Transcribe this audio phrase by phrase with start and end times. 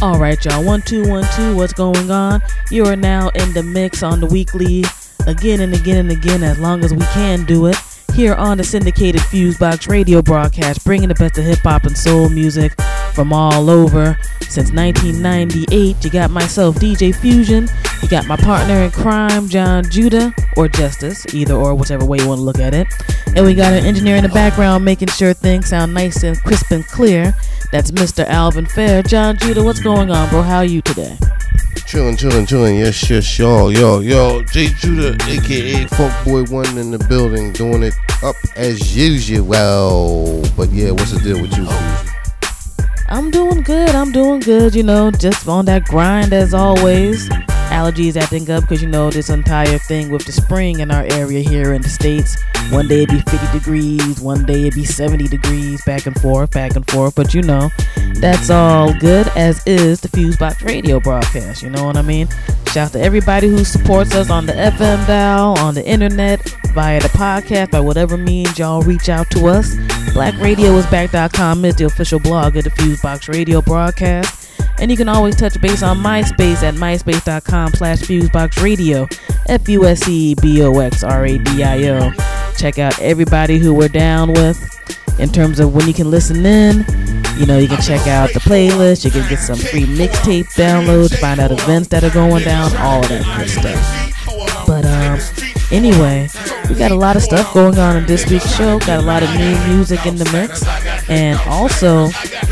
[0.00, 0.62] All right, y'all.
[0.62, 1.56] One, two, one, two.
[1.56, 2.40] What's going on?
[2.70, 4.84] You are now in the mix on the weekly,
[5.26, 7.74] again and again and again, as long as we can do it.
[8.14, 12.28] Here on the syndicated Fusebox radio broadcast, bringing the best of hip hop and soul
[12.28, 12.80] music
[13.12, 14.16] from all over.
[14.42, 17.68] Since 1998, you got myself, DJ Fusion.
[18.02, 22.28] You got my partner in crime, John Judah, or Justice, either or, whichever way you
[22.28, 22.86] want to look at it.
[23.34, 26.70] And we got an engineer in the background making sure things sound nice and crisp
[26.70, 27.34] and clear.
[27.72, 28.24] That's Mr.
[28.24, 29.02] Alvin Fair.
[29.02, 30.42] John Judah, what's going on, bro?
[30.42, 31.16] How are you today?
[31.88, 34.68] Chillin', chillin', chillin', yes, yes, y'all, yo, yo, J.
[34.68, 40.42] Judah, aka Funk Boy One in the building, doing it up as usual.
[40.56, 41.66] But yeah, what's the deal with you?
[43.08, 43.90] I'm doing good.
[43.90, 44.74] I'm doing good.
[44.74, 47.28] You know, just on that grind as always
[47.68, 51.40] allergies acting up because you know this entire thing with the spring in our area
[51.40, 52.36] here in the states.
[52.70, 56.50] One day it'd be 50 degrees, one day it'd be 70 degrees, back and forth,
[56.50, 57.14] back and forth.
[57.14, 57.70] But you know,
[58.14, 61.62] that's all good as is the Fusebox radio broadcast.
[61.62, 62.28] You know what I mean?
[62.68, 67.00] Shout out to everybody who supports us on the FM dial, on the internet, via
[67.00, 69.74] the podcast, by whatever means y'all reach out to us.
[70.14, 74.37] BlackRadioIsBack.com is the official blog of the Fusebox radio broadcast.
[74.78, 79.12] And you can always touch base on MySpace at myspace.com slash fuseboxradio,
[79.48, 82.12] F-U-S-E-B-O-X-R-A-D-I-O.
[82.56, 84.64] Check out everybody who we're down with
[85.18, 86.84] in terms of when you can listen in.
[87.36, 91.16] You know, you can check out the playlist, you can get some free mixtape downloads,
[91.18, 94.66] find out events that are going down, all that good stuff.
[94.66, 95.18] But um
[95.70, 96.28] anyway,
[96.68, 98.78] we got a lot of stuff going on in this week's show.
[98.80, 100.64] Got a lot of new music in the mix.
[101.08, 102.08] And also,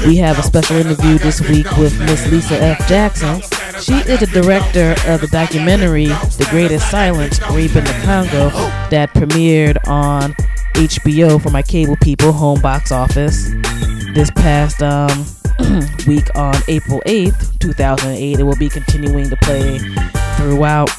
[0.07, 2.89] we have a special interview this week with Miss Lisa F.
[2.89, 3.41] Jackson.
[3.81, 8.51] She is the director of the documentary The Greatest Silence, Rape in the Congo,
[8.91, 10.33] that premiered on
[10.75, 13.51] HBO for my cable people home box office
[14.15, 15.27] this past um,
[16.07, 18.39] week on April 8th, 2008.
[18.39, 19.79] It will be continuing to play
[20.37, 20.91] throughout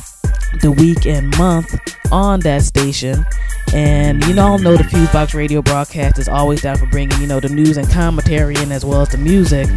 [0.61, 1.79] the week and month
[2.11, 3.25] on that station.
[3.73, 7.39] And you all know the Fusebox radio broadcast is always down for bringing, you know,
[7.39, 9.67] the news and commentary in as well as the music.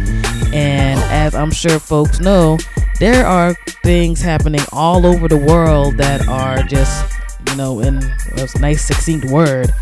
[0.53, 2.57] And as I'm sure folks know,
[2.99, 7.13] there are things happening all over the world that are just,
[7.49, 9.73] you know, in a nice succinct word,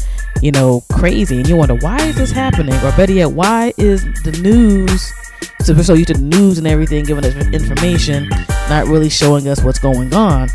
[0.42, 1.38] you know, crazy.
[1.38, 2.74] And you wonder, why is this happening?
[2.76, 5.14] Or better yet, why is the news
[5.62, 8.30] so we're so used to the news and everything giving us information,
[8.70, 10.50] not really showing us what's going on.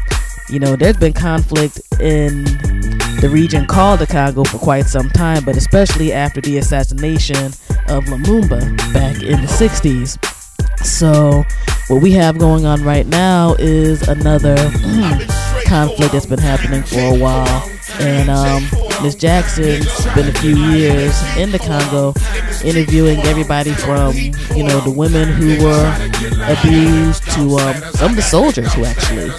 [0.51, 2.45] You know, there's been conflict in
[3.21, 7.47] the region called the Congo for quite some time, but especially after the assassination
[7.89, 10.19] of Lumumba back in the 60s.
[10.85, 11.45] So,
[11.89, 14.57] what we have going on right now is another
[15.67, 17.71] conflict that's been happening for a while.
[18.01, 18.69] And um,
[19.03, 22.15] Miss Jackson's been a few years in the Congo
[22.65, 24.15] interviewing everybody from,
[24.57, 25.95] you know, the women who were
[26.49, 29.31] abused to um, some of the soldiers who actually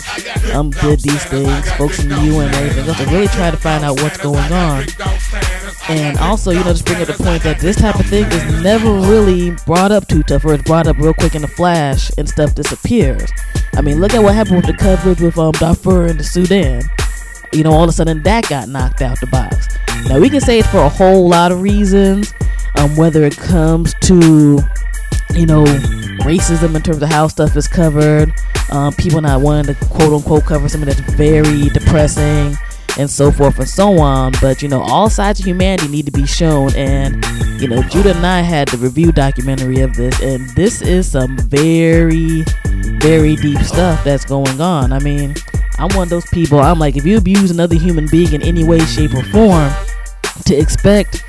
[0.52, 3.84] um, did these things, folks in the UN everything else, to really try to find
[3.84, 4.86] out what's going on.
[5.88, 8.64] And also, you know, just bring up the point that this type of thing is
[8.64, 12.12] never really brought up too tough, or it's brought up real quick in a flash
[12.18, 13.30] and stuff disappears.
[13.74, 16.84] I mean, look at what happened with the coverage with um, Darfur and the Sudan.
[17.56, 19.68] You know, all of a sudden that got knocked out the box.
[20.10, 22.34] Now, we can say it's for a whole lot of reasons,
[22.78, 24.60] um, whether it comes to,
[25.34, 25.64] you know,
[26.26, 28.34] racism in terms of how stuff is covered,
[28.72, 32.56] um, people not wanting to quote unquote cover something that's very depressing
[32.98, 34.34] and so forth and so on.
[34.42, 36.76] But you know, all sides of humanity need to be shown.
[36.76, 37.24] And
[37.62, 41.38] you know, Judah and I had the review documentary of this, and this is some
[41.38, 42.44] very,
[43.00, 44.92] very deep stuff that's going on.
[44.92, 45.36] I mean,
[45.78, 46.60] I'm one of those people.
[46.60, 49.72] I'm like, if you abuse another human being in any way, shape, or form,
[50.46, 51.24] to expect,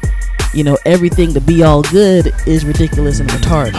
[0.55, 3.75] you know, everything to be all good is ridiculous and retarded.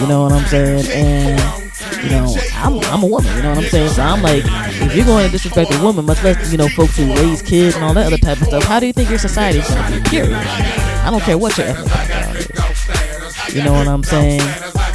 [0.00, 0.86] You know what I'm saying?
[0.90, 1.66] And
[2.02, 3.90] you know, I'm, I'm a woman, you know what I'm saying?
[3.90, 6.96] So I'm like, if you're going to disrespect a woman, much less, you know, folks
[6.96, 9.18] who raise kids and all that other type of stuff, how do you think your
[9.18, 10.08] society is going to be?
[10.08, 10.34] Period.
[10.34, 13.54] I don't care what your ethnic background is.
[13.54, 14.40] You know what I'm saying?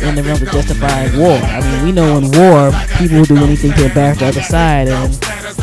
[0.01, 1.37] In the realm of justifying war.
[1.37, 4.87] I mean, we know in war, people will do anything to embarrass the other side,
[4.87, 5.13] and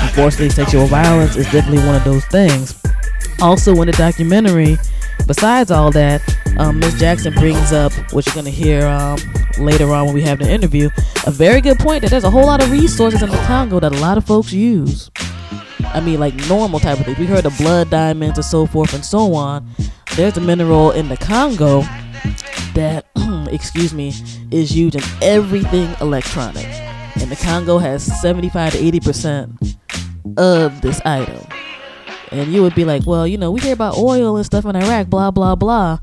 [0.01, 2.75] unfortunately, sexual violence is definitely one of those things.
[3.43, 4.79] Also, in the documentary,
[5.27, 6.23] besides all that,
[6.59, 9.19] um, Miss Jackson brings up, which you're going to hear um,
[9.59, 10.89] later on when we have the interview,
[11.27, 13.93] a very good point that there's a whole lot of resources in the Congo that
[13.93, 15.11] a lot of folks use.
[15.85, 17.19] I mean, like normal type of things.
[17.19, 19.69] We heard of blood diamonds and so forth and so on.
[20.17, 21.83] There's a mineral in the Congo
[22.75, 23.07] that,
[23.53, 24.13] excuse me,
[24.51, 26.67] is used in everything electronic.
[27.21, 29.77] And the Congo has 75 to 80%
[30.37, 31.47] of this item.
[32.31, 34.77] And you would be like, well, you know, we hear about oil and stuff in
[34.77, 35.99] Iraq, blah, blah, blah.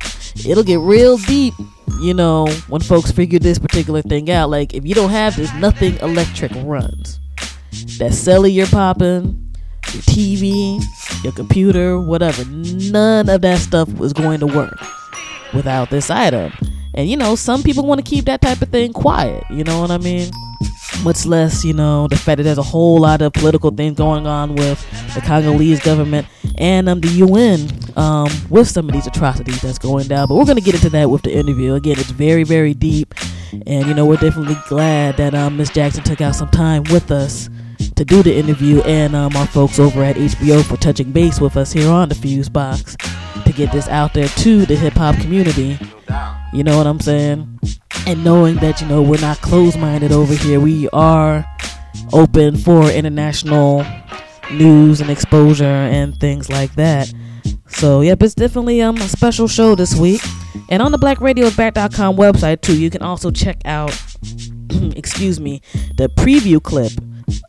[0.46, 1.54] It'll get real deep
[2.00, 5.54] you know, when folks figure this particular thing out, like if you don't have this,
[5.56, 7.20] nothing electric runs.
[7.98, 9.45] That celly you're popping,
[9.96, 10.84] your TV,
[11.24, 14.78] your computer, whatever, none of that stuff was going to work
[15.54, 16.52] without this item.
[16.94, 19.44] And you know, some people want to keep that type of thing quiet.
[19.50, 20.32] You know what I mean?
[21.04, 24.26] Much less, you know, the fact that there's a whole lot of political things going
[24.28, 24.80] on with
[25.14, 26.26] the Congolese government
[26.58, 27.68] and um, the UN
[27.98, 30.28] um, with some of these atrocities that's going down.
[30.28, 31.74] But we're going to get into that with the interview.
[31.74, 33.14] Again, it's very, very deep.
[33.66, 37.12] And, you know, we're definitely glad that um, Miss Jackson took out some time with
[37.12, 37.50] us
[37.96, 41.58] to do the interview and um, our folks over at HBO for touching base with
[41.58, 42.96] us here on the Fuse Box
[43.46, 45.78] to get this out there to the hip hop community.
[46.54, 47.60] You know what I'm saying?
[48.08, 51.46] And knowing that, you know, we're not closed minded over here, we are
[52.14, 53.86] open for international
[54.52, 57.12] news and exposure and things like that.
[57.68, 60.22] So, yep, it's definitely um, a special show this week.
[60.70, 63.92] And on the blackradioback.com website, too, you can also check out,
[64.96, 65.62] excuse me,
[65.98, 66.92] the preview clip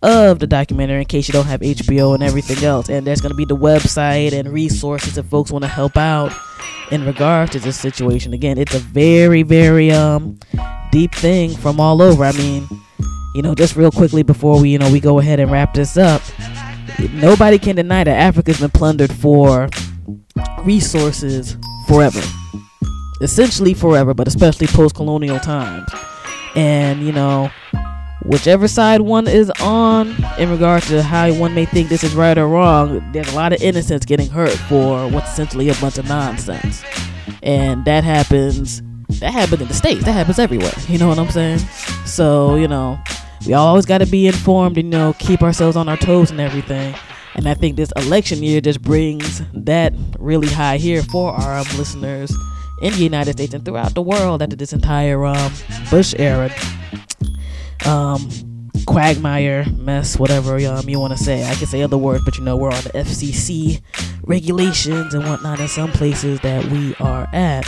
[0.03, 2.89] of the documentary in case you don't have HBO and everything else.
[2.89, 6.33] And there's going to be the website and resources if folks want to help out
[6.91, 8.33] in regards to this situation.
[8.33, 10.39] Again, it's a very, very um
[10.91, 12.25] deep thing from all over.
[12.25, 12.67] I mean,
[13.35, 15.97] you know, just real quickly before we, you know, we go ahead and wrap this
[15.97, 16.23] up.
[17.13, 19.69] Nobody can deny that Africa's been plundered for
[20.61, 21.57] resources
[21.87, 22.23] forever.
[23.21, 25.91] Essentially forever, but especially post-colonial times.
[26.55, 27.51] And, you know,
[28.27, 32.37] whichever side one is on in regard to how one may think this is right
[32.37, 36.09] or wrong, there's a lot of innocents getting hurt for what's essentially a bunch of
[36.09, 36.83] nonsense.
[37.43, 38.83] And that happens
[39.21, 40.05] that happens in the States.
[40.05, 40.73] That happens everywhere.
[40.89, 41.59] You know what I'm saying?
[42.05, 42.99] So, you know,
[43.47, 46.95] we always gotta be informed and you know, keep ourselves on our toes and everything.
[47.35, 51.67] And I think this election year just brings that really high here for our um,
[51.77, 52.35] listeners
[52.83, 55.53] in the United States and throughout the world after this entire um,
[55.91, 56.51] Bush era
[57.85, 58.29] um,
[58.87, 61.45] quagmire mess, whatever um, you want to say.
[61.49, 63.83] I can say other words, but you know, we're on the FCC
[64.23, 67.65] regulations and whatnot in some places that we are at.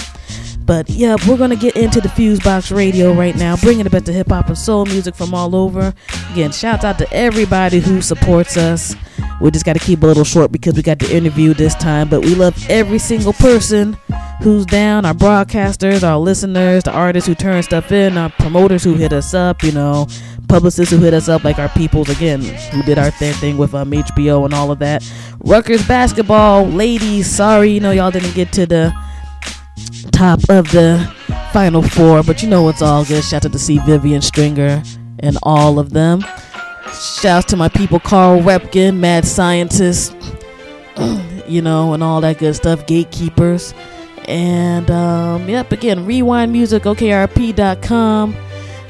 [0.65, 4.15] But yeah, we're gonna get into the Fusebox Radio right now, bringing the best of
[4.15, 5.95] hip hop and soul music from all over.
[6.33, 8.95] Again, shouts out to everybody who supports us.
[9.41, 12.09] We just got to keep a little short because we got the interview this time,
[12.09, 13.97] but we love every single person
[14.43, 18.95] who's down, our broadcasters, our listeners, the artists who turn stuff in, our promoters who
[18.95, 20.07] hit us up, you know,
[20.49, 23.75] publicists who hit us up, like our peoples again, who did our thing, thing with
[23.75, 25.09] um, HBO and all of that.
[25.41, 28.93] Rutgers basketball, ladies, sorry, you know, y'all didn't get to the
[30.13, 31.13] top of the
[31.53, 33.23] final four, but you know it's all good.
[33.25, 33.79] Shout out to C.
[33.79, 34.83] Vivian Stringer
[35.21, 36.25] and all of them.
[36.93, 40.15] Shouts to my people, Carl Repkin, Mad Scientist,
[41.47, 43.75] you know, and all that good stuff, Gatekeepers.
[44.27, 48.37] And, um, yep, again, Rewind Music, OKRP.com.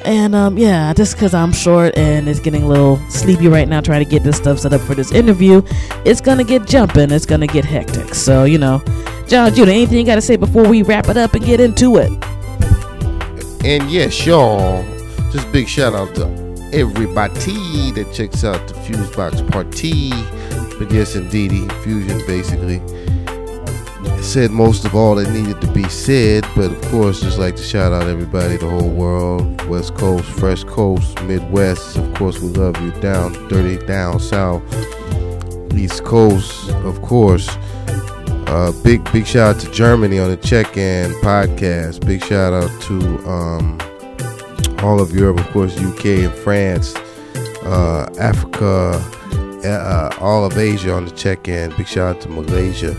[0.05, 3.81] And, um, yeah, just because I'm short and it's getting a little sleepy right now
[3.81, 5.61] trying to get this stuff set up for this interview,
[6.05, 7.11] it's going to get jumping.
[7.11, 8.13] It's going to get hectic.
[8.13, 8.81] So, you know,
[9.27, 11.97] John Judah, anything you got to say before we wrap it up and get into
[11.97, 12.11] it?
[13.63, 14.83] And yes, y'all,
[15.31, 20.09] just big shout out to everybody that checks out the Fusebox Party.
[20.77, 22.81] But yes, indeedy, Fusion basically
[24.21, 26.45] said most of all that needed to be said.
[26.55, 30.63] But of course, just like to shout out everybody, the whole world, West Coast, Fresh
[30.65, 31.97] Coast, Midwest.
[31.97, 34.63] Of course, we love you down, dirty down south,
[35.73, 37.49] East Coast, of course.
[38.47, 42.05] Uh, big big shout out to Germany on the check-in podcast.
[42.05, 43.77] Big shout out to um,
[44.83, 46.95] all of Europe, of course, UK and France,
[47.63, 48.93] uh, Africa,
[49.65, 51.75] uh, all of Asia on the check-in.
[51.75, 52.91] Big shout out to Malaysia,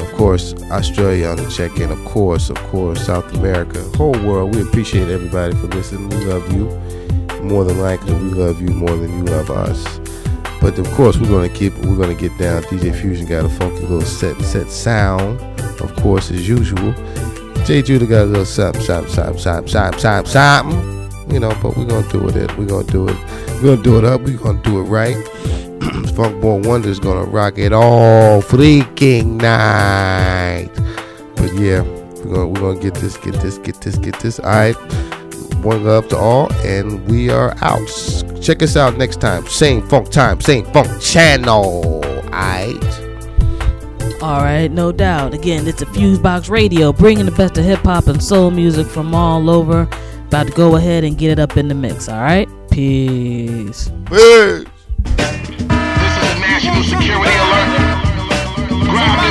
[0.00, 1.90] of course, Australia on the check-in.
[1.90, 4.54] Of course, of course, South America, whole world.
[4.54, 6.08] We appreciate everybody for listening.
[6.10, 6.64] We love you
[7.42, 8.14] more than likely.
[8.14, 10.00] We love you more than you love us.
[10.60, 11.76] But of course, we're gonna keep.
[11.78, 12.62] We're gonna get down.
[12.62, 15.40] DJ Fusion got a funky little set set sound,
[15.80, 16.94] of course, as usual.
[17.64, 21.32] J Judah got a little something, something, something, something, something, something, something.
[21.32, 22.58] You know, but we're gonna do it.
[22.58, 23.16] We're gonna do it.
[23.62, 24.20] We're gonna do it up.
[24.22, 25.14] We're gonna do it right.
[26.14, 30.70] Funk Born Wonder is gonna rock it all freaking night.
[31.36, 34.40] But yeah, we're gonna we're gonna get this, get this, get this, get this.
[34.40, 34.76] All right.
[35.62, 37.86] One love to all, and we are out.
[38.42, 39.46] Check us out next time.
[39.46, 42.02] Same funk time, same funk channel.
[42.24, 43.01] Alright.
[44.22, 45.34] All right, no doubt.
[45.34, 49.16] Again, it's a Fusebox Radio, bringing the best of hip hop and soul music from
[49.16, 49.88] all over.
[50.28, 52.08] About to go ahead and get it up in the mix.
[52.08, 53.90] All right, peace.
[54.06, 54.64] Peace.
[55.02, 57.66] This is a national security alert.
[58.86, 59.21] Ground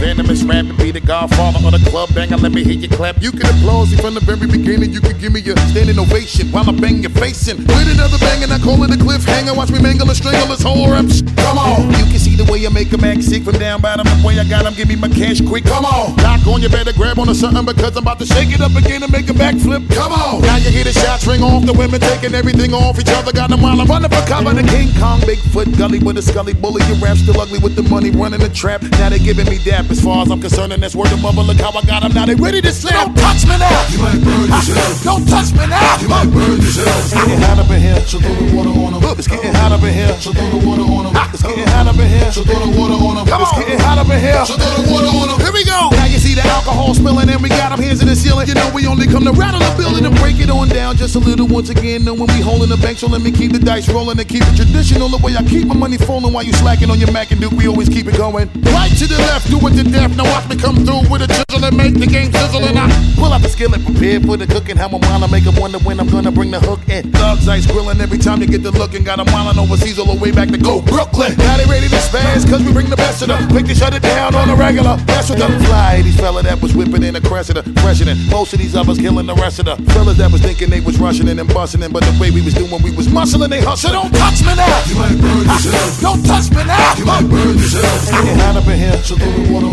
[0.00, 2.36] rap and be the godfather of the club banger.
[2.36, 3.20] Let me hear you clap.
[3.22, 4.92] You can applause me from the very beginning.
[4.92, 7.58] You can give me a standing ovation while I bang your face in.
[7.58, 9.54] With another bang and I call it a cliffhanger.
[9.56, 11.04] Watch me mangle and strangle this whole rap.
[11.36, 11.90] Come on.
[12.00, 14.06] You can see the way I make 'em act sick from down bottom.
[14.06, 15.64] The way I got 'em, give me my cash quick.
[15.64, 16.16] Come on.
[16.16, 19.02] Lock on, you better grab onto something because I'm about to shake it up again
[19.02, 19.88] and make a backflip.
[19.94, 20.40] Come on.
[20.42, 21.66] Now you hear the shots ring off.
[21.66, 23.32] The women taking everything off each other.
[23.32, 24.54] Got them while I'm running for cover.
[24.54, 26.82] The King Kong, Bigfoot, gully with a scully bully.
[26.88, 28.82] Your rap still ugly with the money running the trap.
[28.98, 30.72] Now they giving me dap as far as I'm concerned.
[30.72, 31.42] And that's word of mother.
[31.42, 32.12] Look how I got 'em.
[32.12, 33.06] Now they ready to slap.
[33.06, 33.86] Don't touch me now.
[33.90, 35.04] You might burn yourself.
[35.04, 35.96] Don't touch me now.
[36.00, 37.04] You might burn yourself.
[37.04, 38.02] It's getting hot up in here.
[38.06, 39.18] So throw the water on 'em.
[39.18, 40.16] It's getting hot up in here.
[40.20, 41.16] So throw the water on 'em.
[41.32, 42.32] It's getting hot up in here.
[42.32, 43.26] So throw the water on 'em.
[43.28, 44.44] It's getting hot up in here.
[44.46, 45.38] So throw the water on 'em.
[45.40, 45.90] Here we go.
[45.90, 48.48] Now you see the alcohol spilling and we got them hands in the ceiling.
[48.48, 51.14] You know we only come to rattle the building and break it on down just
[51.16, 52.04] a little once again.
[52.04, 54.56] Knowing we holding the bank, so let me keep the dice rolling and keep it
[54.56, 55.08] traditional.
[55.08, 57.52] The way I keep my money falling while you slacking on your Mac and Duke,
[57.52, 58.48] we always keep it going.
[58.72, 60.16] Right to the left, do it to death.
[60.16, 62.64] Now watch me come through with a chisel and make the game sizzle.
[62.64, 64.76] And I pull out the skillet, prepared for the cooking.
[64.76, 67.12] How I'm while I make 'em wonder when I'm gonna bring the hook in.
[67.12, 69.04] Thugs ice grilling every time you get the looking.
[69.04, 71.34] Got 'em wildin' overseas all the way back to go Brooklyn.
[71.38, 73.48] Now they ready to spaz, cause we bring the best of them.
[73.48, 74.96] Quick to shut it down on a regular.
[75.06, 76.02] That's what the fly.
[76.02, 78.18] These fella that was whipping in a Cressida, president.
[78.30, 80.98] Most of these others killing the rest of the fellas that was thinking they was
[80.98, 81.92] rushing in and busting in.
[81.92, 83.92] But the way we was doing, we was muscling, they hustle.
[83.92, 84.80] Don't touch me now.
[84.88, 86.00] You might burn yourself.
[86.00, 86.94] Don't touch me now.
[86.98, 88.10] You might burn yourself.
[88.10, 88.98] Getting hot up in here.
[89.10, 89.69] The water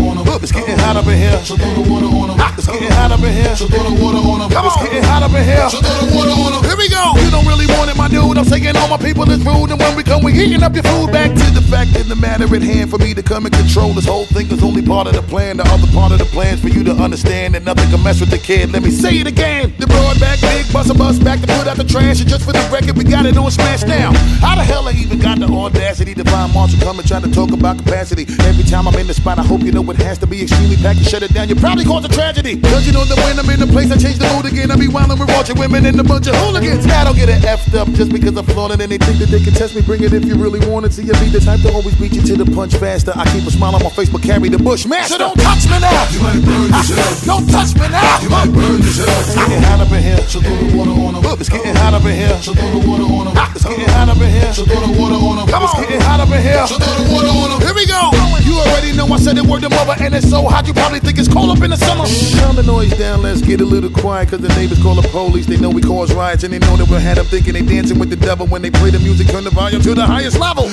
[0.48, 1.44] It's getting hot up in here.
[1.44, 2.40] So throw the water on 'em.
[2.58, 3.56] It's getting hot up in here.
[3.56, 4.42] So throw the water on.
[4.48, 5.70] It's getting hot up in here.
[5.70, 6.64] So throw the water on 'em.
[6.64, 7.18] Here we go.
[7.18, 8.38] You don't really want it, my dude.
[8.38, 11.12] I'm saying all people is rude, and when we come, we heating up your food.
[11.12, 13.94] Back to the fact of the matter at hand for me to come and control
[13.94, 15.58] this whole thing is only part of the plan.
[15.58, 18.20] The other part of the plan is for you to understand that nothing can mess
[18.20, 18.72] with the kid.
[18.72, 19.74] Let me say it again.
[19.78, 22.44] The broad back, big bust a bus back to put out the trash, and just
[22.44, 24.14] for the record, we got it on smash now.
[24.42, 27.32] How the hell I even got the audacity to find Marshall come and try to
[27.32, 28.26] talk about capacity?
[28.46, 30.78] Every time I'm in the spot, I hope you know it has to be extremely
[30.78, 31.00] packed.
[31.00, 32.60] You shut it down, you probably cause a tragedy.
[32.60, 34.72] Cause you know that when I'm in the place, I change the mood again.
[34.72, 36.86] I be wildin' with watching women and a bunch of hooligans.
[36.88, 39.40] I don't get it effed up just because I'm flaunting and they think that they
[39.40, 39.82] can test me.
[39.82, 40.94] Bring it if you really want it.
[40.94, 43.12] See, you be the type to always beat you to the punch faster.
[43.16, 45.14] I keep a smile on my face, but carry the bush master.
[45.14, 46.08] So don't touch me now.
[46.12, 47.26] You might burn yourself.
[47.28, 48.20] Don't touch me now.
[48.22, 49.10] You might burn yourself.
[49.28, 50.18] It's getting hot up in here.
[50.28, 51.40] So throw the water on 'em.
[51.40, 52.38] It's getting hot up in here.
[52.42, 53.36] So throw the water on 'em.
[53.56, 54.54] It's getting hot up in here.
[54.54, 55.48] So throw the water on 'em.
[55.48, 56.68] It's getting hot up in here.
[56.68, 57.60] So throw the water on 'em.
[57.62, 58.02] Here we go.
[58.48, 61.00] You already know I said it word to mother, and it's so hot you probably
[61.00, 62.06] think it's cold up in the summer.
[62.40, 65.46] Calm the noise down, let's get a little quiet, cause the neighbors call the police.
[65.46, 68.00] They know we cause riots, and they know that we had them thinking they dancing
[68.00, 70.70] with the devil when they play the music, turn the volume to the highest level.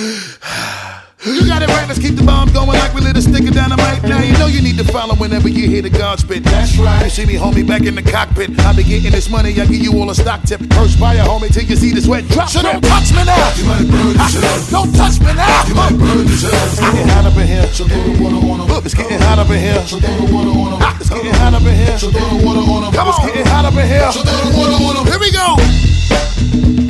[1.25, 3.55] You got it right, let's keep the bomb going like we lit a stick of
[3.55, 4.03] dynamite.
[4.05, 6.45] Now you know you need to follow whenever you hear the God spit.
[6.45, 7.03] That's right.
[7.05, 8.53] You see me, homie, back in the cockpit.
[8.61, 10.61] I be getting this money, I give you all a stock tip.
[10.69, 12.51] Perspire, homie, till you see the sweat drop.
[12.51, 13.41] So don't touch me now.
[13.57, 14.69] You might burn yourself.
[14.69, 15.65] Don't touch me now.
[15.65, 16.61] You might burn yourself.
[16.61, 17.67] It's getting hot up in here.
[17.73, 18.85] So throw the water on.
[18.85, 19.81] It's getting hot up in here.
[19.89, 21.01] So throw the water on 'em.
[21.01, 21.97] It's getting hot up in here.
[21.97, 22.93] So throw the water on 'em.
[22.93, 24.13] It's getting hot up in here.
[24.13, 25.07] So throw the water on.
[25.09, 26.84] Here we go.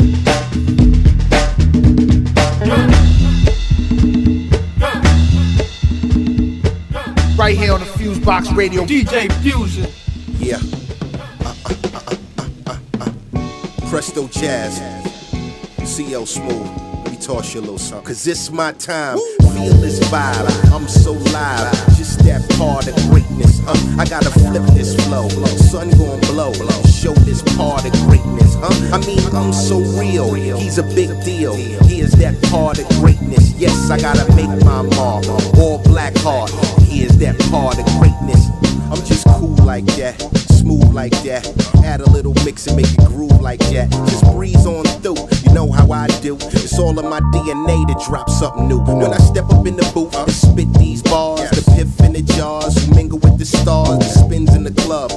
[7.44, 8.86] Right here on the Fuse Box Radio.
[8.86, 9.86] DJ Fusion.
[10.38, 10.56] Yeah.
[11.44, 11.54] Uh,
[12.66, 13.90] uh, uh.
[13.90, 14.78] Presto Jazz.
[15.84, 16.66] CL Smooth.
[17.04, 18.06] Let me toss you a little something.
[18.06, 19.18] Cause it's my time.
[19.52, 20.72] Feel this vibe.
[20.72, 21.70] I'm so live.
[21.98, 23.60] Just that part of greatness.
[23.66, 25.28] Uh, I gotta flip this flow.
[25.28, 26.54] Sun gon' blow.
[26.84, 28.54] Show this part of greatness.
[28.58, 28.96] Huh?
[28.96, 30.32] I mean, I'm so real.
[30.32, 31.54] He's a big deal.
[31.54, 33.52] He is that part of greatness.
[33.58, 35.26] Yes, I gotta make my mark.
[35.58, 36.50] All black heart.
[36.94, 38.46] Here's that part of greatness.
[38.86, 40.14] I'm just cool like that,
[40.46, 41.42] smooth like that.
[41.84, 43.90] Add a little mix and make it groove like that.
[44.06, 46.36] Just breeze on through, you know how I do.
[46.36, 48.78] It's all in my DNA to drop something new.
[48.78, 52.22] When I step up in the booth and spit these bars, the piff in the
[52.22, 55.10] jars, mingle with the stars, the spins in the club.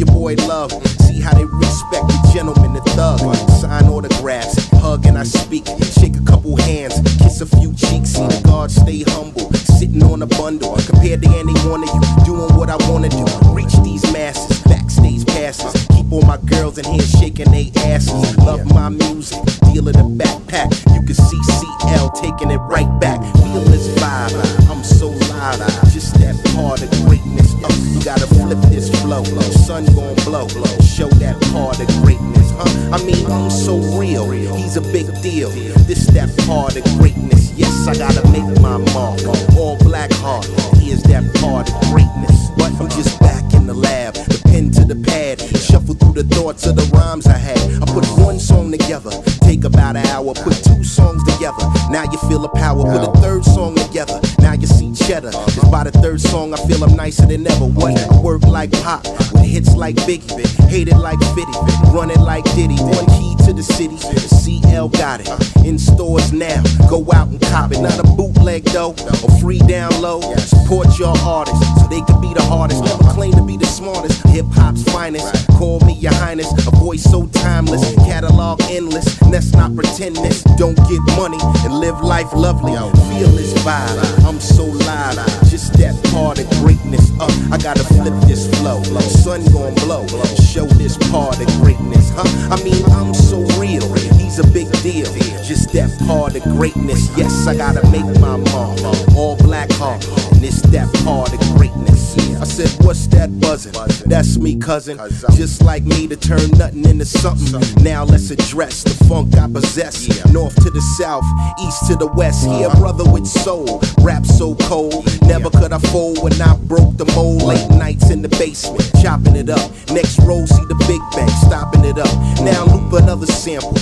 [0.00, 3.20] Your boy love, see how they respect the gentleman, the thug.
[3.60, 5.66] Sign autographs, hug and I speak,
[6.00, 8.16] shake a couple hands, kiss a few cheeks.
[8.16, 10.74] See the guard stay humble, sitting on a bundle.
[10.88, 13.26] Compared to any one of you, doing what I wanna do.
[13.52, 15.86] Reach these masses, backstage passes.
[15.88, 18.38] Keep all my girls in here shaking they asses.
[18.38, 20.72] Love my music, deal in the backpack.
[20.94, 23.20] You can see CL taking it right back.
[23.36, 24.32] Feel this vibe,
[24.70, 25.92] I'm so live.
[25.92, 27.54] Just that part of greatness.
[27.64, 29.24] Uh, you gotta flip this flow.
[29.24, 30.46] Sun gon' blow.
[30.48, 30.78] blow.
[30.80, 32.96] Show that part of greatness, huh?
[32.96, 34.30] I mean, I'm so real.
[34.30, 35.50] He's a big deal.
[35.88, 37.52] This that part of greatness.
[37.52, 39.20] Yes, I gotta make my mark.
[39.56, 40.46] All black heart.
[40.76, 42.50] He is that part of greatness.
[42.56, 44.14] But I'm just back in the lab.
[44.14, 45.40] The pen to the pad.
[45.56, 47.58] Shuffle through the thoughts of the rhymes I had.
[47.82, 49.10] I put one song together.
[49.40, 50.34] Take about an hour.
[50.34, 51.64] Put two songs together.
[51.90, 52.84] Now you feel the power.
[52.84, 54.20] Put a third song together.
[54.40, 55.29] Now you see cheddar.
[55.32, 57.66] Cause by the third song, I feel I'm nicer than ever.
[57.66, 57.96] What?
[58.22, 61.52] Work like pop, with hits like Biggie, hated like Fitty,
[61.92, 62.76] running like Diddy.
[62.76, 65.28] One key to the city, the CL got it.
[65.64, 67.80] In stores now, go out and cop it.
[67.80, 70.38] Not a bootleg though, or free download.
[70.38, 72.84] Support your artists, so they can be the hardest.
[72.84, 74.26] Never claim to be the smartest.
[74.28, 75.46] Hip hop's finest.
[75.58, 79.20] Call me your highness, a voice so timeless, catalog endless.
[79.22, 80.42] Let's not pretend this.
[80.56, 82.72] Don't get money and live life lovely.
[82.72, 85.19] Feel this vibe, I'm so live.
[85.50, 87.10] Just that part of greatness.
[87.20, 88.82] Uh, I gotta flip this flow.
[88.82, 90.06] Sun gon' blow.
[90.52, 92.28] Show this part of greatness, huh?
[92.54, 93.86] I mean, I'm so real.
[94.18, 95.06] He's a big deal.
[95.44, 97.10] Just that part of greatness.
[97.16, 98.80] Yes, I gotta make my mark.
[99.16, 100.06] All black heart.
[100.32, 102.16] And it's that part of greatness.
[102.40, 103.74] I said, what's that buzzing?
[104.06, 104.98] That's me, cousin.
[105.34, 107.60] Just like me to turn nothing into something.
[107.84, 110.08] Now let's address the funk I possess.
[110.32, 111.24] North to the south,
[111.60, 112.46] east to the west.
[112.48, 113.82] Here, brother with soul.
[114.00, 115.04] Rap so cold.
[115.22, 117.42] Never could I fold when I broke the mold.
[117.42, 119.70] Late nights in the basement, chopping it up.
[119.90, 122.12] Next row, see the big bang, stopping it up.
[122.42, 123.78] Now loop another sample.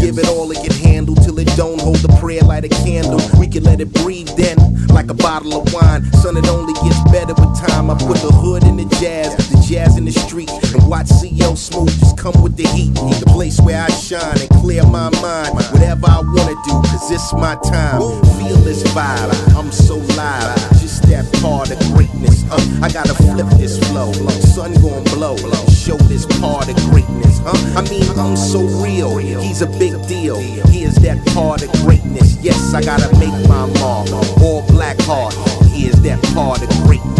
[0.00, 3.20] Give it all it can handle till it don't hold the prayer like a candle.
[3.38, 4.56] We can let it breathe then,
[4.88, 6.10] like a bottle of wine.
[6.12, 7.90] Son, it only gets better with time.
[7.90, 11.56] I put the hood in the jazz, the jazz in the street, and watch CL
[11.56, 12.94] Smooth just come with the heat.
[12.94, 15.54] The place where I shine and clear my mind.
[15.54, 18.00] Whatever I wanna do, cause it's my time.
[18.40, 20.69] Feel this vibe, I'm so live.
[21.10, 22.44] That part of greatness.
[22.48, 24.12] Uh, I gotta flip this flow.
[24.12, 25.36] Sun gon' blow.
[25.66, 27.40] Show this part of greatness.
[27.42, 27.58] Huh?
[27.76, 29.18] I mean, I'm so real.
[29.18, 30.38] He's a big deal.
[30.38, 32.38] He is that part of greatness.
[32.40, 34.08] Yes, I gotta make my mark.
[34.40, 35.34] All black heart.
[35.72, 37.10] Here's that part of greatness.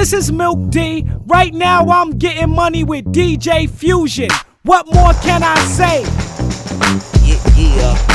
[0.00, 1.06] This is Milk D.
[1.26, 4.30] Right now I'm getting money with DJ Fusion.
[4.62, 6.00] What more can I say?
[7.22, 8.09] Yeah, yeah.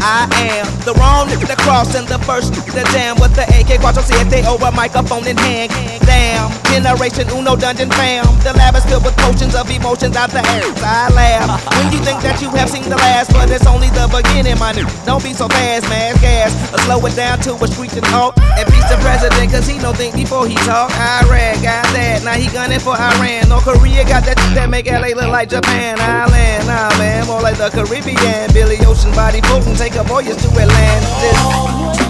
[0.00, 4.46] I am the wrong nigga crossing the first the damn with the AK Quattro Siete
[4.48, 5.70] over microphone in hand.
[6.08, 8.24] Damn, generation Uno dungeon fam.
[8.40, 10.64] The lab is filled with potions of emotions out the air.
[10.80, 14.08] I laugh when you think that you have seen the last, but it's only the
[14.08, 14.88] beginning, my nigga.
[15.04, 16.16] Don't be so fast, man.
[16.24, 18.38] Gas, slow it down to a screeching halt.
[18.56, 20.90] And peace the president, cause he don't think before he talk.
[20.96, 23.48] Iraq got that, now he gunning for Iran.
[23.48, 26.66] North Korea got that shit that make LA look like Japan Island.
[26.66, 28.48] Nah, man, more like the Caribbean.
[28.56, 32.09] Billy Ocean body floating, take a voyage to Atlantis.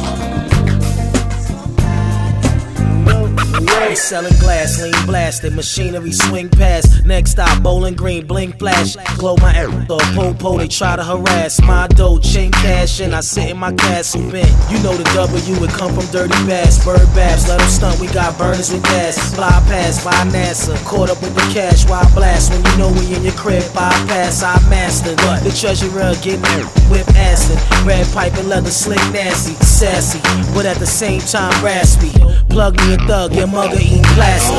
[3.51, 7.05] They selling glass, lean blasted, machinery swing past.
[7.05, 8.95] Next stop, bowling green, blink flash.
[9.19, 11.61] Glow my arrow, the po they try to harass.
[11.63, 14.51] My dough, chain cash, and I sit in my castle bent.
[14.71, 16.85] You know the W, it come from dirty bass.
[16.85, 19.35] Bird babs, let them stunt, we got burners with gas.
[19.35, 22.53] Fly past by NASA, caught up with the cash, why blast?
[22.53, 25.19] When you know we in your crib, bypass, I mastered.
[25.27, 25.43] What?
[25.43, 26.43] The treasurer getting
[26.87, 27.59] whip acid.
[27.85, 30.21] Red pipe and leather slick, nasty, sassy,
[30.55, 32.13] but at the same time raspy.
[32.49, 34.55] Plug me a thug, your mugger eating plaster.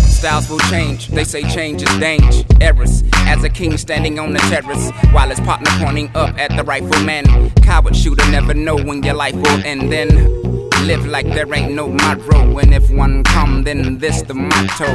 [0.00, 2.44] Styles will change, they say change is dangerous.
[2.60, 6.64] Errors, as a king standing on the terrace, while his partner pointing up at the
[6.64, 7.50] rifleman.
[7.62, 9.92] Coward shooter never know when your life will end.
[9.92, 10.41] Then
[10.82, 14.86] live like there ain't no tomorrow, and if one come, then this the motto.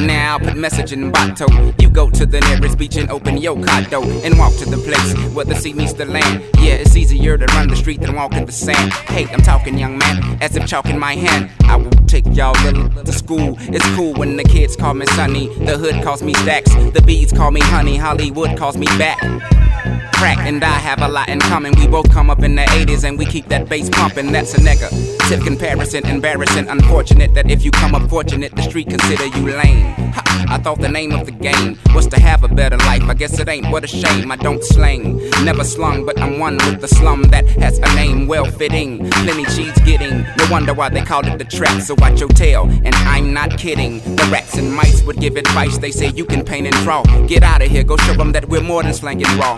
[0.00, 1.72] Now put message in bottle.
[1.78, 5.34] You go to the nearest beach and open your condo and walk to the place
[5.34, 6.42] where the sea meets the land.
[6.58, 8.92] Yeah, it's easier to run the street than walk in the sand.
[8.92, 11.50] Hey, I'm talking, young man, as if chalk in my hand.
[11.64, 13.56] I will take y'all little to school.
[13.60, 15.48] It's cool when the kids call me Sonny.
[15.64, 16.74] The hood calls me Stacks.
[16.74, 17.96] The beats call me Honey.
[17.96, 19.18] Hollywood calls me back.
[20.14, 21.74] Crack and I have a lot in common.
[21.76, 24.30] We both come up in the 80s and we keep that bass pumping.
[24.30, 26.68] That's a negative comparison, embarrassing.
[26.68, 29.86] Unfortunate that if you come up fortunate, the street consider you lame.
[30.12, 33.02] Ha, I thought the name of the game was to have a better life.
[33.02, 33.70] I guess it ain't.
[33.70, 34.30] What a shame.
[34.30, 38.26] I don't slang, never slung, but I'm one with the slum that has a name
[38.26, 39.10] well fitting.
[39.10, 40.22] Plenty cheese getting.
[40.36, 41.80] No wonder why they called it the trap.
[41.82, 44.00] So watch your tail, and I'm not kidding.
[44.16, 45.78] The rats and mice would give advice.
[45.78, 47.02] They say you can paint and draw.
[47.26, 49.56] Get out of here, go show them that we're more than slanging raw.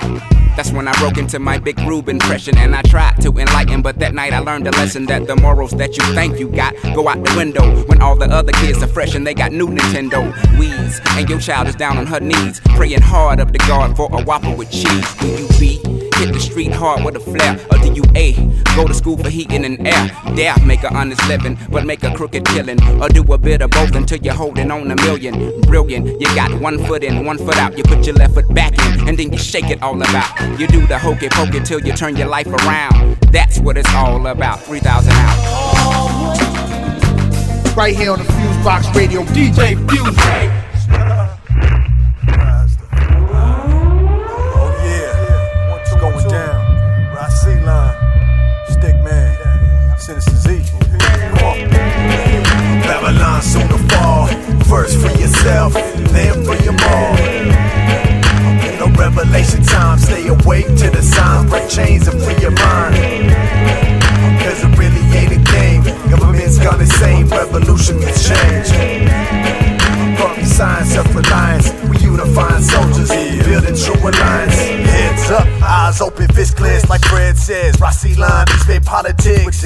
[0.56, 3.98] That's when I broke into my big groove impression and I tried to enlighten, but
[3.98, 7.08] that night I learned a lesson that the morals that you think you got go
[7.08, 10.32] out the window when all the other kids are fresh and they got new Nintendo
[10.56, 14.08] Wii's and your child is down on her knees praying hard up to God for
[14.12, 15.14] a Whopper with cheese.
[15.14, 18.32] Do you be hit the street hard with a flair, or do you A
[18.76, 20.10] go to school for heating and air?
[20.34, 23.70] Dare make a honest living, but make a crooked killing, or do a bit of
[23.70, 25.60] both until you're holding on a million.
[25.62, 27.76] Brilliant, you got one foot in, one foot out.
[27.76, 30.60] You put your left foot back in, and then you shake it all about.
[30.60, 33.16] You do the hokey pokey till you turn your life around.
[33.32, 34.60] That's what it's all about.
[34.60, 36.36] 3,000 out.
[37.76, 40.18] Right here on the Fuse Box Radio, DJ Fuse.
[51.46, 54.26] Oh soon to fall.
[54.64, 55.74] First for yourself,
[56.14, 57.16] then for your all.
[58.64, 59.98] Ain't no revelation time.
[59.98, 63.30] Stay awake to the signs, break chains and free your mind.
[64.42, 64.76] Cause it
[66.10, 69.73] Government's gone insane, revolution means change.
[70.54, 71.72] Science, self-reliance.
[71.90, 73.10] We unifying soldiers,
[73.44, 74.54] building true alliance.
[74.54, 77.80] Heads up, eyes open, fist clenched, like Fred says.
[77.80, 79.64] Rossi line, East Bay politics.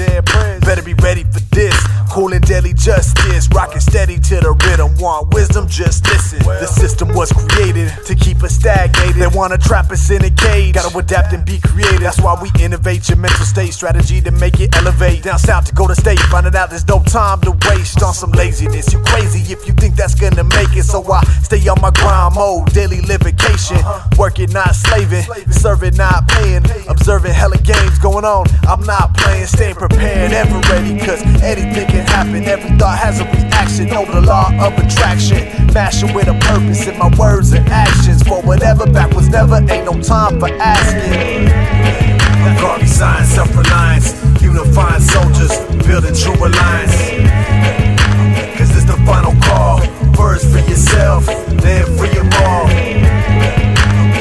[0.65, 1.77] Better be ready for this.
[2.09, 4.97] Cool and deadly justice, rocking steady to the rhythm.
[4.97, 5.67] Want wisdom?
[5.67, 6.39] Just listen.
[6.39, 9.21] The system was created to keep us stagnated.
[9.21, 10.73] They wanna trap us in a cage.
[10.73, 12.01] Gotta adapt and be creative.
[12.01, 15.21] That's why we innovate your mental state strategy to make it elevate.
[15.21, 18.31] Down south to go to state, finding out there's no time to waste on some
[18.31, 18.91] laziness.
[18.91, 20.78] You crazy if you think that's gonna make it.
[20.83, 23.77] So I stay on my grind mode, daily livocation.
[23.77, 24.09] Uh-huh.
[24.17, 26.63] Working, not slaving, serving, not paying.
[26.87, 28.45] Observing hella games going on.
[28.67, 30.97] I'm not playing, staying prepared, ever ready.
[30.99, 32.43] Cause anything can happen.
[32.43, 33.87] Every thought has a reaction.
[33.89, 35.45] Know the law of attraction.
[35.73, 38.23] Mashing with a purpose in my words and actions.
[38.23, 41.49] For whatever back was never, ain't no time for asking.
[42.41, 44.13] I'm Guardy science, self reliance.
[44.41, 46.95] Unifying soldiers, building true alliance.
[48.57, 49.98] Cause it's the final call.
[50.39, 52.69] First for yourself, then for your all.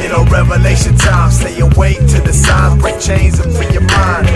[0.03, 1.31] You know, revelation time.
[1.31, 4.27] Stay awake to the signs, break chains and free your mind.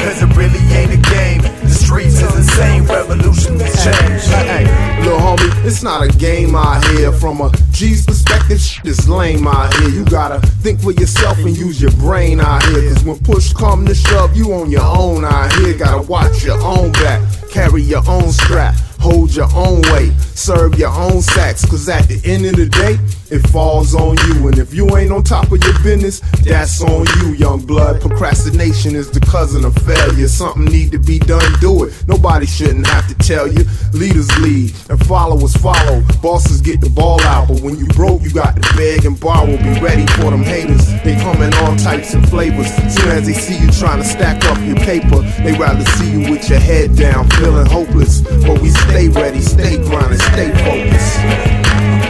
[0.00, 1.40] Cause it really ain't a game.
[1.62, 4.22] The streets is insane, revolution is change.
[4.44, 4.64] Hey,
[5.02, 7.10] little homie, it's not a game out here.
[7.10, 9.88] From a G's perspective, shit is lame out here.
[9.88, 12.92] You gotta think for yourself and use your brain out here.
[12.92, 15.72] Cause when push come to shove, you on your own out here.
[15.72, 17.22] Gotta watch your own back,
[17.54, 18.74] carry your own strap.
[18.98, 22.98] Hold your own weight, serve your own sacks, cause at the end of the day,
[23.30, 24.48] it falls on you.
[24.48, 28.00] And if you ain't on top of your business, that's on you, young blood.
[28.00, 30.26] Procrastination is the cousin of failure.
[30.28, 31.92] Something need to be done, do it.
[32.08, 33.64] Nobody shouldn't have to tell you.
[33.92, 36.02] Leaders lead and followers follow.
[36.22, 39.46] Bosses get the ball out, but when you broke, you got to beg and borrow.
[39.46, 40.86] Be ready for them haters.
[41.02, 42.72] They come in all types and flavors.
[42.94, 46.30] Soon as they see you trying to stack up your paper, they rather see you
[46.30, 48.20] with your head down, feeling hopeless.
[48.20, 51.16] But we stay ready, stay grinding, stay focused.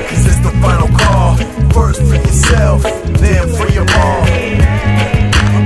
[0.09, 1.37] Cause it's the final call.
[1.75, 2.83] First for yourself,
[3.19, 4.25] then for your all.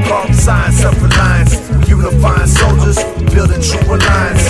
[0.09, 1.53] Guard science, self reliance.
[1.89, 2.99] Unifying soldiers,
[3.33, 4.47] building true alliance.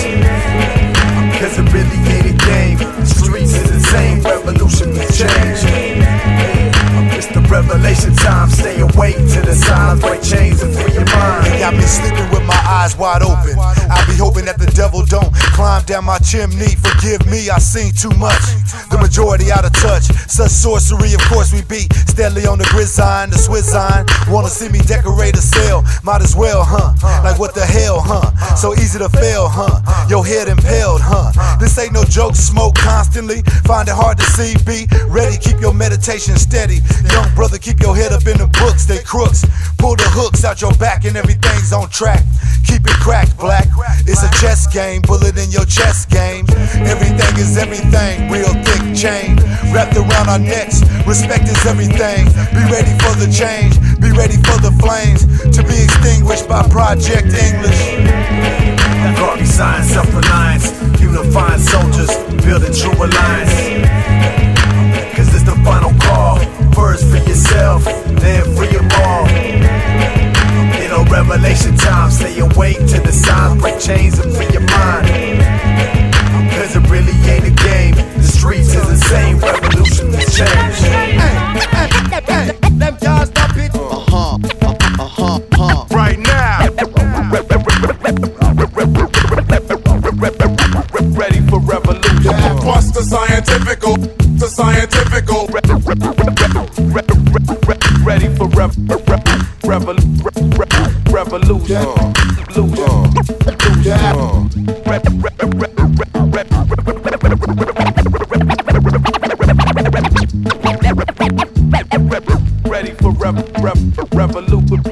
[1.39, 2.79] Cause it really ain't a game.
[2.79, 6.58] The streets is insane, revolution is change.
[7.49, 8.51] Revelation time.
[8.51, 11.49] Stay awake to the signs, break chains and free your mind.
[11.59, 13.57] Got me sleeping with my eyes wide open.
[13.59, 16.77] I be hoping that the devil don't climb down my chimney.
[16.77, 18.45] Forgive me, I seen too much.
[18.93, 20.13] The majority out of touch.
[20.29, 24.05] Such sorcery, of course we be steadily on the gridiron, the Switzine.
[24.31, 25.85] Wanna see me decorate a cell?
[26.03, 26.93] Might as well, huh?
[27.25, 28.29] Like what the hell, huh?
[28.57, 29.81] So easy to fail, huh?
[30.09, 31.33] Your head impaled, huh?
[31.59, 33.43] This ain't no joke, smoke constantly.
[33.65, 36.81] Find it hard to see, be ready, keep your meditation steady.
[37.11, 39.47] Young brother, keep your head up in the books, they crooks.
[39.79, 42.27] Pull the hooks out your back and everything's on track.
[42.67, 43.71] Keep it cracked, black.
[44.11, 46.51] It's a chess game, bullet in your chest game.
[46.83, 49.39] Everything is everything, real thick chain.
[49.71, 52.27] Wrapped around our necks, respect is everything.
[52.59, 55.23] Be ready for the change, be ready for the flames
[55.55, 58.03] to be extinguished by Project English.
[59.15, 60.75] Guardy science, self reliance.
[60.99, 62.11] Unifying soldiers,
[62.43, 63.55] building true alliance.
[65.15, 66.28] Cause it's the final call
[66.79, 67.85] first for yourself,
[68.23, 69.27] then for your mom.
[70.81, 75.07] You know, revelation time, stay awake to the signs, break chains and free your mind.
[76.55, 79.39] Cause it really ain't a game, the streets is the same.
[79.39, 80.83] revolution has changed.
[82.81, 83.75] Them jars stop it.
[83.75, 83.79] Uh
[84.13, 84.39] huh,
[84.99, 85.85] uh huh, huh.
[85.91, 86.59] Right now.
[91.23, 92.35] Ready for revolution.
[92.69, 93.97] What's the scientifical,
[94.43, 95.38] The scientifical.
[99.65, 99.89] rev,
[101.15, 101.79] revolution.
[112.69, 113.79] Ready for rev, rev,
[114.13, 114.83] revolution.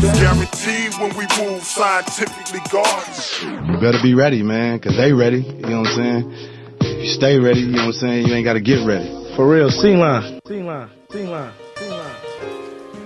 [0.00, 2.60] Guaranteed when we move scientifically.
[2.62, 5.38] You better be ready, man, cause they ready.
[5.40, 6.32] You know what I'm saying?
[6.80, 8.26] If you stay ready, you know what I'm saying?
[8.26, 9.08] You ain't gotta get ready.
[9.36, 10.40] For real, C line.
[10.46, 10.90] C line.
[11.10, 11.63] C line.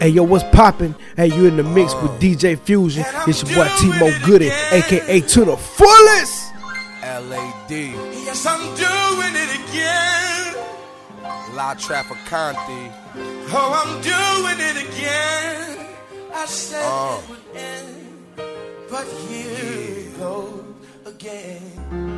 [0.01, 0.95] Hey yo, what's poppin'?
[1.17, 3.05] Hey, you in the mix with DJ Fusion.
[3.27, 6.53] It's your boy Timo Goody, aka to the fullest.
[7.03, 7.71] LAD.
[7.71, 10.55] Yes, I'm doing it again.
[11.55, 12.93] La Traficante.
[13.51, 15.87] Oh, I'm doing it again.
[16.33, 17.19] I said Uh.
[17.19, 20.65] it would end, but here we go
[21.07, 22.18] again.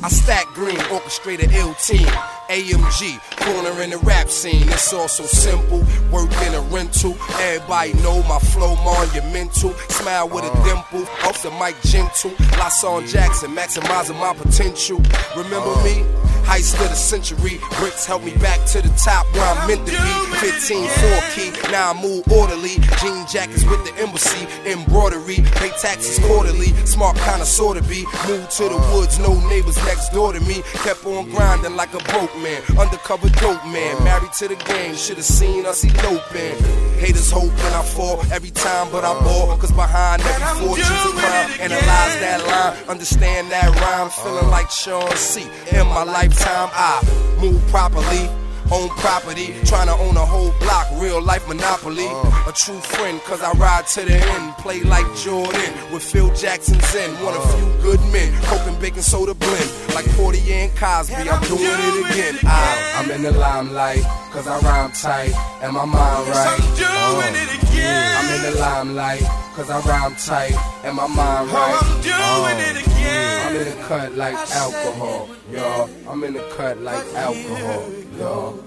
[0.00, 2.06] I stack green, orchestrate an ill team.
[2.48, 4.68] AMG, corner in the rap scene.
[4.68, 5.80] It's all so simple.
[6.12, 7.16] Work in a rental.
[7.40, 9.72] Everybody know my flow monumental.
[9.90, 10.64] Smile with a uh.
[10.64, 11.02] dimple.
[11.26, 12.30] Off the mic gentle.
[12.56, 14.98] Lasson Jackson, maximizing my potential.
[15.36, 15.84] Remember uh.
[15.84, 16.04] me?
[16.48, 17.60] Heist of the century.
[17.78, 20.14] Bricks helped me back to the top where I'm meant to be.
[20.40, 21.50] 15 4 key.
[21.70, 22.80] Now I move orderly.
[23.00, 24.48] Jean jackets with the embassy.
[24.64, 25.44] Embroidery.
[25.60, 26.72] Pay taxes quarterly.
[26.86, 28.06] Smart kinda sorta be.
[28.26, 29.18] Moved to the woods.
[29.18, 30.62] No neighbors next door to me.
[30.84, 32.62] Kept on grinding like a broke man.
[32.78, 34.02] Undercover dope man.
[34.02, 34.96] Married to the game.
[34.96, 36.56] Should've seen us eloping.
[36.98, 39.54] Haters hoping I fall every time, but I ball.
[39.58, 41.50] Cause behind every fortune's a crime.
[41.60, 42.88] Analyze that line.
[42.88, 44.08] Understand that rhyme.
[44.10, 45.46] Feeling like Sean C.
[45.72, 46.04] In my
[46.38, 48.28] lifetime, I move properly.
[48.70, 52.04] Own property, trying to own a whole block, real life monopoly.
[52.04, 54.52] A true friend, cause I ride to the end.
[54.58, 57.10] Play like Jordan with Phil Jackson's in.
[57.24, 59.70] One a few good men, hoping baking soda blend.
[59.94, 62.34] Like Poitier and Cosby, I'm doing it again.
[62.42, 66.52] I, ah, I'm in the limelight, cause I rhyme tight, and my mind right.
[66.52, 68.16] I'm doing uh, it again.
[68.18, 69.22] I'm in the limelight,
[69.56, 71.78] cause I rhyme tight, and my mind oh, right.
[71.80, 72.87] I'm doing uh, it again.
[73.08, 75.90] I'm in the cut like alcohol, y'all.
[76.08, 78.64] I'm in the cut like alcohol, y'all.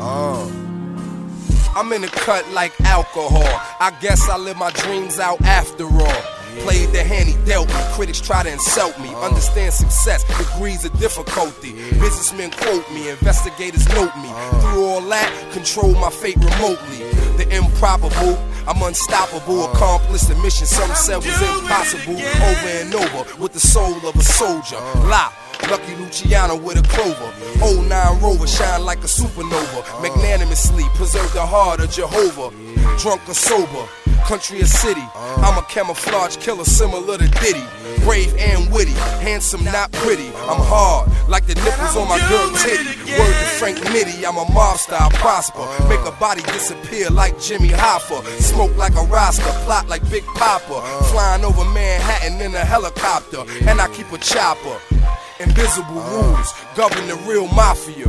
[0.00, 0.66] Uh.
[1.76, 3.44] I'm in the cut like alcohol.
[3.80, 6.22] I guess I live my dreams out after all.
[6.60, 7.74] Played the hand he dealt me.
[7.92, 9.14] Critics try to insult me.
[9.16, 11.72] Understand success, degrees of difficulty.
[12.00, 14.30] Businessmen quote me, investigators note me.
[14.60, 17.04] Through all that, control my fate remotely.
[17.36, 19.64] The improbable, I'm unstoppable.
[19.72, 22.14] Accomplished the mission some said was impossible.
[22.14, 24.76] Over and over with the soul of a soldier.
[25.06, 25.32] Lie.
[25.70, 27.32] Lucky Luciano with a clover.
[27.60, 30.02] 09 Rover shine like a supernova.
[30.02, 32.50] Magnanimously preserve the heart of Jehovah.
[32.98, 33.86] Drunk or sober,
[34.24, 35.02] country or city.
[35.14, 37.64] I'm a camouflage killer similar to Diddy.
[38.06, 40.28] Brave and witty, handsome, not pretty.
[40.46, 42.86] I'm hard, like the nipples on my girl titty.
[43.18, 45.66] Word to Frank Nitty, I'm a mobster, I prosper.
[45.88, 48.24] Make a body disappear like Jimmy Hoffa.
[48.40, 50.82] Smoke like a roster, plot like Big Poppa.
[51.10, 54.78] Flying over Manhattan in a helicopter, and I keep a chopper.
[55.40, 58.06] Invisible rules govern the real mafia.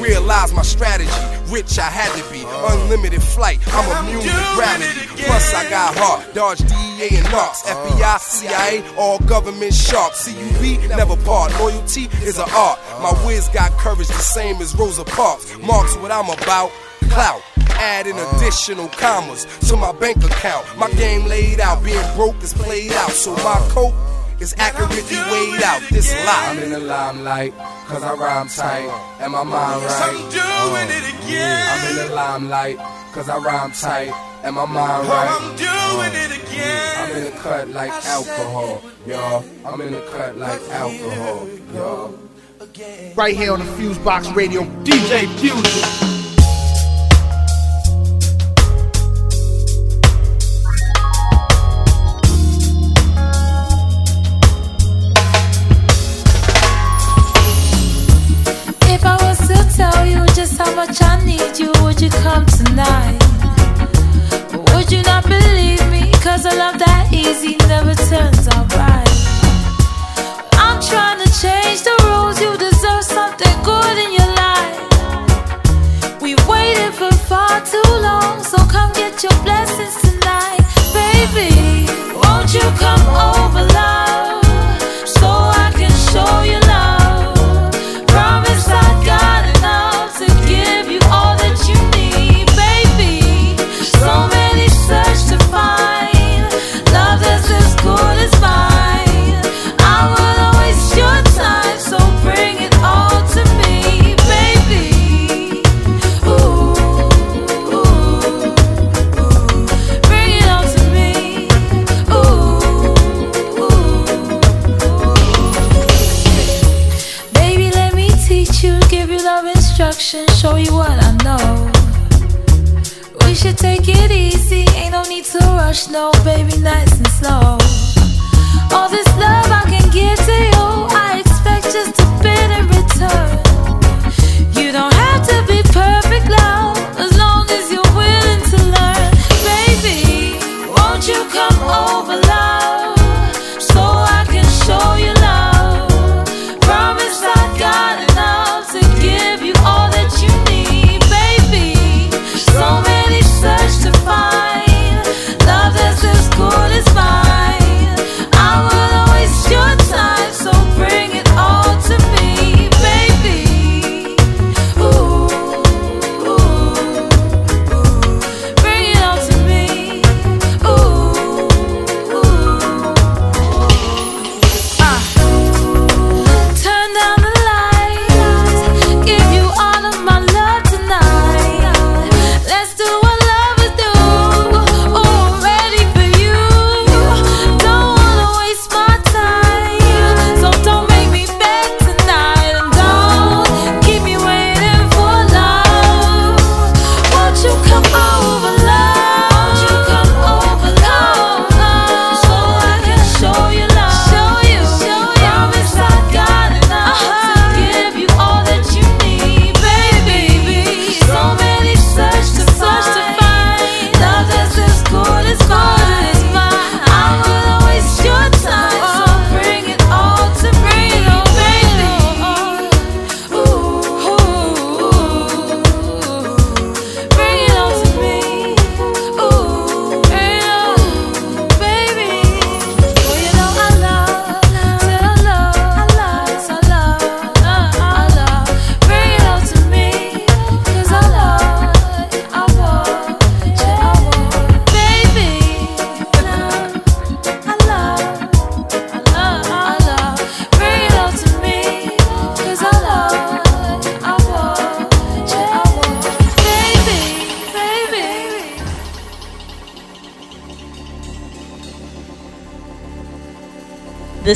[0.00, 1.10] Realize my strategy,
[1.52, 2.44] rich I had to be.
[2.46, 5.06] Unlimited flight, I'm immune to gravity.
[5.22, 7.68] Plus, I got heart, dodge DEA and NOx.
[7.68, 10.26] Uh, FBI, CIA, all government sharks.
[10.28, 11.52] CUB, never part.
[11.58, 12.78] Loyalty is an art.
[13.00, 13.26] My uh.
[13.26, 15.56] whiz got courage the same as Rosa Parks.
[15.58, 16.70] Marks what I'm about,
[17.10, 17.42] clout.
[17.72, 18.32] Add in uh.
[18.36, 20.66] additional commas to my bank account.
[20.78, 23.10] My game laid out, being broke is played out.
[23.10, 23.94] So my coat
[24.42, 25.80] is accurately weighed out.
[25.90, 26.48] This lie.
[26.50, 27.54] I'm in the limelight,
[27.86, 30.02] cause I rhyme tight, and my mind right.
[30.02, 31.68] I'm doing it uh, again.
[31.70, 32.78] I'm in the limelight,
[33.12, 35.28] cause I rhyme tight, and my mind oh, right.
[35.30, 36.94] I'm doing uh, it again.
[36.98, 39.44] I'm in the cut like alcohol, y'all.
[39.64, 42.18] I'm in the cut like alcohol, y'all.
[43.14, 46.21] Right here on the Fusebox Radio, DJ Fusion.
[60.64, 63.18] How much I need you, would you come tonight?
[64.72, 66.12] Would you not believe me?
[66.22, 69.12] Cause a love that easy never turns out right.
[70.64, 72.51] I'm trying to change the rules, you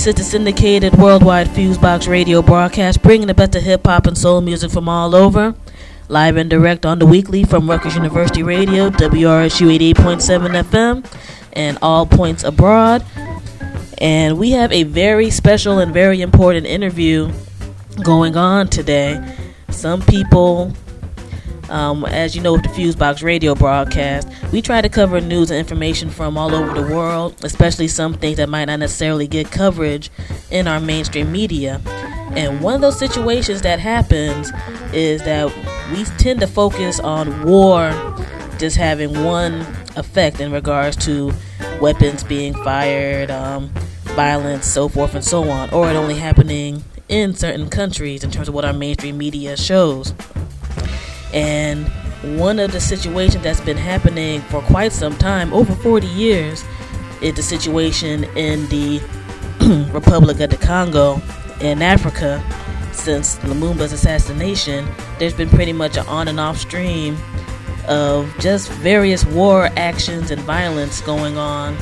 [0.07, 4.17] This is the syndicated worldwide Fusebox radio broadcast, bringing the best of hip hop and
[4.17, 5.53] soul music from all over.
[6.09, 11.05] Live and direct on the weekly from Rutgers University Radio, WRSU 88.7 FM,
[11.55, 13.05] and all points abroad.
[13.99, 17.33] And we have a very special and very important interview
[18.05, 19.37] going on today.
[19.71, 20.73] Some people
[21.69, 25.59] um, as you know, with the Fusebox radio broadcast, we try to cover news and
[25.59, 30.11] information from all over the world, especially some things that might not necessarily get coverage
[30.51, 31.81] in our mainstream media.
[32.37, 34.53] And one of those situations that happens
[34.93, 35.53] is that
[35.93, 37.91] we tend to focus on war
[38.59, 39.61] just having one
[39.97, 41.33] effect in regards to
[41.81, 43.71] weapons being fired, um,
[44.03, 48.49] violence, so forth and so on, or it only happening in certain countries in terms
[48.49, 50.15] of what our mainstream media shows.
[51.33, 51.91] And
[52.35, 56.65] one of the situations that's been happening for quite some time, over 40 years,
[57.21, 59.01] is the situation in the
[59.93, 61.21] Republic of the Congo
[61.61, 62.43] in Africa.
[62.93, 67.17] Since Lumumba's assassination, there's been pretty much an on and off stream
[67.87, 71.77] of just various war actions and violence going on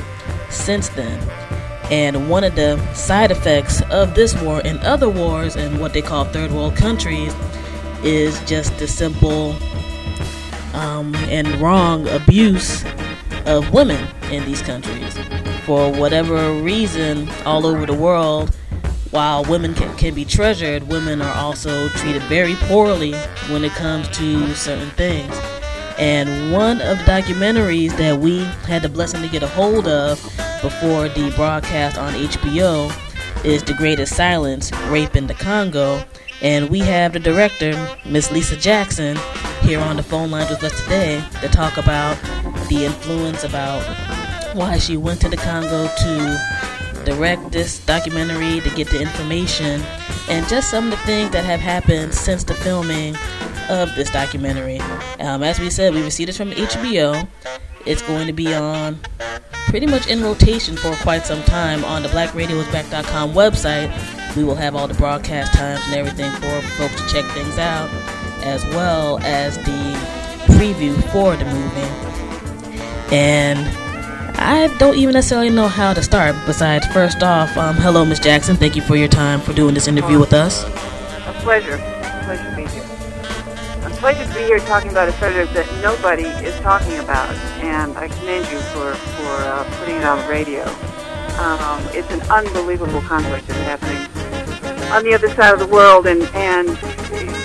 [0.51, 1.19] since then.
[1.91, 6.03] And one of the side effects of this war and other wars in what they
[6.03, 7.35] call third world countries
[8.03, 9.57] is just the simple
[11.25, 12.85] and wrong abuse
[13.47, 15.19] of women in these countries.
[15.65, 18.55] For whatever reason, all over the world,
[19.11, 23.13] while women can, can be treasured, women are also treated very poorly
[23.49, 25.33] when it comes to certain things.
[25.99, 30.21] And one of the documentaries that we had the blessing to get a hold of
[30.61, 32.93] before the broadcast on HBO
[33.45, 36.03] is The Greatest Silence Rape in the Congo.
[36.43, 37.73] And we have the director,
[38.05, 39.17] Miss Lisa Jackson,
[39.65, 42.21] here on the phone lines with us today to talk about
[42.69, 43.83] the influence about
[44.55, 49.81] why she went to the Congo to direct this documentary, to get the information,
[50.29, 53.17] and just some of the things that have happened since the filming
[53.71, 54.81] of this documentary.
[55.19, 57.27] Um, as we said, we received it from HBO.
[57.87, 58.99] It's going to be on
[59.69, 64.37] pretty much in rotation for quite some time on the blackradiosback.com website.
[64.37, 67.89] We will have all the broadcast times and everything for folks to check things out,
[68.45, 70.25] as well as the
[70.55, 73.15] preview for the movie.
[73.15, 73.59] And
[74.39, 76.37] I don't even necessarily know how to start.
[76.47, 78.57] Besides, first off, um, hello, Miss Jackson.
[78.57, 80.65] Thank you for your time for doing this interview with us.
[80.65, 81.75] A pleasure.
[81.75, 82.83] A pleasure to be here.
[83.85, 87.97] I'm pleasure to be here talking about a subject that nobody is talking about, and
[87.97, 90.65] I commend you for for uh, putting it on the radio.
[91.39, 96.23] Um, it's an unbelievable conflict that's happening on the other side of the world, and
[96.35, 96.69] and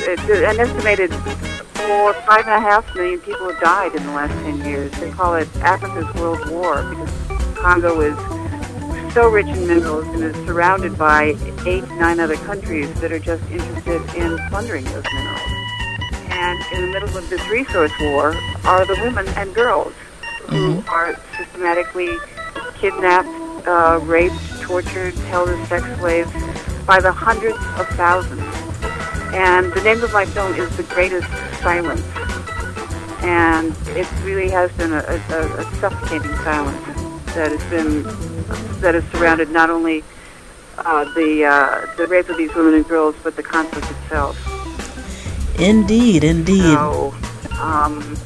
[0.08, 4.34] it, an estimated four five and a half million people have died in the last
[4.44, 4.92] ten years.
[5.00, 8.16] They call it Africa's World War because Congo is
[9.14, 11.36] so rich in minerals and is surrounded by
[11.66, 15.42] eight, nine other countries that are just interested in plundering those minerals.
[16.30, 18.36] And in the middle of this resource war
[18.66, 19.94] are the women and girls
[20.48, 22.18] who are systematically
[22.76, 23.28] kidnapped,
[23.68, 26.32] uh, raped, tortured, held as sex slaves
[26.86, 28.42] by the hundreds of thousands.
[29.34, 31.28] And the name of my film is The Greatest
[31.62, 32.02] Silence.
[33.22, 36.84] And it really has been a, a, a suffocating silence
[37.36, 38.04] that has been
[38.82, 40.04] that has surrounded not only
[40.78, 44.38] uh, the uh, the rape of these women and girls, but the conflict itself.
[45.60, 46.62] Indeed, indeed.
[46.62, 47.14] So,
[47.60, 48.18] um,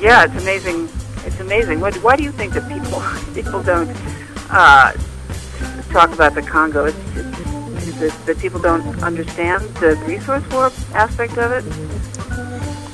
[0.00, 0.88] yeah, it's amazing.
[1.24, 1.80] It's amazing.
[1.80, 3.02] What, why do you think that people
[3.34, 3.90] people don't
[4.50, 4.92] uh,
[5.90, 6.84] talk about the Congo?
[6.84, 7.49] It's, it's,
[7.88, 11.64] it that people don't understand the resource war aspect of it?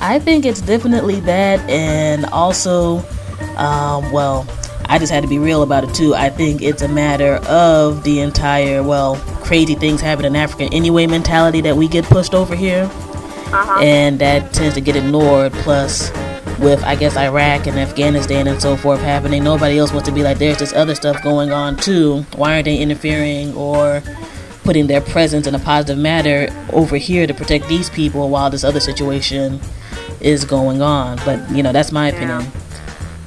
[0.01, 2.99] I think it's definitely that, and also,
[3.57, 4.45] um, well,
[4.85, 6.13] I just had to be real about it too.
[6.15, 11.07] I think it's a matter of the entire, well, crazy things happen in Africa anyway
[11.07, 13.79] mentality that we get pushed over here, Uh-huh.
[13.81, 15.51] and that tends to get ignored.
[15.53, 16.11] Plus,
[16.59, 20.21] with I guess Iraq and Afghanistan and so forth happening, nobody else wants to be
[20.23, 22.23] like, there's this other stuff going on too.
[22.35, 24.01] Why aren't they interfering or
[24.67, 28.65] putting their presence in a positive manner over here to protect these people while this
[28.65, 29.61] other situation
[30.19, 31.15] is going on?
[31.23, 32.51] But you know, that's my opinion.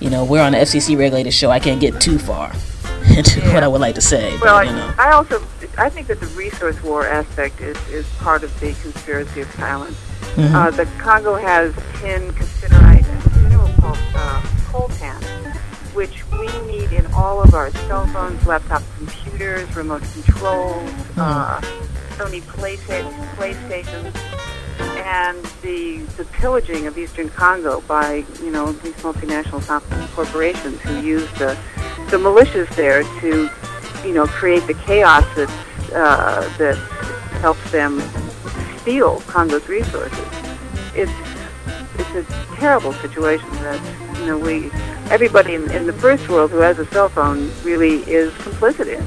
[0.01, 1.51] You know, we're on the FCC regulated show.
[1.51, 2.53] I can't get too far
[3.17, 4.37] into what I would like to say.
[4.43, 4.95] Well, but, you know.
[4.99, 5.43] I, I also
[5.79, 9.97] I think that the resource war aspect is, is part of the conspiracy of silence.
[10.35, 10.55] Mhm.
[10.55, 11.73] Uh, the Congo has
[12.03, 15.50] tin cassiterite, and mineral called uh, coltan,
[15.95, 21.61] which we need in all of our cell phones, laptop computers, remote controls, uh,
[22.17, 24.15] Sony PlayStation, PlayStations,
[25.05, 29.61] and the the pillaging of Eastern Congo by you know these multinational
[30.15, 31.59] corporations who use the
[32.11, 33.51] the militias there to
[34.07, 35.51] you know create the chaos that
[35.95, 36.77] uh, that
[37.41, 38.01] helps them
[38.79, 40.27] steal Congo's resources.
[40.95, 41.13] It's
[41.99, 43.81] it's a terrible situation that
[44.21, 44.71] you know we
[45.11, 49.03] everybody in, in the first world who has a cell phone really is complicit in.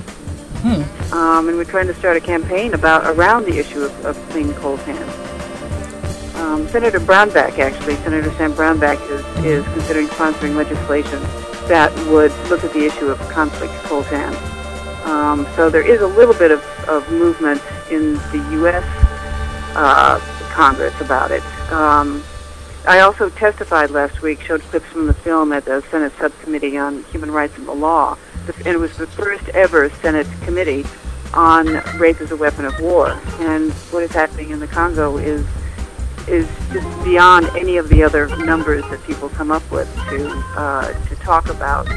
[0.63, 1.13] Hmm.
[1.13, 4.47] Um, and we're trying to start a campaign about around the issue of, of clean
[4.53, 5.01] coltan.
[6.35, 11.21] Um, Senator Brownback, actually, Senator Sam Brownback is, is considering sponsoring legislation
[11.67, 14.33] that would look at the issue of conflict coltan.
[15.05, 17.61] Um, so there is a little bit of, of movement
[17.91, 18.83] in the U.S.
[19.75, 20.19] Uh,
[20.51, 21.43] Congress about it.
[21.71, 22.23] Um,
[22.85, 27.03] I also testified last week, showed clips from the film at the Senate Subcommittee on
[27.05, 28.17] Human Rights and the Law,
[28.57, 30.85] and it was the first ever Senate committee
[31.33, 31.65] on
[31.97, 33.19] rape as a weapon of war.
[33.39, 35.45] And what is happening in the Congo is
[36.27, 40.91] is just beyond any of the other numbers that people come up with to uh,
[41.07, 41.87] to talk about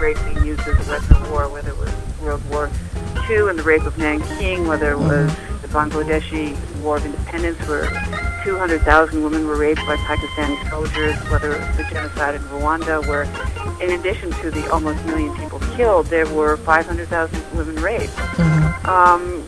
[0.00, 2.70] rape being used as a weapon of war, whether it was World War
[3.28, 5.30] II and the rape of Nanking, whether it was
[5.66, 7.88] the Bangladeshi War of Independence, where
[8.44, 13.24] 200,000 women were raped by Pakistani soldiers, whether it was the genocide in Rwanda, where
[13.82, 18.18] in addition to the almost million people killed, there were 500,000 women raped.
[18.86, 19.44] Um,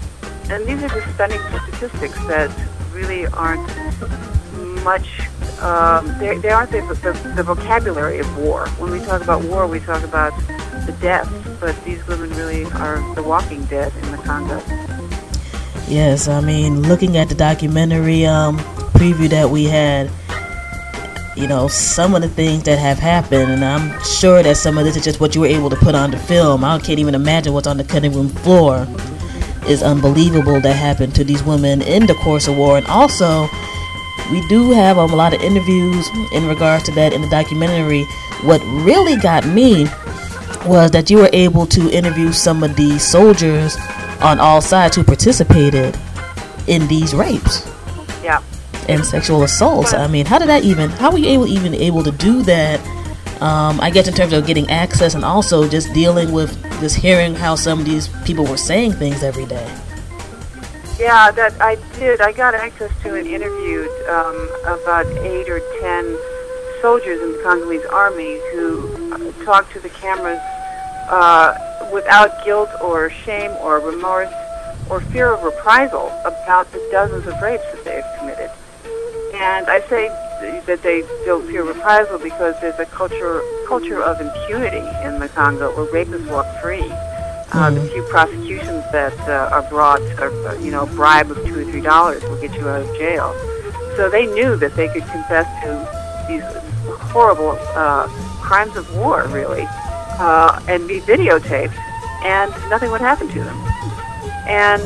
[0.50, 2.50] and these are just stunning statistics that
[2.92, 3.66] really aren't
[4.82, 5.20] much.
[5.60, 8.68] Um, they, they aren't the, the, the vocabulary of war.
[8.78, 10.32] When we talk about war, we talk about
[10.86, 14.60] the deaths, but these women really are the walking dead in the Congo.
[15.88, 18.58] Yes, I mean, looking at the documentary um,
[18.92, 20.10] preview that we had,
[21.34, 24.84] you know, some of the things that have happened, and I'm sure that some of
[24.84, 26.62] this is just what you were able to put on the film.
[26.62, 28.86] I can't even imagine what's on the cutting room floor.
[29.66, 33.48] Is unbelievable that happened to these women in the course of war, and also
[34.30, 38.04] we do have um, a lot of interviews in regards to that in the documentary.
[38.42, 39.84] What really got me
[40.66, 43.74] was that you were able to interview some of the soldiers
[44.20, 45.96] on all sides who participated
[46.66, 47.66] in these rapes
[48.22, 48.40] Yeah.
[48.88, 49.94] and sexual assaults.
[49.94, 50.90] I mean, how did that even?
[50.90, 52.80] How were you able even able to do that?
[53.40, 56.50] Um, I guess in terms of getting access and also just dealing with
[56.80, 59.66] just hearing how some of these people were saying things every day.
[60.98, 62.20] Yeah, that I did.
[62.20, 66.18] I got access to and interviewed um, about eight or ten
[66.82, 70.40] soldiers in the Congolese army who uh, talked to the cameras
[71.08, 71.54] uh,
[71.92, 74.32] without guilt or shame or remorse
[74.90, 78.50] or fear of reprisal about the dozens of rapes that they have committed.
[79.34, 80.08] And I say
[80.66, 85.74] that they don't fear reprisal because there's a culture culture of impunity in the Congo
[85.76, 86.90] where rapists walk free.
[87.50, 91.36] Uh, the few prosecutions that uh, are brought, or, uh, you know, a bribe of
[91.46, 93.32] two or three dollars will get you out of jail.
[93.96, 96.44] So they knew that they could confess to these
[97.10, 98.06] horrible uh,
[98.42, 99.66] crimes of war, really,
[100.18, 101.76] uh, and be videotaped,
[102.24, 103.56] and nothing would happen to them.
[104.46, 104.82] And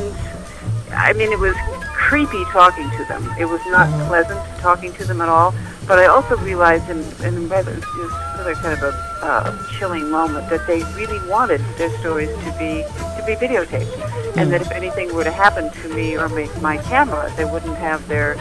[0.91, 1.55] I mean, it was
[1.93, 3.23] creepy talking to them.
[3.39, 5.53] It was not pleasant talking to them at all.
[5.87, 10.09] But I also realized, in, in rather, it was rather kind of a uh, chilling
[10.09, 12.83] moment, that they really wanted their stories to be
[13.17, 16.77] to be videotaped, and that if anything were to happen to me or my, my
[16.77, 18.35] camera, they wouldn't have their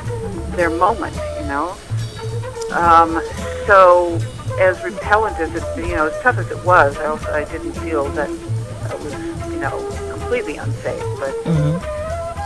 [0.55, 1.77] their moment, you know.
[2.73, 3.21] Um,
[3.67, 4.19] so,
[4.61, 7.73] as repellent as it, you know, as tough as it was, I also I didn't
[7.75, 9.79] feel that it was, you know,
[10.11, 11.03] completely unsafe.
[11.19, 11.35] But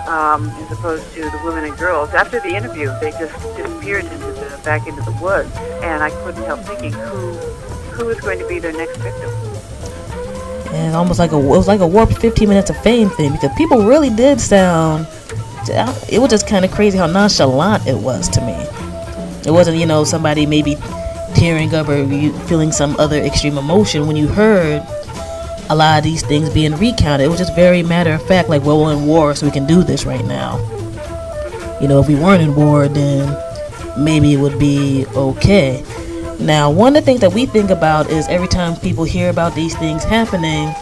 [0.09, 4.19] um, as opposed to the women and girls, after the interview, they just disappeared into
[4.33, 5.51] the back into the woods,
[5.83, 7.33] and I couldn't help thinking who
[7.97, 9.31] who is going to be their next victim.
[10.75, 13.51] and almost like a it was like a warped 15 minutes of fame thing because
[13.57, 15.07] people really did sound
[16.11, 18.53] it was just kind of crazy how nonchalant it was to me
[19.47, 20.77] it wasn't you know somebody maybe
[21.37, 24.83] tearing up or you feeling some other extreme emotion when you heard
[25.69, 28.63] a lot of these things being recounted it was just very matter of fact like
[28.63, 30.59] well we're in war so we can do this right now
[31.81, 33.27] you know if we weren't in war then
[33.99, 35.85] maybe it would be okay
[36.39, 39.55] now, one of the things that we think about is every time people hear about
[39.55, 40.73] these things happening,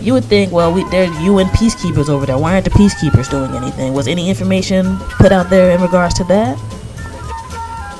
[0.00, 2.38] you would think, well, we, they're UN peacekeepers over there.
[2.38, 3.92] Why aren't the peacekeepers doing anything?
[3.92, 6.56] Was any information put out there in regards to that?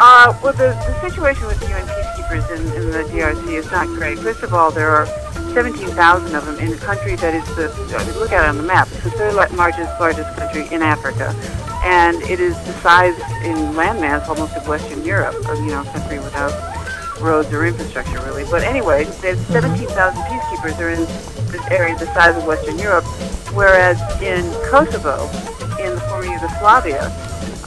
[0.01, 2.02] Uh, well, the, the situation with the UN
[2.35, 4.19] in, in the DRC is not great.
[4.19, 5.07] First of all, there are
[5.53, 8.63] 17,000 of them in a country that is the, uh, look at it on the
[8.63, 11.35] map, it's the third la- largest, largest country in Africa.
[11.85, 15.85] And it is the size in landmass almost of Western Europe, of, you know, a
[15.85, 16.53] country without
[17.21, 18.45] roads or infrastructure really.
[18.51, 21.01] But anyway, there's 17,000 peacekeepers are in
[21.53, 23.05] this area the size of Western Europe,
[23.53, 25.29] whereas in Kosovo,
[25.79, 27.05] in the former Yugoslavia,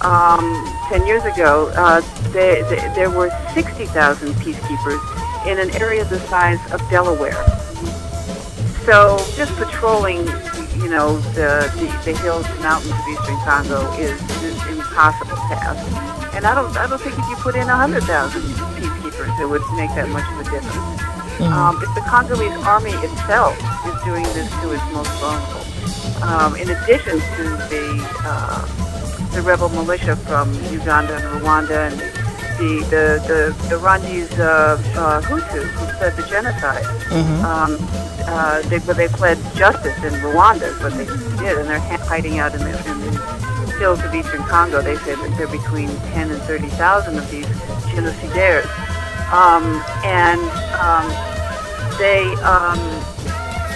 [0.01, 0.41] um,
[0.87, 6.59] 10 years ago, uh, they, they, there were 60,000 peacekeepers in an area the size
[6.71, 7.33] of Delaware.
[8.85, 10.19] So just patrolling,
[10.77, 15.37] you know, the, the, the hills and mountains of eastern Congo is, is an impossible
[15.49, 15.81] task.
[16.35, 18.41] And I don't, I don't think if you put in 100,000
[18.77, 21.05] peacekeepers, it would make that much of a difference.
[21.41, 23.57] Um, if the Congolese army itself
[23.87, 25.65] is doing this to its most vulnerable,
[26.23, 28.94] um, in addition to the uh,
[29.35, 31.99] the rebel militia from Uganda and Rwanda and
[32.57, 36.85] the the the, the Rwandese uh, uh, Hutu who fled the genocide.
[37.11, 37.43] Mhm.
[37.43, 41.05] Um, uh, they, but they fled justice in Rwanda, is what they
[41.37, 44.81] did, and they're hiding out in the, in the hills of eastern Congo.
[44.81, 47.45] They say that there are between 10 and 30,000 of these
[47.93, 48.65] genocidaires.
[49.31, 50.41] Um, and
[50.81, 51.05] um,
[51.99, 52.79] they, um,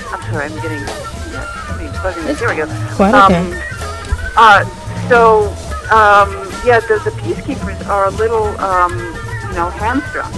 [0.10, 0.82] I'm sorry, I'm getting,
[1.30, 2.34] yeah, somebody's bugging me.
[2.34, 2.96] Here we go.
[2.96, 3.62] Quite um, okay.
[4.36, 4.66] uh,
[5.10, 5.48] so,
[5.92, 6.30] um,
[6.64, 10.32] yeah, the, the peacekeepers are a little, um, you know, hamstrung.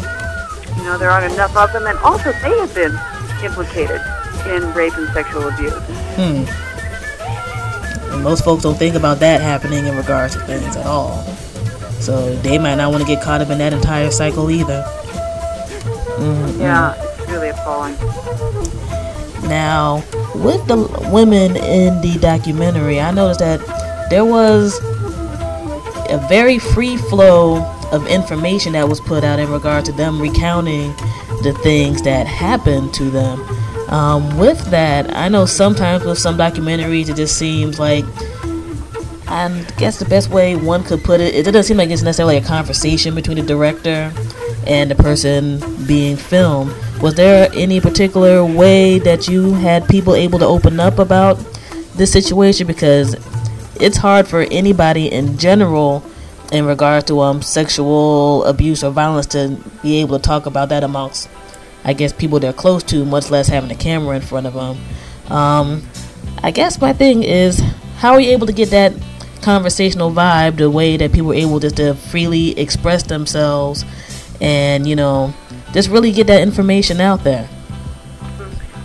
[0.78, 2.98] You know, there aren't enough of them, and also they have been
[3.44, 4.02] implicated
[4.48, 5.74] in rape and sexual abuse.
[6.16, 6.46] Hmm.
[8.14, 11.24] And most folks don't think about that happening in regards to things at all.
[12.00, 14.84] So they might not want to get caught up in that entire cycle either.
[16.18, 16.60] Mhm.
[16.60, 17.96] Yeah, it's really appalling.
[19.48, 20.04] Now,
[20.36, 20.78] with the
[21.12, 23.60] women in the documentary, I noticed that
[24.12, 24.78] there was
[26.10, 30.90] a very free flow of information that was put out in regard to them recounting
[31.44, 33.40] the things that happened to them.
[33.88, 38.04] Um, with that, I know sometimes with some documentaries, it just seems like
[39.28, 42.36] I guess the best way one could put it, it doesn't seem like it's necessarily
[42.36, 44.12] a conversation between the director
[44.68, 46.74] and the person being filmed.
[47.02, 51.38] Was there any particular way that you had people able to open up about
[51.96, 52.68] this situation?
[52.68, 53.16] Because
[53.82, 56.04] it's hard for anybody in general,
[56.52, 60.84] in regard to um sexual abuse or violence, to be able to talk about that
[60.84, 61.30] amongst,
[61.84, 64.78] I guess, people they're close to, much less having a camera in front of them.
[65.32, 65.84] Um,
[66.44, 67.60] I guess my thing is,
[67.98, 68.94] how are you able to get that
[69.42, 73.84] conversational vibe the way that people are able just to freely express themselves
[74.40, 75.34] and you know
[75.74, 77.50] just really get that information out there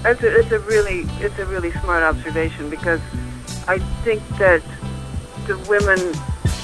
[0.07, 3.01] It's a, it's a really it's a really smart observation because
[3.69, 4.63] I think that
[5.47, 5.99] the women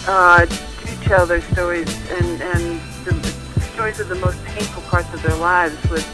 [0.09, 3.13] uh, do tell their stories and and the,
[3.55, 6.07] the stories of the most painful parts of their lives with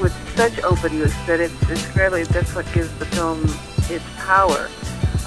[0.00, 3.42] with such openness that it's it's really that's what gives the film
[3.90, 4.68] its power.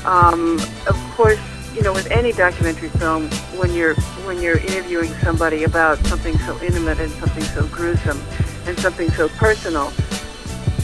[0.06, 1.40] Um, of course,
[1.76, 3.96] you know, with any documentary film, when you're
[4.26, 8.22] when you're interviewing somebody about something so intimate and something so gruesome
[8.66, 9.92] and something so personal,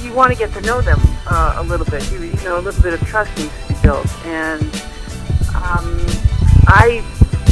[0.01, 2.09] you want to get to know them uh, a little bit.
[2.11, 4.07] You, you know, a little bit of trust needs to be built.
[4.25, 4.63] And
[5.57, 6.05] um,
[6.67, 7.03] I,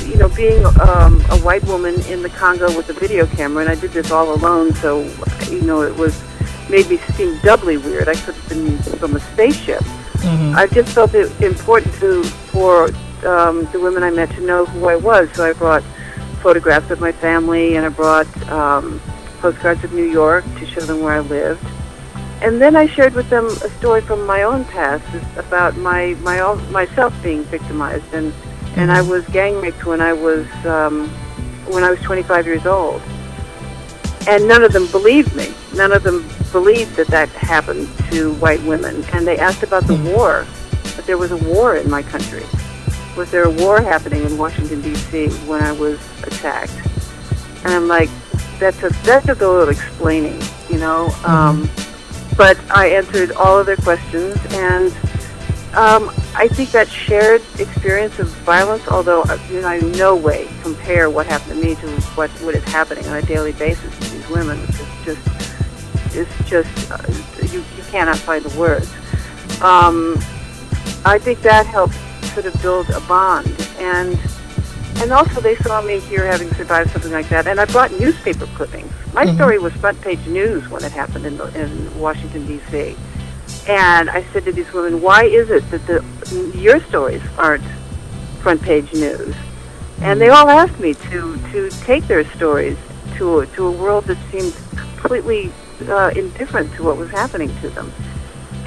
[0.05, 3.71] you know, being um, a white woman in the Congo with a video camera, and
[3.71, 5.01] I did this all alone, so
[5.49, 6.21] you know, it was
[6.69, 8.07] made me seem doubly weird.
[8.07, 9.81] I could have been from a spaceship.
[9.81, 10.55] Mm-hmm.
[10.55, 12.85] I just felt it important to for
[13.25, 15.31] um, the women I met to know who I was.
[15.33, 15.83] So I brought
[16.41, 19.01] photographs of my family, and I brought um,
[19.39, 21.65] postcards of New York to show them where I lived.
[22.41, 25.05] And then I shared with them a story from my own past
[25.37, 28.33] about my my own, myself being victimized, and
[28.75, 31.09] and I was gang raped when I was um,
[31.67, 33.01] when I was 25 years old.
[34.27, 35.53] And none of them believed me.
[35.75, 39.03] None of them believed that that happened to white women.
[39.13, 40.45] And they asked about the war.
[40.95, 42.43] That there was a war in my country.
[43.15, 45.29] Was there a war happening in Washington D.C.
[45.47, 46.73] when I was attacked?
[47.63, 48.09] And I'm like,
[48.59, 51.09] that took that took a little explaining, you know.
[51.25, 51.69] Um,
[52.37, 54.91] but I answered all of their questions, and
[55.75, 60.15] um, I think that shared experience of violence, although uh, you know, I in no
[60.15, 63.97] way compare what happened to me to what what is happening on a daily basis
[63.99, 66.97] to these women, which is just it's just uh,
[67.51, 68.91] you you cannot find the words.
[69.61, 70.17] Um,
[71.05, 71.95] I think that helped
[72.33, 74.19] sort of build a bond, and
[75.01, 78.45] and also they saw me here having survived something like that, and I brought newspaper
[78.55, 78.91] clippings.
[79.13, 79.35] My Mhm.
[79.35, 82.95] story was front page news when it happened in, the, in Washington D.C.
[83.67, 86.03] And I said to these women, "Why is it that the
[86.55, 87.63] your stories aren't
[88.41, 89.35] front page news?"
[90.01, 92.77] And they all asked me to to take their stories
[93.17, 95.51] to a, to a world that seemed completely
[95.89, 97.91] uh, indifferent to what was happening to them.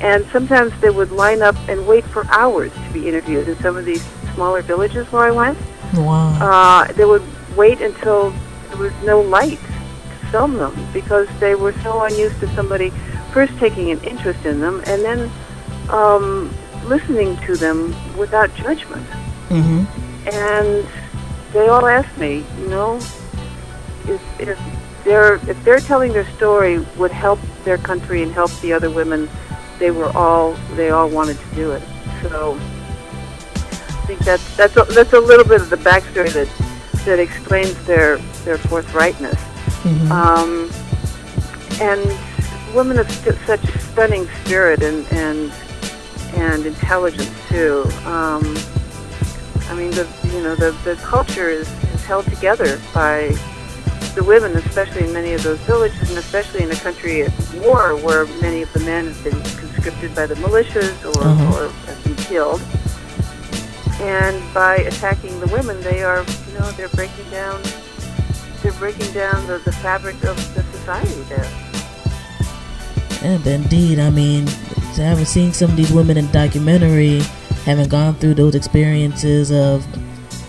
[0.00, 3.76] And sometimes they would line up and wait for hours to be interviewed in some
[3.76, 4.02] of these
[4.34, 5.58] smaller villages where I went.
[5.94, 6.38] Wow.
[6.40, 7.24] Uh, they would
[7.56, 8.30] wait until
[8.68, 12.90] there was no light to film them because they were so unused to somebody
[13.32, 15.30] first taking an interest in them and then
[15.90, 16.52] um,
[16.84, 19.06] listening to them without judgment.
[19.48, 20.28] Mm-hmm.
[20.28, 20.86] And
[21.52, 22.96] they all asked me, you know,
[24.06, 24.58] if if
[25.04, 29.28] they're if they're telling their story would help their country and help the other women,
[29.78, 31.82] they were all they all wanted to do it.
[32.22, 32.58] So
[34.08, 36.48] think that's that's a, that's a little bit of the backstory that
[37.04, 39.36] that explains their their forthrightness.
[39.84, 40.10] Mhm.
[40.10, 40.70] Um,
[41.80, 42.00] and
[42.74, 43.60] women of st- such
[43.92, 45.52] stunning spirit and and
[46.34, 47.84] and intelligence too.
[48.06, 48.56] Um,
[49.68, 53.36] I mean, the you know the the culture is, is held together by
[54.14, 57.32] the women, especially in many of those villages, and especially in a country at
[57.62, 61.52] war where many of the men have been conscripted by the militias or, Mhm.
[61.52, 62.60] or have been killed.
[64.00, 67.60] And by attacking the women, they are, you know, they're breaking down,
[68.62, 71.50] they're breaking down the, the fabric of the society there.
[73.22, 74.46] And indeed, I mean,
[74.96, 77.20] having seen some of these women in documentary,
[77.64, 79.84] having gone through those experiences of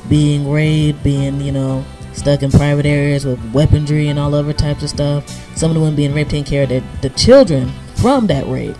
[0.07, 1.83] being raped, being, you know,
[2.13, 5.27] stuck in private areas with weaponry and all other types of stuff.
[5.57, 8.75] Some of the women being raped, taking care of their, the children from that rape.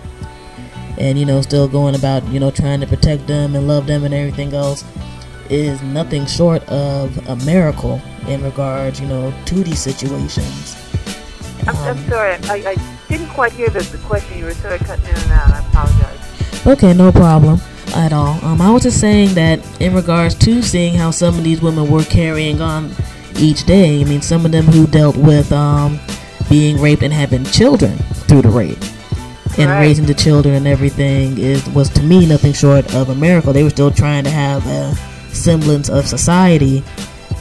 [0.99, 4.03] And, you know, still going about, you know, trying to protect them and love them
[4.03, 4.83] and everything else
[5.49, 10.75] is nothing short of a miracle in regards, you know, to these situations.
[11.67, 12.75] I'm, I'm sorry, I, I
[13.07, 14.37] didn't quite hear the, the question.
[14.37, 15.51] You were sort of cutting in and out.
[15.51, 16.67] I apologize.
[16.67, 17.59] Okay, no problem
[17.95, 18.43] at all.
[18.43, 21.89] Um, I was just saying that in regards to seeing how some of these women
[21.89, 22.91] were carrying on
[23.37, 24.01] each day.
[24.01, 25.99] I mean, some of them who dealt with um,
[26.49, 27.97] being raped and having children
[28.27, 28.83] through the rape
[29.59, 29.81] and Right.
[29.81, 33.53] raising the children and everything is was to me nothing short of a miracle.
[33.53, 34.97] They were still trying to have a
[35.33, 36.83] semblance of society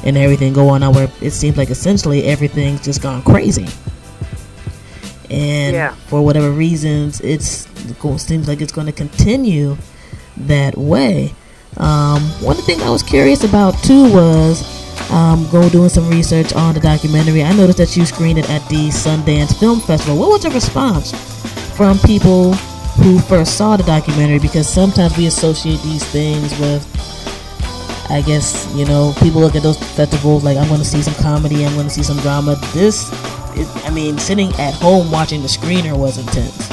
[0.04, 3.66] and everything going on where it seems like essentially everything's just gone crazy.
[5.30, 5.92] And Yeah.
[6.08, 9.76] for whatever reasons, it's it seems like it's going to continue
[10.46, 11.32] that way.
[11.76, 14.64] Um, one thing I was curious about too was
[15.10, 17.42] um, go doing some research on the documentary.
[17.42, 20.18] I noticed that you screened it at the Sundance Film Festival.
[20.18, 21.12] What was the response
[21.78, 22.54] from people
[22.98, 24.40] who first saw the documentary?
[24.40, 26.82] Because sometimes we associate these things with,
[28.10, 31.14] I guess, you know, people look at those festivals like, I'm going to see some
[31.22, 32.56] comedy, I'm going to see some drama.
[32.72, 33.12] This,
[33.56, 36.68] is, I mean, sitting at home watching the screener was intense.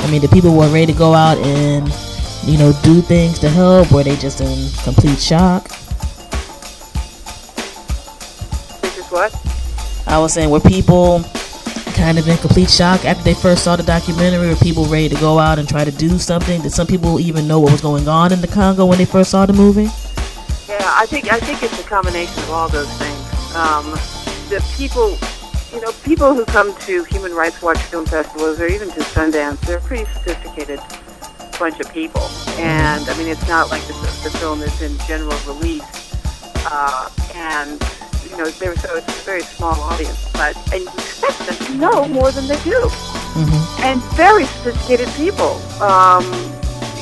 [0.00, 1.88] I mean, the people were ready to go out and,
[2.44, 3.90] you know, do things to help.
[3.90, 5.64] Were they just in complete shock?
[8.84, 9.34] Is what?
[10.06, 11.24] I was saying, were people
[11.92, 14.48] kind of in complete shock after they first saw the documentary?
[14.48, 16.62] Were people ready to go out and try to do something?
[16.62, 19.30] Did some people even know what was going on in the Congo when they first
[19.30, 19.88] saw the movie?
[20.68, 23.54] Yeah, I think I think it's a combination of all those things.
[23.54, 23.92] Um,
[24.48, 25.18] the people,
[25.72, 29.60] you know, people who come to Human Rights Watch film festivals or even to Sundance,
[29.60, 30.80] they're a pretty sophisticated
[31.58, 32.22] bunch of people.
[32.58, 33.92] And I mean, it's not like the,
[34.24, 36.14] the film is in general release,
[36.66, 37.80] uh, and
[38.32, 40.30] you know, there so it's a very small audience.
[40.32, 42.90] But and you expect them to know more than they do.
[43.84, 46.24] And very sophisticated people, um,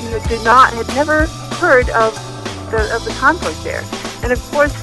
[0.02, 1.26] you know, did not had never
[1.62, 2.14] heard of
[2.70, 3.82] the of the conflict there.
[4.22, 4.74] And of course,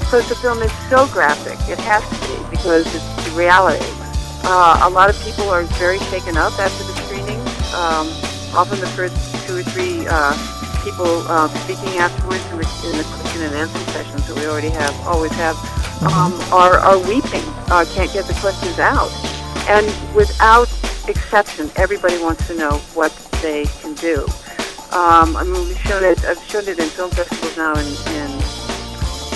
[0.00, 3.84] because the film is so graphic, it has to be because it's the reality.
[4.44, 7.40] Uh, a lot of people are very shaken up after the screening.
[7.74, 8.10] Um,
[8.54, 9.14] often the first
[9.46, 10.34] two or three uh,
[10.82, 14.70] people uh, speaking afterwards in the, in the question and answer sessions that we already
[14.70, 15.56] have, always have,
[16.02, 19.10] um, are, are weeping, uh, can't get the questions out.
[19.70, 20.68] And without
[21.08, 24.26] exception, everybody wants to know what they can do.
[24.92, 26.22] Um, I mean, we've shown it.
[26.24, 28.28] I've shown it in film festivals now in, in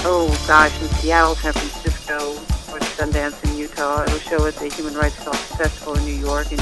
[0.05, 2.33] oh gosh, in Seattle, San Francisco,
[2.75, 4.03] or Sundance in Utah.
[4.03, 5.17] It'll show at the Human Rights
[5.57, 6.59] Festival in New York, in,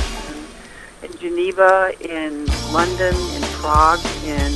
[1.05, 4.53] in Geneva, in London, in Prague, in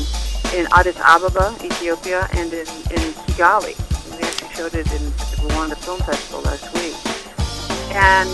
[0.55, 3.77] in Addis Ababa, Ethiopia, and in, in Kigali.
[4.17, 6.97] We actually showed it in the Rwanda Film Festival last week.
[7.95, 8.29] And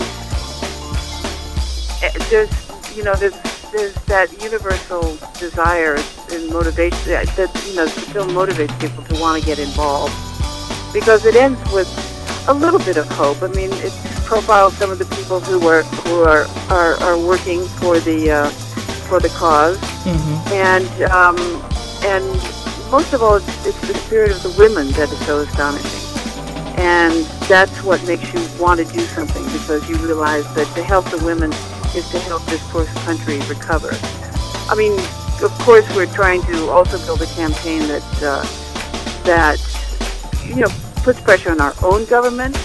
[2.01, 3.35] eh, there's, you know, there's
[3.71, 5.97] there's that universal desire
[6.31, 7.27] and motivation that,
[7.67, 10.13] you know the film motivates people to want to get involved
[10.93, 11.89] because it ends with
[12.47, 13.43] a little bit of hope.
[13.43, 13.91] I mean, it
[14.25, 18.49] profiles some of the people who are who are are, are working for the uh,
[19.07, 19.77] for the because
[20.51, 21.37] and um,
[22.03, 22.25] and
[22.91, 26.01] most of all, it's, it's the spirit of the women that is so astonishing.
[26.77, 31.05] And that's what makes you want to do something because you realize that to help
[31.09, 31.51] the women
[31.95, 33.89] is to help this poor country recover.
[34.69, 34.93] I mean,
[35.43, 38.43] of course, we're trying to also build a campaign that uh,
[39.23, 39.59] that
[40.45, 42.55] you know puts pressure on our own government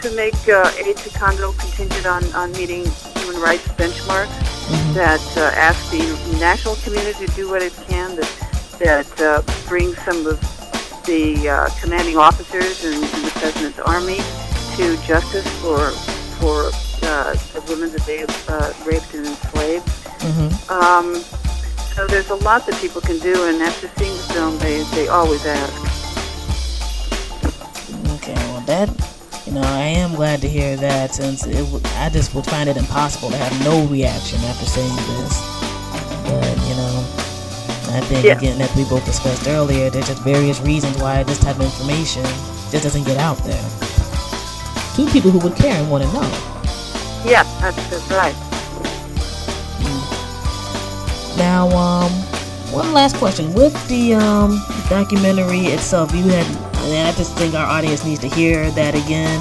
[0.00, 2.84] to make uh, aid to Congo contingent on, on meeting
[3.18, 4.30] human rights benchmarks.
[4.94, 5.98] That uh, asks the
[6.38, 8.14] national community to do what it can.
[8.14, 8.30] That
[8.78, 10.38] that uh, brings some of
[11.04, 14.20] the uh, commanding officers in, in the president's army
[14.76, 15.90] to justice for
[16.38, 16.70] for
[17.02, 19.88] uh, the women that they have uh, raped and enslaved.
[20.70, 21.16] Um,
[21.96, 25.08] so there's a lot that people can do, and after seeing the film, they, they
[25.08, 25.99] always ask.
[28.70, 28.88] That,
[29.46, 32.68] you know, I am glad to hear that since it, w- I just would find
[32.68, 35.42] it impossible to have no reaction after saying this.
[36.22, 36.94] But you know,
[37.98, 38.38] I think Yeah.
[38.38, 42.22] again that we both discussed earlier, there's just various reasons why this type of information
[42.70, 43.60] just doesn't get out there
[44.94, 46.30] to people who would care and want to know.
[47.26, 48.36] Yeah, that's, that's right.
[51.36, 52.12] Now, um,
[52.70, 53.52] one last question.
[53.52, 56.46] With the um documentary itself, you had,
[56.82, 59.40] and I just think our audience needs to hear that again.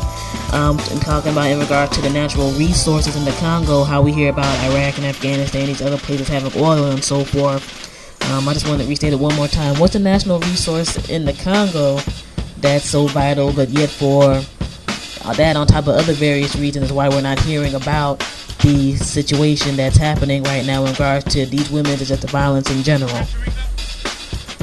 [0.54, 4.12] Um, and talking about in regard to the natural resources in the Congo, how we
[4.12, 7.88] hear about Iraq and Afghanistan, these other places having oil and so forth.
[8.32, 9.80] Um, I just want to restate it one more time.
[9.80, 12.00] What's the national resource in the Congo
[12.58, 14.42] that's so vital, but yet for
[15.26, 18.20] uh, that on top of other various reasons why we're not hearing about
[18.62, 22.70] the situation that's happening right now in regards to these women and just the violence
[22.72, 23.26] in general.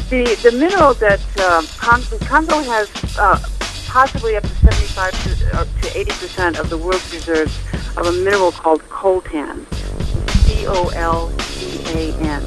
[0.09, 2.89] The the mineral that um, Con- Congo has
[3.19, 3.39] uh,
[3.87, 7.59] possibly up to 75 to, uh, to 80 percent of the world's reserves
[7.97, 9.67] of a mineral called coltan,
[10.47, 12.43] C-O-L-T-A-N.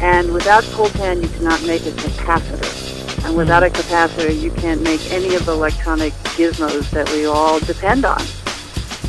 [0.00, 3.24] And without coltan, you cannot make a capacitor.
[3.24, 7.60] And without a capacitor, you can't make any of the electronic gizmos that we all
[7.60, 8.20] depend on.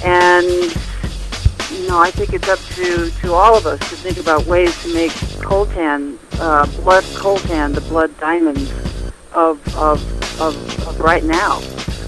[0.04, 0.46] And
[1.72, 4.82] you know, I think it's up to, to all of us to think about ways
[4.84, 5.12] to make
[5.42, 8.72] coltan, uh, blood coltan, the blood diamonds
[9.34, 10.02] of, of,
[10.42, 11.60] of, of right now.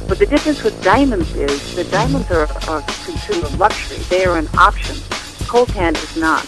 [0.07, 3.97] But the difference with diamonds is that diamonds are a consumer luxury.
[4.09, 4.95] They are an option.
[5.47, 6.45] Coltan is not.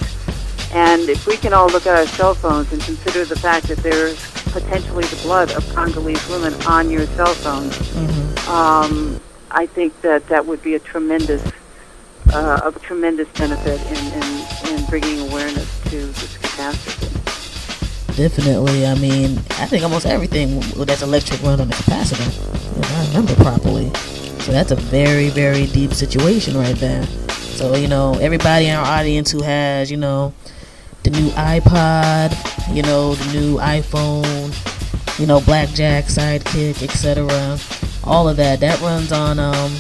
[0.71, 3.80] And if we can all look at our cell phones and consider the fact that
[3.80, 4.19] there's
[4.51, 7.65] potentially the blood of Congolese women on your cell phone,
[8.47, 9.19] um,
[9.51, 11.43] I think that that would be a tremendous,
[12.34, 17.28] uh, of tremendous benefit in, in, in bringing awareness to this catastrophe.
[18.20, 18.86] Definitely.
[18.86, 22.28] I mean, I think almost everything that's electric runs on a capacitor,
[22.78, 23.89] if I remember properly.
[24.41, 27.05] So that's a very, very deep situation right there.
[27.32, 30.34] So, you know, everybody in our audience who has, you know,
[31.03, 32.36] the new iPod,
[32.76, 34.51] you know, the new iPhone,
[35.17, 37.57] you know, Blackjack, Sidekick, etc.
[38.03, 39.72] All of that, that runs on um,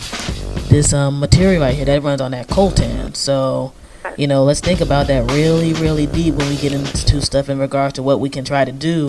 [0.69, 1.83] this um, material right here.
[1.83, 3.13] That runs on that coltan.
[3.17, 3.73] So,
[4.17, 7.59] you know, let's think about that really, really deep when we get into stuff in
[7.59, 9.05] regards to what we can try to do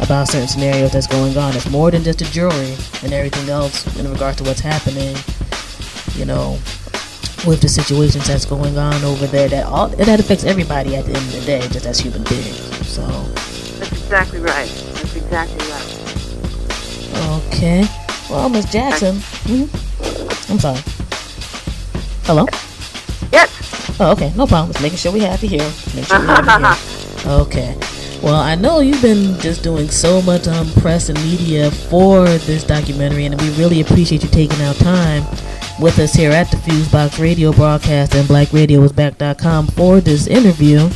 [0.00, 1.54] about certain scenarios that's going on.
[1.54, 5.16] It's more than just a jury and everything else in regards to what's happening.
[6.14, 6.52] You know,
[7.46, 11.12] with the situations that's going on over there that all that affects everybody at the
[11.12, 12.58] end of the day, just as human beings.
[12.88, 13.02] So
[13.78, 14.68] That's exactly right.
[14.94, 16.00] That's exactly right.
[17.46, 17.84] okay,
[18.30, 19.16] well, Miss Jackson,
[19.46, 20.50] mhm.
[20.50, 20.80] I'm sorry.
[22.26, 22.46] Hello.
[23.32, 23.50] Yes.
[24.00, 24.72] Oh, okay, no problem.
[24.72, 25.72] Just making sure we have you here.
[25.94, 27.00] Make sure we have you here.
[27.26, 27.74] Okay.
[28.22, 32.62] Well, I know you've been just doing so much um, press and media for this
[32.64, 35.22] documentary, and we really appreciate you taking out time
[35.80, 40.88] with us here at the Fusebox Radio broadcast and BlackRadioIsBack.com for this interview.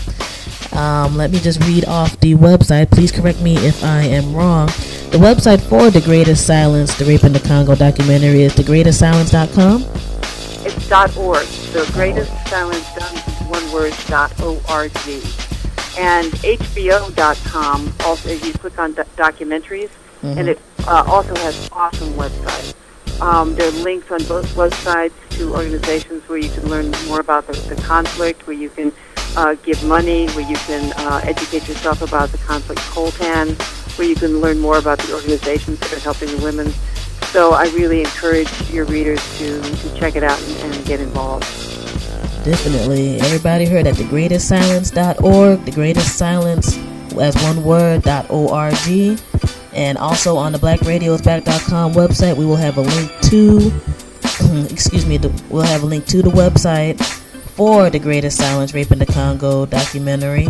[0.73, 2.91] Um, let me just read off the website.
[2.91, 4.67] Please correct me if I am wrong.
[5.11, 10.08] The website for The Greatest Silence, the Rape in the Congo documentary is thegreatestsilence.com.
[10.65, 11.47] It's dot .org.
[11.73, 14.93] The greatest silence done is one word dot .org.
[15.99, 19.91] And HBO.com, also if you click on do- documentaries,
[20.23, 20.37] Mhm.
[20.37, 22.75] and it uh, also has awesome websites.
[23.21, 27.47] Um, there are links on both websites to organizations where you can learn more about
[27.49, 28.93] the, the conflict, where you can
[29.37, 33.57] uh, give money, where you can uh, educate yourself about the conflict Coltan,
[33.99, 36.73] where you can learn more about the organizations that are helping the women.
[37.27, 41.45] So I really encourage your readers to, to check it out and, and get involved.
[42.45, 43.21] Definitely.
[43.21, 46.79] Everybody heard at thegreatestsilence.org, the greatest silence
[47.19, 48.75] as one word dot org.
[49.75, 53.73] And also on the blackradiosback.com website, we will have a link to,
[54.73, 55.19] excuse me,
[55.51, 57.01] we'll have a link to the website
[57.55, 60.49] for the greatest silence rape in the Congo documentary.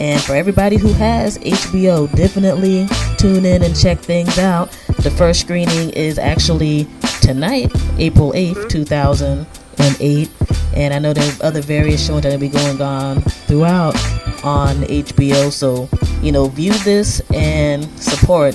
[0.00, 2.86] And for everybody who has HBO, definitely
[3.16, 4.70] tune in and check things out.
[5.02, 6.86] The first screening is actually
[7.20, 10.30] tonight, April 8th, 2008.
[10.74, 13.96] And I know there's other various shows that will be going on throughout
[14.44, 15.50] on HBO.
[15.50, 15.88] So,
[16.22, 18.54] you know, view this and support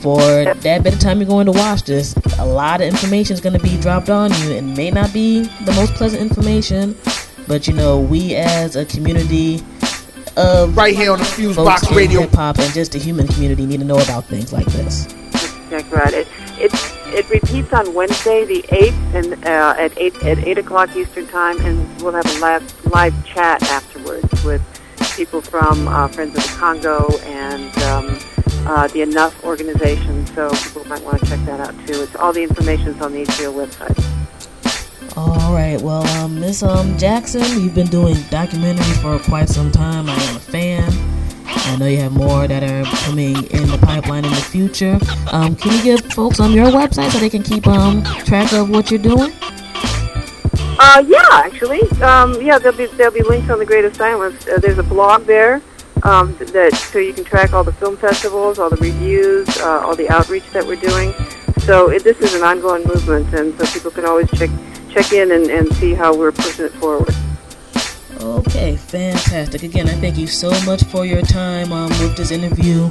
[0.00, 2.14] for that bit of time you're going to watch this.
[2.38, 4.52] A lot of information is going to be dropped on you.
[4.52, 6.96] It may not be the most pleasant information,
[7.46, 9.60] but you know, we as a community
[10.36, 12.20] of Right here on the Fuse Box folks in Radio.
[12.20, 15.06] hip hop and just the human community need to know about things like this.
[15.34, 16.12] Exactly right.
[16.12, 16.28] It,
[16.58, 16.70] it,
[17.14, 21.58] it repeats on Wednesday, the 8th, and uh, at 8 at 8 o'clock Eastern Time,
[21.60, 24.62] and we'll have a live, live chat afterwards with
[25.16, 28.18] people from uh, Friends of the Congo and um,
[28.66, 32.02] uh, the Enough organization, so people might want to check that out too.
[32.02, 34.19] It's all the information's on the HBO website.
[35.16, 40.08] All right, well, um, Miss um Jackson, you've been doing documentaries for quite some time.
[40.08, 40.92] I am a fan.
[41.46, 44.98] I know you have more that are coming in the pipeline in the future.
[45.32, 48.70] Um, can you give folks on your website so they can keep um track of
[48.70, 49.32] what you're doing?
[50.78, 54.46] Uh, yeah, actually, um, yeah, there'll be there'll be links on the Greatest Silence.
[54.46, 55.60] Uh, there's a blog there
[56.04, 59.96] um, that so you can track all the film festivals, all the reviews, uh, all
[59.96, 61.12] the outreach that we're doing.
[61.60, 64.50] So it, this is an ongoing movement, and so people can always check
[64.90, 67.14] check in and, and see how we're pushing it forward.
[68.20, 69.62] Okay, fantastic.
[69.62, 72.90] Again, I thank you so much for your time um, with this interview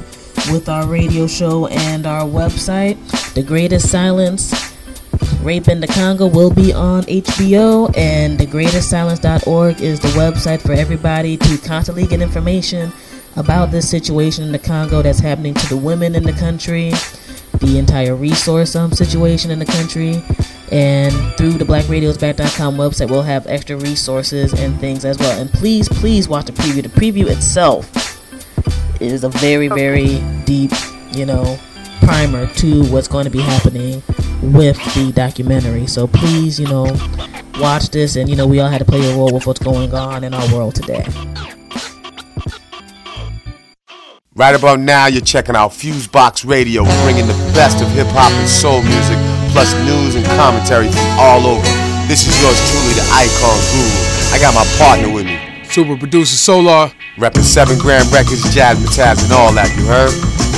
[0.50, 2.96] with our radio show and our website.
[3.34, 4.52] The Greatest Silence
[5.42, 11.36] Rape in the Congo will be on HBO, and thegreatestsilence.org is the website for everybody
[11.36, 12.92] to constantly get information
[13.36, 16.90] about this situation in the Congo that's happening to the women in the country,
[17.58, 20.22] the entire resource um, situation in the country.
[20.70, 25.40] And through the blackradiosback.com website, we'll have extra resources and things as well.
[25.40, 26.82] And please, please watch the preview.
[26.82, 27.90] The preview itself
[29.00, 30.70] is a very, very deep,
[31.12, 31.58] you know,
[32.02, 34.02] primer to what's going to be happening
[34.42, 35.86] with the documentary.
[35.86, 36.84] So please, you know,
[37.58, 39.92] watch this, and you know, we all had to play a role with what's going
[39.94, 41.06] on in our world today.
[44.34, 48.48] Right about now, you're checking out Fusebox Radio, bringing the best of hip hop and
[48.48, 49.18] soul music,
[49.52, 51.62] plus news and commentary from all over.
[52.06, 53.90] This is yours truly, the icon guru.
[54.34, 55.38] I got my partner with me.
[55.64, 56.92] Super producer Solar.
[57.16, 60.49] Reppin' 7 Grand Records, Jazzmatazz, and all that, you heard?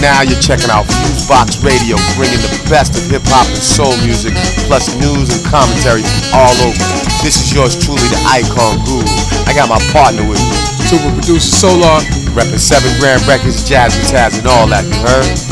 [0.00, 4.30] Now, you're checking out Fusebox Radio, bringing the best of hip hop and soul music,
[4.70, 6.86] plus news and commentary from all over.
[7.26, 9.02] This is yours truly, the Icon Guru.
[9.50, 10.56] I got my partner with me.
[10.86, 11.98] Super producer Solar.
[12.36, 15.47] Repping 7 Grand Records, Jazzmatazz, and all that, you heard?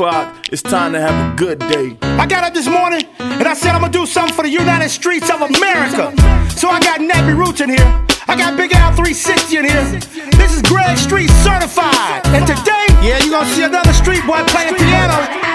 [0.00, 0.48] O'clock.
[0.50, 1.94] It's time to have a good day.
[2.00, 4.88] I got up this morning and I said I'm gonna do something for the United
[4.88, 6.14] Streets of America.
[6.56, 8.06] So I got Nappy Roots in here.
[8.26, 9.84] I got Big Al 360 in here.
[10.40, 12.26] This is Greg Street certified.
[12.28, 15.49] And today, yeah, you're gonna see another street boy playing piano.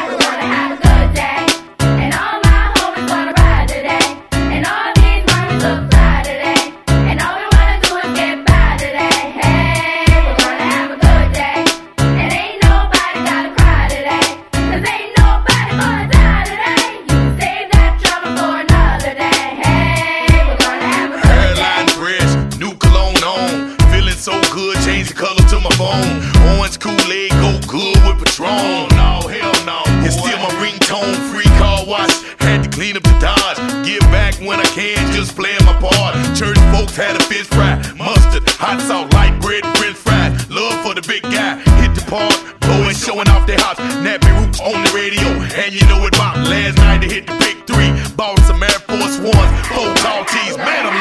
[34.55, 36.15] Back when I can, just playing my part.
[36.35, 40.49] Church folks had a fish fry, mustard, hot sauce, light bread, french fries.
[40.49, 41.57] Love for the big guy.
[41.81, 43.77] Hit the park, blowing, showing off their house.
[44.03, 45.25] Nappy Roots on the radio,
[45.59, 47.91] and you know it about last night to hit the big three.
[48.15, 50.57] Bought some Air Force Ones, four tall tees.
[50.57, 50.94] Man, I'm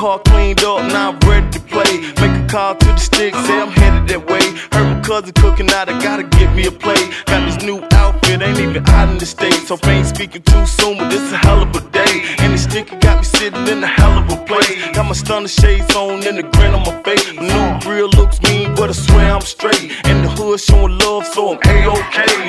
[0.00, 2.00] car cleaned up, now I'm ready to play.
[2.22, 4.40] Make a call to the stick, say I'm headed that way.
[4.72, 7.06] Heard my cousin cooking out, I gotta get me a plate.
[7.26, 9.68] Got this new outfit, ain't even out in the States.
[9.68, 12.14] So ain't speaking too soon, but this a hell of a day.
[12.38, 14.72] And the sticker got me sitting in a hell of a place.
[14.94, 17.28] Got my stunner shades on and the grin on my face.
[17.28, 19.92] I know real looks mean, but I swear I'm straight.
[20.08, 22.24] And the hood showing love, so I'm A-OK.
[22.24, 22.39] Hey.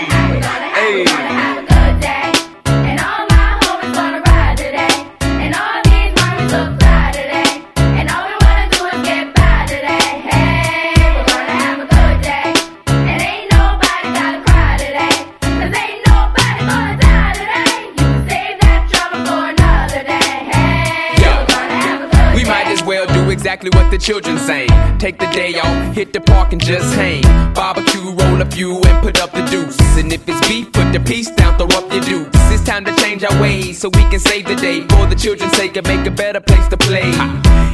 [24.01, 24.67] Children say.
[24.97, 27.23] Take the day off, hit the park and just hang.
[27.53, 29.79] Barbecue, roll a few and put up the deuce.
[29.97, 32.37] And if it's beef, put the piece down, throw up your dukes.
[32.51, 34.81] It's time to change our ways so we can save the day.
[34.87, 37.11] For the children's sake and make a better place to play.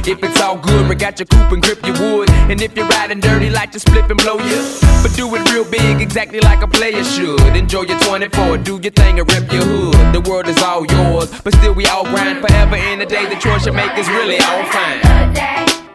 [0.04, 2.30] If it's all good, we got your coupe and grip your wood.
[2.50, 4.60] And if you're riding dirty, like to split and blow you.
[5.02, 7.56] But do it real big, exactly like a player should.
[7.56, 10.14] Enjoy your 24, do your thing and rip your hood.
[10.14, 12.76] The world is all yours, but still we all grind forever.
[12.76, 15.87] In the day, the choice you make is really all fine.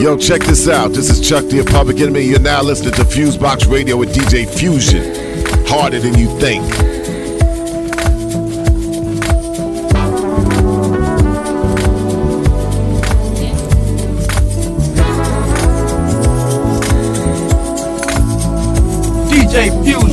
[0.00, 0.92] Yo, check this out.
[0.92, 2.20] This is Chuck D Public Enemy.
[2.20, 5.02] You're now listening to Fusebox Radio with DJ Fusion.
[5.66, 6.62] Harder than you think.
[19.28, 20.07] DJ Fusion.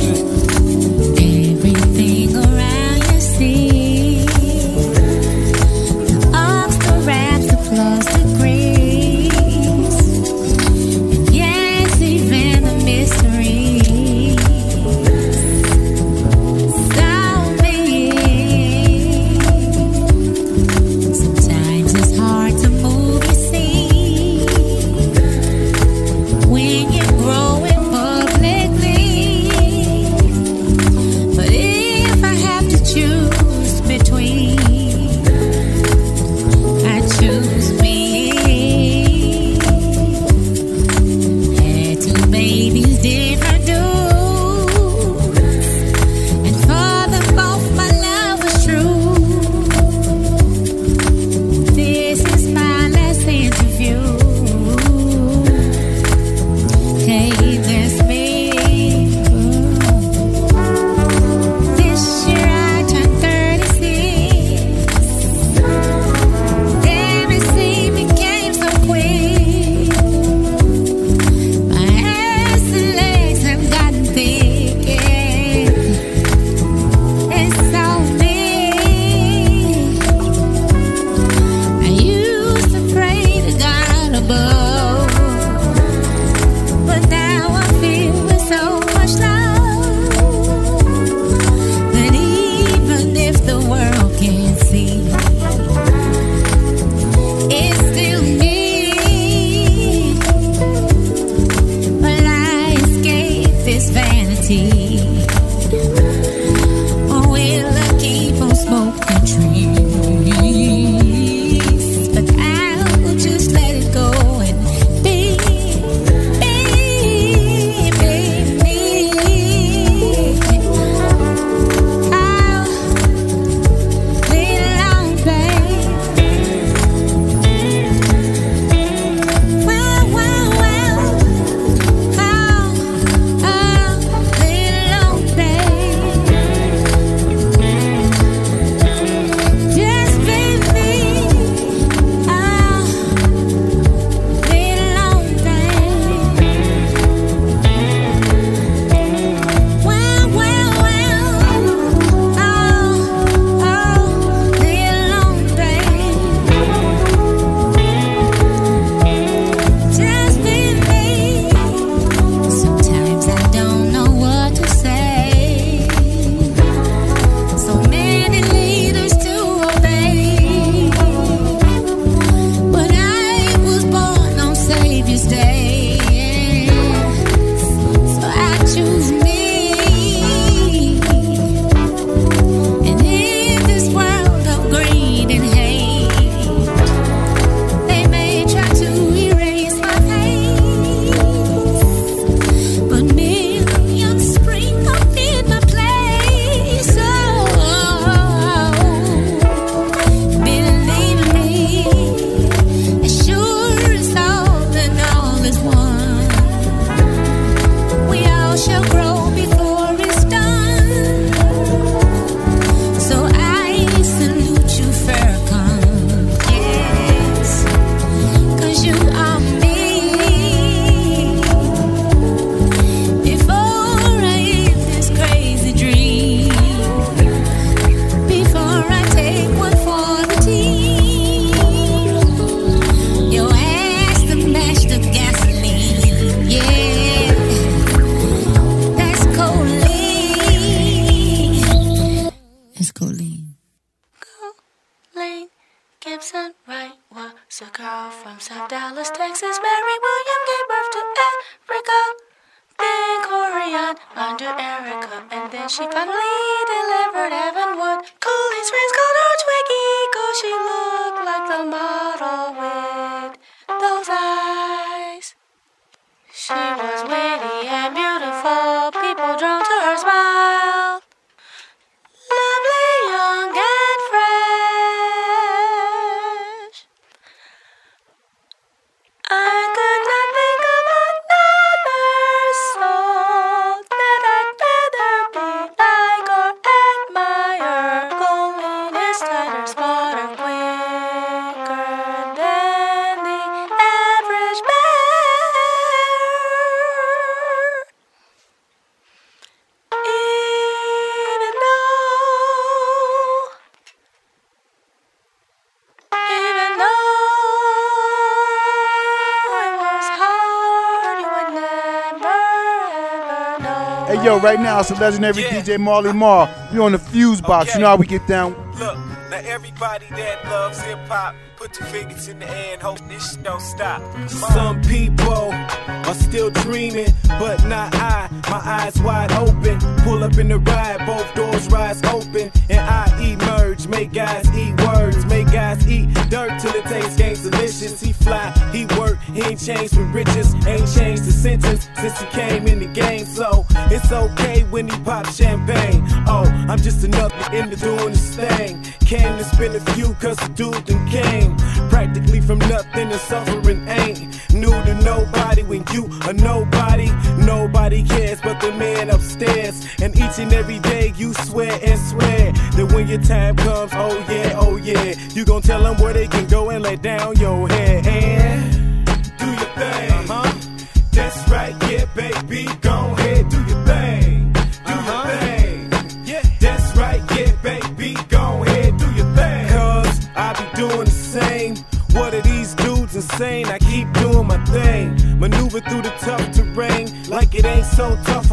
[314.26, 316.48] Yo, right now it's the legendary DJ Marley Marl.
[316.72, 317.74] We on the fuse box.
[317.74, 318.54] You know how we get down.
[318.72, 318.98] Look,
[319.30, 323.32] now everybody that loves hip hop, put your fingers in the air and hope this
[323.32, 324.02] shit don't stop.
[324.28, 328.28] Some people are still dreaming, but not I.
[328.50, 329.78] My eyes wide open.
[330.02, 333.86] Pull up in the ride, both doors rise open, and I emerge.
[333.86, 338.00] Make guys eat words, make guys eat dirt till it tastes games delicious.
[338.00, 342.26] He fly, he work, he ain't changed with riches, ain't changed the sentence since he
[342.26, 343.24] came in the game.
[343.24, 346.04] So it's okay when he pop champagne.
[346.26, 348.82] Oh, I'm just another in the doing this thing.
[349.00, 351.56] Came to spend a few cause the dude done came.
[351.88, 357.10] Practically from nothing to suffering ain't new to nobody when you are nobody.
[357.38, 359.86] Nobody cares but the man upstairs.
[360.02, 364.24] And each and every day you swear and swear that when your time comes, oh
[364.28, 367.68] yeah, oh yeah, you gon' tell them where they can go and lay down your
[367.68, 367.75] head.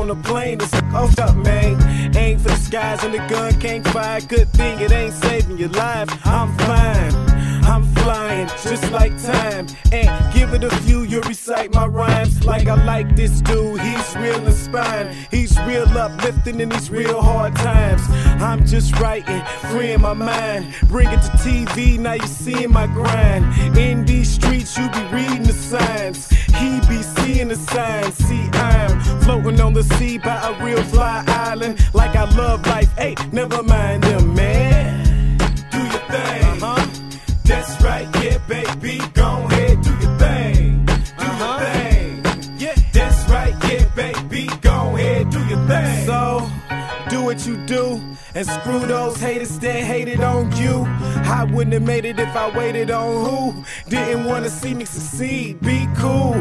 [0.03, 0.59] On the plane.
[0.61, 2.15] It's oh up, man.
[2.15, 4.19] Aim for the skies and the gun can't fire.
[4.19, 6.09] Good thing it ain't saving your life.
[6.25, 7.13] I'm fine.
[7.65, 9.67] I'm flying just like time.
[9.93, 13.79] And give it a few, you'll recite my rhymes like I like this dude.
[13.79, 15.15] He's real inspiring.
[15.31, 18.01] He's real uplifting in these real hard times.
[18.41, 20.73] I'm just writing, freeing my mind.
[20.89, 23.77] Bring it to TV, now you seeing my grind.
[23.77, 26.27] In these streets, you be reading the signs.
[26.59, 28.15] He be seeing the signs.
[28.15, 31.79] See, I'm floating on the sea by a real fly island.
[31.93, 32.91] Like I love life.
[32.97, 35.37] Hey, never mind them, man.
[35.71, 36.63] Do your thing.
[36.63, 36.87] Uh-huh.
[37.45, 38.99] That's right, yeah, baby.
[39.13, 40.85] Go ahead, do your thing.
[40.85, 42.57] Do your thing.
[42.57, 44.47] Yeah, that's right, yeah, baby.
[44.61, 46.05] Go ahead, do your thing.
[46.05, 46.49] So,
[47.09, 47.92] do what you do.
[48.43, 50.83] And screw those haters that hated on you.
[51.23, 54.83] I wouldn't have made it if I waited on who didn't want to see me
[54.83, 55.61] succeed.
[55.61, 56.33] Be cool.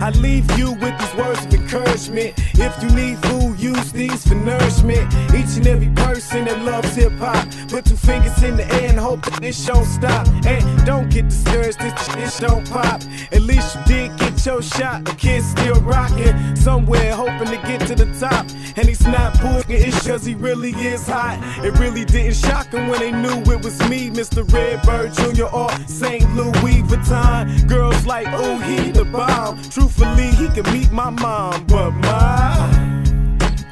[0.00, 2.34] I leave you with these words of encouragement.
[2.54, 5.12] If you need food, use these for nourishment.
[5.34, 8.98] Each and every person that loves hip hop, put two fingers in the air and
[8.98, 10.28] hope that this don't stop.
[10.46, 13.02] And don't get discouraged if this don't pop.
[13.32, 15.04] At least you did get your shot.
[15.04, 18.46] The kid's still rocking somewhere, hoping to get to the top.
[18.76, 21.47] And he's not bullshit, it's cause he really is hot.
[21.64, 24.42] It really didn't shock him when they knew it was me, Mr.
[24.52, 25.44] Redbird Jr.
[25.44, 26.24] or St.
[26.34, 27.68] Louis Vuitton.
[27.68, 29.60] Girls like, oh, he the bomb.
[29.70, 32.98] Truthfully, he could meet my mom, but my.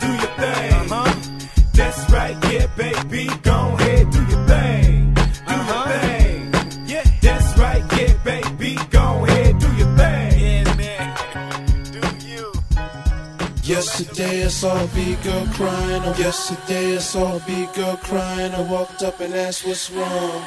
[0.00, 0.90] Do your thing.
[0.90, 1.14] Uh-huh.
[1.72, 3.28] That's right, yeah, baby.
[3.42, 3.75] Go
[13.86, 16.02] Yesterday I saw a big girl crying.
[16.04, 18.52] Oh, yesterday I saw a big girl crying.
[18.52, 20.42] I walked up and asked what's wrong.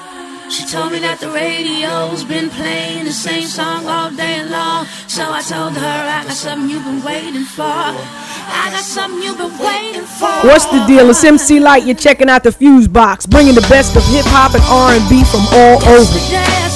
[0.51, 4.87] She told me that the radio's been playing the same song all day long.
[5.07, 7.63] So I told her I got something you've been waiting for.
[7.63, 10.35] I got something you've been waiting for.
[10.43, 11.09] What's the deal?
[11.09, 11.85] It's MC Lyte.
[11.85, 15.47] You're checking out the Fuse Box, bringing the best of hip hop and R&B from
[15.55, 16.68] all over.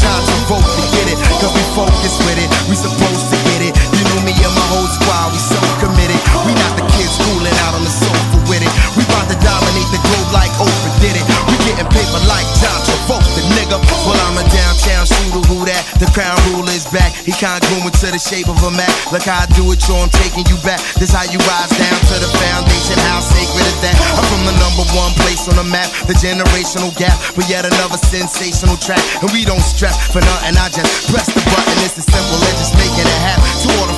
[0.00, 1.18] Like John vote to get it.
[1.40, 2.48] Cause we focus with it.
[2.68, 3.72] We supposed to get it.
[3.92, 6.18] You know me and my whole squad, we so committed.
[6.46, 8.72] We not the kids schooling out on the sofa with it.
[8.96, 11.24] We about to dominate the globe like Oprah did it.
[11.48, 13.78] We getting paper like John Travolta, nigga.
[14.06, 15.84] Well, I'm a downtown shooter who that.
[16.00, 17.09] The crown ruler is back.
[17.26, 18.88] He congruent to the shape of a map.
[19.12, 20.80] Look how I do it, yo, I'm taking you back.
[20.96, 22.96] This how you rise down to the foundation.
[23.12, 23.96] How sacred is that?
[24.16, 25.90] I'm from the number one place on the map.
[26.08, 29.02] The generational gap, but yet another sensational track.
[29.20, 30.56] And we don't stress for nothing.
[30.56, 31.76] I just press the button.
[31.84, 33.44] It's as simple as just making it happen.
[33.44, 33.89] To all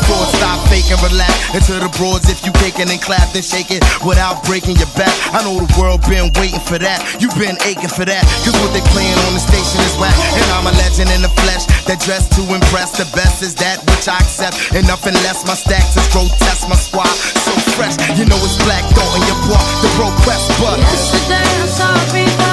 [0.42, 1.30] stop faking, relax.
[1.54, 4.90] And to the broads, if you kicking and clap, then shake it without breaking your
[4.98, 5.14] back.
[5.30, 6.98] I know the world been waiting for that.
[7.22, 8.26] You've been aching for that.
[8.42, 10.14] Cause what they playing on the station is whack.
[10.34, 12.98] And I'm a legend in the flesh that dress to impress.
[12.98, 14.74] The best is that which I accept.
[14.74, 15.46] And nothing less.
[15.46, 16.66] My stacks is grotesque.
[16.66, 17.14] My squad
[17.46, 17.94] so fresh.
[18.18, 19.62] You know it's black thought in your boy.
[19.86, 20.82] The bro quest, but.
[20.82, 22.51] Yesterday I saw people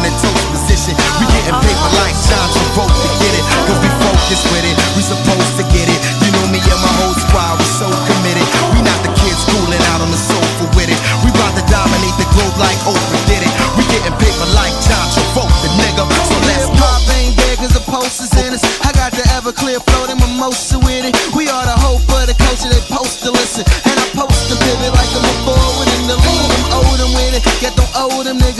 [0.00, 0.94] in a toast position.
[1.20, 3.44] We getting paper like John Travolta, get it?
[3.68, 4.76] Cause we focus with it.
[4.96, 6.00] We supposed to get it.
[6.24, 8.46] You know me and my whole squad, we so committed.
[8.72, 10.98] We not the kids schooling out on the sofa with it.
[11.24, 13.52] We about to dominate the globe like Oprah did it.
[13.76, 16.04] We getting paper like John Travolta, nigga.
[16.28, 16.80] So let's go.
[16.80, 18.64] Pop ain't there cause the posters in us.
[18.84, 21.14] I got the Everclear floating mimosa with it.
[21.36, 23.64] We are the hope of the culture, they post to listen.
[23.84, 26.50] And I post to pivot like I'm a forward in the lead.
[26.72, 27.42] I'm them with it.
[27.60, 28.59] Get them owe them niggas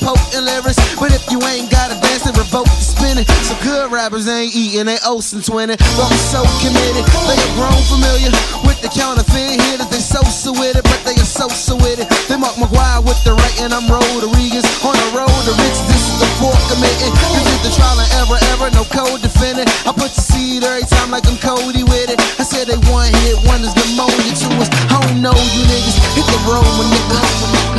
[0.00, 0.80] but potent lyrics.
[0.96, 3.24] But if you ain't got a dance, then revoke the spinning.
[3.44, 5.78] So good rappers ain't eating, they osing twinning.
[5.96, 7.04] But I'm so committed.
[7.28, 8.32] They are grown familiar
[8.64, 9.88] with the counterfeit hitters.
[9.88, 12.08] They so so with it, but they are so so with it.
[12.28, 15.84] They Mark McGwire with the right, and I'm Rodriguez on the road to riches.
[15.88, 17.12] This is the fourth committing.
[17.36, 19.68] This is the trial and error, error, no code defending.
[19.84, 22.18] I put the seed every time like I'm Cody with it.
[22.40, 24.70] I said they one hit wonders, pneumonia to us.
[24.92, 25.96] I don't know you niggas.
[26.16, 27.20] Hit the road nigga.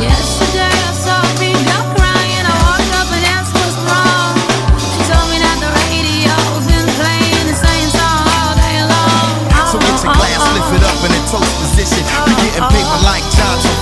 [0.02, 0.71] Yesterday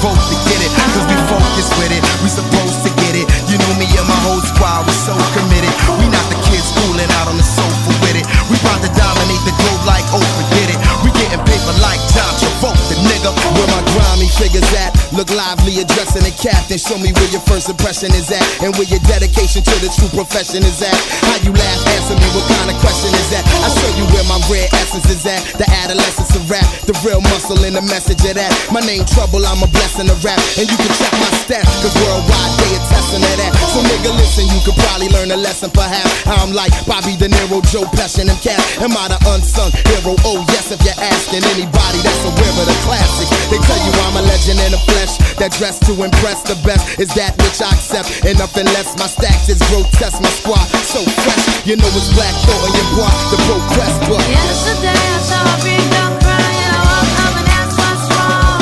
[0.00, 0.72] John Travolta, get it?
[0.72, 2.02] Cause we focus with it.
[2.24, 3.26] We supposed to get it.
[3.52, 5.68] You know me and my whole squad, we so committed.
[6.00, 8.24] We not the kids fooling out on the sofa with it.
[8.48, 10.78] We about to dominate the globe like Oprah did it.
[11.04, 13.30] We getting paper like John Travolta, nigga.
[13.52, 14.99] Where my grimy figures at?
[15.10, 16.78] Look lively addressing the captain.
[16.78, 18.46] Show me where your first impression is at.
[18.62, 20.94] And where your dedication to the true profession is at.
[21.26, 23.42] How you laugh, answer me, what kind of question is that?
[23.42, 25.42] I show you where my rare essence is at.
[25.58, 28.54] The adolescence of rap, the real muscle in the message of that.
[28.70, 30.38] My name Trouble, I'm a blessing of rap.
[30.54, 33.52] And you can check my stats, cause worldwide they attesting to that.
[33.74, 36.22] So nigga, listen, you could probably learn a lesson perhaps.
[36.22, 38.78] How I'm like Bobby De Niro, Joe Pesci, and cats.
[38.78, 40.14] Am I the unsung hero?
[40.22, 43.30] Oh yes, if you're asking anybody that's aware of the classics.
[43.50, 45.36] They tell you I'm a legend in the flesh.
[45.40, 48.24] That dress to impress the best is that which I accept.
[48.28, 50.20] And nothing less, my stacks is grotesque.
[50.20, 51.64] My squad so fresh.
[51.64, 54.20] You know it's black thought in your block, the pro quest book.
[54.28, 56.68] Yesterday I saw people crying.
[56.68, 58.60] I woke up and asked what's wrong.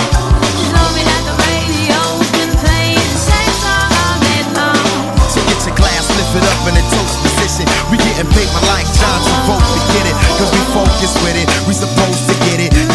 [0.54, 4.78] She told me that the radio's been playing the same song all day long.
[5.32, 7.66] So get your glass lifted up in a toast position.
[7.90, 10.16] We getting paper like John Travolta, get it?
[10.38, 11.48] Cause we focus with it.
[11.66, 12.87] We supposed to get it.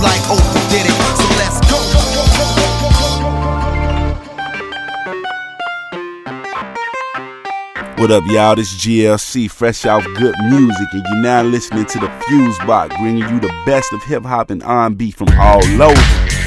[0.00, 0.96] Like Oprah did it.
[1.16, 1.76] So let's go.
[8.00, 8.56] What up, y'all?
[8.56, 12.96] This is GLC, fresh off good music, and you're now listening to the Fuse Box,
[12.96, 16.39] bringing you the best of hip hop and R&B from all over.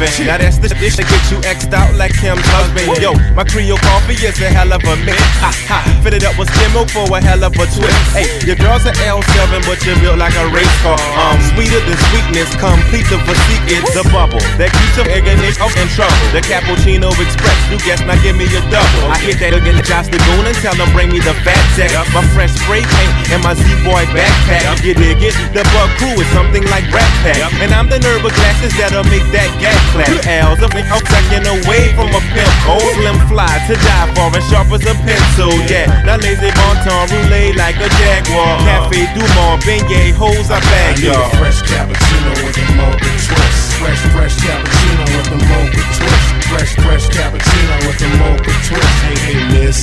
[0.00, 0.26] Oven.
[0.26, 2.86] Now that's the dish that get you X'd out like Kim's husband.
[3.02, 5.18] Yo, my Creole coffee is a hell of a mix.
[5.42, 8.02] Ha ha, fitted up with skim for a hell of a twist.
[8.14, 10.94] Hey, your girl's an L7, but you're built like a race car.
[11.18, 13.66] Um, sweeter than sweetness, complete the physique.
[13.66, 15.38] It's the bubble that keeps your egg in
[15.98, 16.14] trouble.
[16.30, 19.10] The Cappuccino Express, you guess now give me a double.
[19.10, 21.90] I hit that again, Josh the goon and tell him bring me the fat tech.
[22.14, 24.86] My fresh spray paint and my Z-boy backpack.
[24.86, 25.34] You dig it?
[25.50, 27.42] The bug crew is something like rap Pack.
[27.58, 30.06] And I'm the with glasses that'll make that gap clap.
[30.28, 32.52] L's I'm second away from a pimp.
[32.68, 35.52] Old slim fly to die for as sharp as a pencil.
[35.68, 38.58] Yeah, now lazy bon ton roulette like a jaguar.
[38.64, 43.08] Cafe du Monde, beignet, hoes I I bag need a fresh cappuccino with a mocha
[43.26, 43.62] twist.
[43.78, 46.28] Fresh, fresh cappuccino with a mocha twist.
[46.50, 48.96] Fresh, fresh cappuccino with a mocha twist.
[49.06, 49.78] Hey, hey, miss.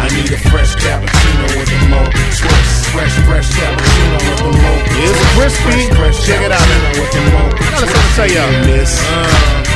[0.00, 2.88] I need a fresh cappuccino with a mocha twist.
[2.94, 5.04] Fresh, fresh cappuccino with a mocha twist.
[5.04, 5.70] It's crispy.
[5.70, 6.60] Fresh, fresh Check it out.
[6.60, 7.92] cappuccino with a mocha I got twist.
[7.92, 8.48] something to tell y'all.
[8.50, 8.92] Hey, miss.
[9.60, 9.69] The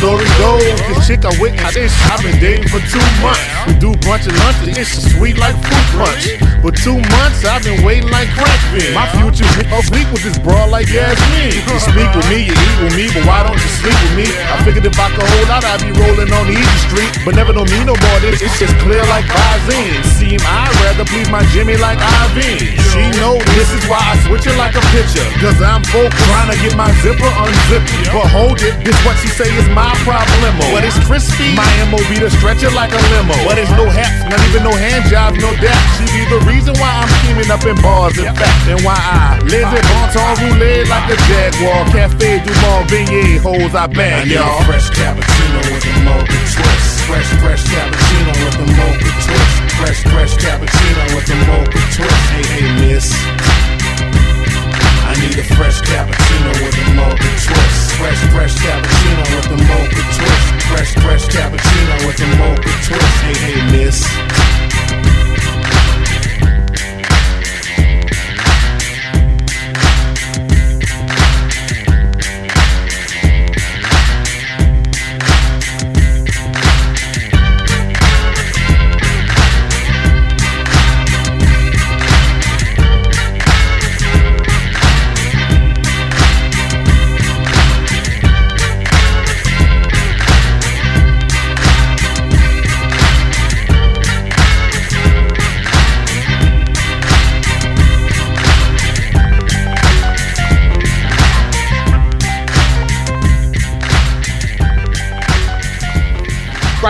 [0.00, 3.44] story goes, this chick I I this, I've been dating for two months.
[3.68, 6.24] We do brunch and lunch, and it's sweet like fruit punch.
[6.64, 8.96] For two months, I've been waiting like crack fiend.
[8.96, 11.52] My future a week with this broad like Yasmin.
[11.52, 14.26] You speak with me, you eat with me, but why don't you sleep with me?
[14.48, 17.12] I figured if I could hold out, I'd be rolling on the easy street.
[17.24, 20.00] But never know me no more, this it's just clear like Visine.
[20.16, 22.72] Seem I'd rather please my Jimmy like Ivy.
[22.88, 25.28] She know this is why I switch it like a pitcher.
[25.44, 27.92] Cause I'm focused trying to get my zipper unzipped.
[28.12, 30.54] But hold it, this what she say is my problem.
[30.72, 31.54] But it's crispy.
[31.54, 33.36] My MOB to stretch it like a limo.
[33.46, 35.82] But it's no hats, not even no hand jobs, no doubt.
[35.98, 38.68] She be the reason why I'm scheming up in bars, in fact.
[38.68, 39.90] And why I live in uh-huh.
[39.90, 41.86] bon ton roulette like a Jaguar.
[41.90, 44.62] Cafe du Monde, beignet, hoes I bag, y'all.
[44.64, 46.90] fresh cappuccino with a mocha twist.
[47.08, 49.54] Fresh, fresh cappuccino with a mocha twist.
[49.80, 52.26] Fresh, fresh cappuccino with a mocha twist.
[52.30, 53.79] Hey, hey, miss.
[55.10, 57.90] I need a fresh cappuccino with a mocha twist.
[57.98, 60.46] Fresh, fresh cappuccino with a mocha twist.
[60.70, 63.18] Fresh, fresh cappuccino with a mocha twist.
[63.26, 64.69] Hey, hey, miss.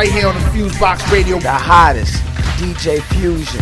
[0.01, 1.39] Right here on the Fusebox Radio.
[1.39, 2.25] The hottest,
[2.57, 3.61] DJ Fusion.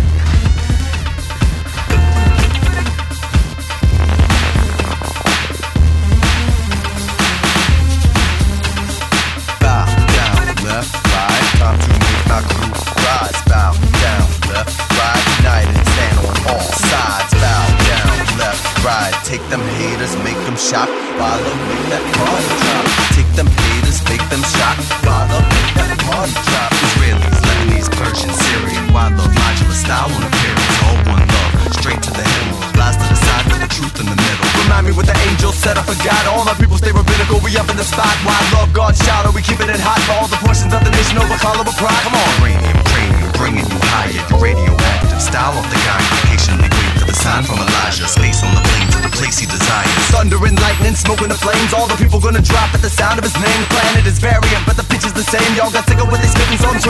[9.58, 9.82] Bow
[10.14, 11.42] down, left, right.
[11.58, 12.70] Time to make my crew
[13.02, 13.42] rise.
[13.50, 15.22] Bow down, left, right.
[15.42, 17.34] United, stand on all sides.
[17.34, 19.12] Bow down, left, right.
[19.24, 20.88] Take them haters, make them shock.
[21.18, 21.77] Follow, make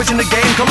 [0.09, 0.53] switching the game.
[0.55, 0.68] Come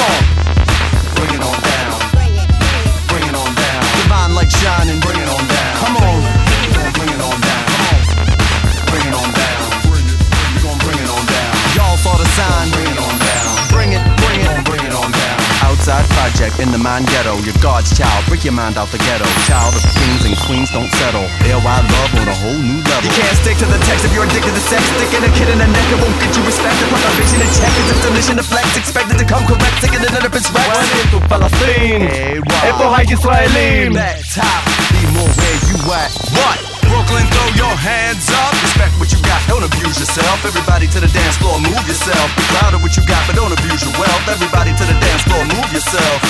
[16.58, 17.38] in the mind ghetto.
[17.46, 19.26] Your God's child, break your mind out the ghetto.
[19.46, 21.26] Child of kings and queens don't settle.
[21.46, 21.62] L.I.
[21.62, 23.06] love on a whole new level.
[23.06, 24.82] You can't stick to the text if you're addicted to sex.
[24.98, 26.74] Sticking a kid in the neck, it won't get you respect.
[26.82, 28.66] Put my and in check, it's a definition of flex.
[28.76, 30.66] Expected to come correct, taking it up its rex.
[30.68, 32.68] One into Palestine, hey, wow.
[32.68, 33.94] Epo Hike Israelim.
[33.94, 34.62] Back top,
[34.92, 36.12] be more where you at.
[36.34, 36.67] What?
[37.08, 38.52] Brooklyn, throw your hands up.
[38.60, 40.44] Respect what you got, don't abuse yourself.
[40.44, 42.28] Everybody to the dance floor, move yourself.
[42.36, 44.28] Be proud of what you got, but don't abuse your wealth.
[44.28, 46.20] Everybody to the dance floor, move yourself.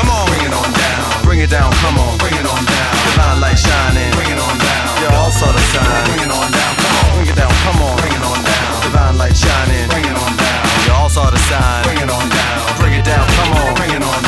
[0.00, 1.04] Come on, bring it on down.
[1.28, 2.92] Bring it down, come on, bring it on down.
[3.04, 4.96] Divine light shining, bring it on down.
[4.96, 7.80] You all saw the sign, bring it on down, come on, bring it down, come
[7.84, 8.72] on, bring it on down.
[8.88, 10.60] Divine light shining, bring it on down.
[10.88, 13.92] You all saw the sign, bring it on down, bring it down, come on, bring
[13.92, 14.21] it on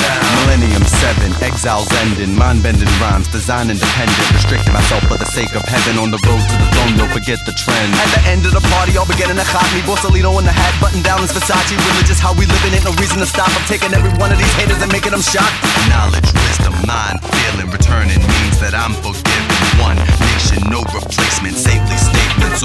[1.01, 5.99] 7, exiles ending, mind bending rhymes, design independent, restricting myself for the sake of heaven
[5.99, 7.91] on the road to the throne, don't forget the trend.
[7.99, 10.75] At the end of the party, all beginning to hot me, Borsalino in the hat,
[10.81, 13.51] button down is Versace, religious how we living, ain't no reason to stop.
[13.51, 15.55] I'm taking every one of these haters and making them shocked.
[15.91, 19.51] Knowledge, wisdom, mind, feeling, returning means that I'm forgiven.
[19.83, 21.74] One nation, no replacement, statements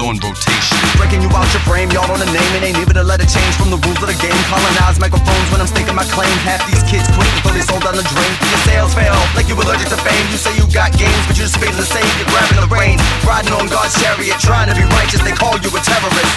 [0.00, 0.76] on rotation.
[0.96, 3.54] Breaking you out your frame, y'all on the name, it ain't even a letter change
[3.60, 4.36] from the rules of the game.
[4.48, 6.32] Colonize microphones when I'm staking my claim.
[6.42, 8.32] Half these kids quit throw fully sold on the drain.
[8.48, 10.26] Your sales fail, like you allergic to fame.
[10.32, 12.08] You say you got games, but you're just failing the same.
[12.16, 15.20] You're grabbing the reins, riding on God's chariot, trying to be righteous.
[15.20, 16.34] They call you a terrorist.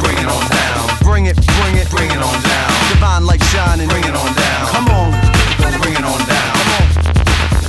[0.00, 0.82] Bring it on down.
[1.04, 2.70] Bring it, bring it, bring it on down.
[2.90, 3.88] Divine light shining.
[3.88, 4.62] Bring it on down.
[4.72, 5.10] Come on.
[5.60, 6.50] Bring it on down.
[6.56, 6.86] Come on.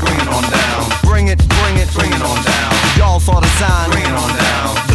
[0.02, 0.82] Bring it on down.
[1.04, 2.72] Bring it, bring it, bring it on down.
[2.98, 3.92] Y'all saw the sign.
[3.92, 4.93] Bring it on down.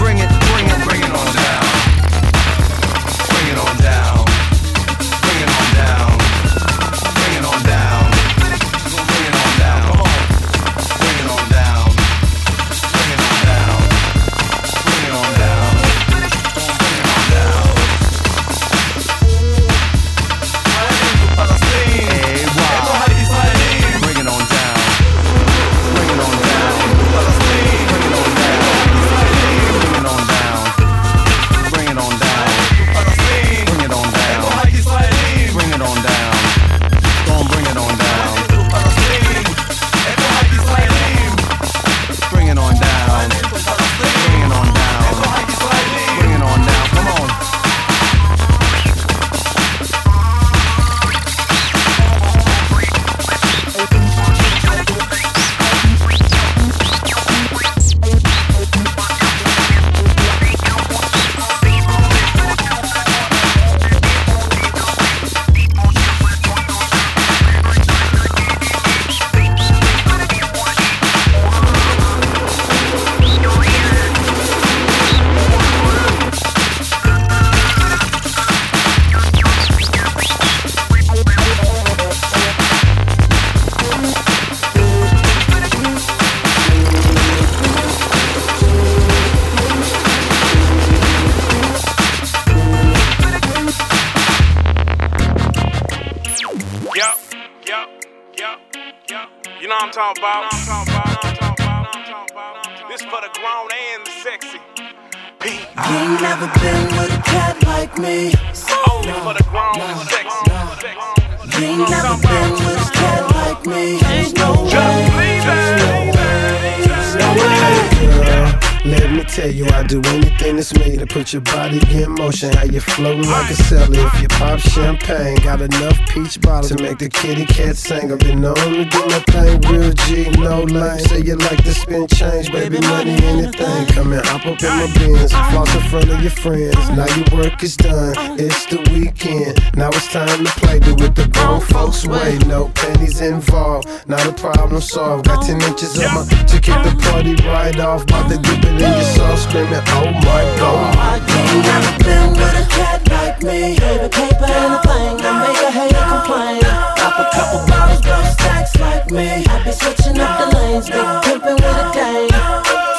[119.55, 122.53] You, I do anything that's made to put your body in motion.
[122.53, 123.89] How you floating like a cellar.
[123.93, 128.12] If you pop champagne, got enough peach bottles to make the kitty cat sing.
[128.12, 130.99] I've been known to do my thing real G, no lame.
[131.01, 133.87] Say you like to spend change, baby, money, anything.
[133.89, 136.77] Come and hop up in my Benz, floss in front of your friends.
[136.91, 139.61] Now your work is done, it's the weekend.
[139.77, 142.39] Now it's time to play, do it the grown folks way.
[142.47, 145.27] No pennies involved, not a problem solved.
[145.27, 148.03] Got 10 inches of my to kick the party right off.
[148.05, 151.23] About to dip it in your sauce, screaming, oh my god.
[151.28, 153.78] You never been with a cat like me.
[153.78, 156.62] Baby, paper ain't a thing that make a hater complain.
[156.98, 159.44] Pop a couple bottles, blow stacks like me.
[159.47, 162.28] I be switching up the lanes, big pimpin' with a dame.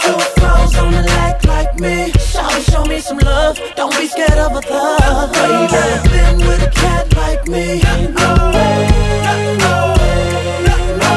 [0.02, 2.12] Two flows on the lack like me.
[2.20, 5.34] Show show me some love, don't be scared of a thug.
[5.34, 7.82] Baby, never been with a cat like me.
[8.16, 8.80] No way,
[9.60, 10.38] no way,
[11.02, 11.10] no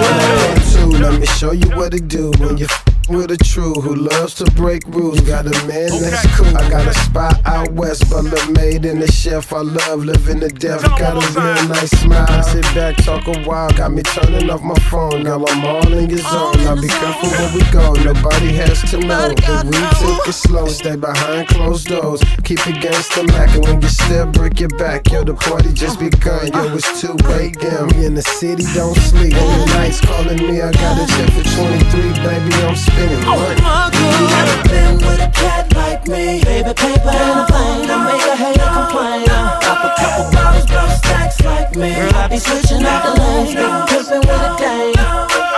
[0.90, 1.00] way.
[1.00, 2.66] Let me show you what to do when you
[3.08, 5.20] with a true who loves to break rules.
[5.20, 6.56] Got a man that's cool.
[6.56, 9.52] I got a spot out west, but look maid in the chef.
[9.52, 10.82] I love living to death.
[10.98, 12.42] Got a real nice smile.
[12.42, 13.70] Sit back, talk a while.
[13.70, 15.24] Got me turning off my phone.
[15.24, 16.56] Now I'm all in your zone.
[16.64, 17.92] Now be careful where we go.
[18.04, 20.66] Nobody has to know that we take it slow.
[20.66, 22.22] Stay behind closed doors.
[22.44, 23.54] Keep it gangsta Mac.
[23.54, 25.10] And when you step, break your back.
[25.10, 26.46] Yo, the party just begun.
[26.52, 27.88] Yo, it's 2 a.m.
[27.96, 29.34] We in the city, don't sleep.
[29.34, 30.60] And the nights calling me.
[30.60, 32.52] I got a check for 23, baby.
[32.62, 33.56] I'm spending oh, money.
[34.02, 36.40] You never been with a cat like me.
[36.44, 39.26] Baby, paper ain't a thing that make a hater complain.
[39.64, 41.90] Pop a couple bottles, blow stacks like me.
[41.92, 44.94] I be switching up the lanes, pimpin' with a dame.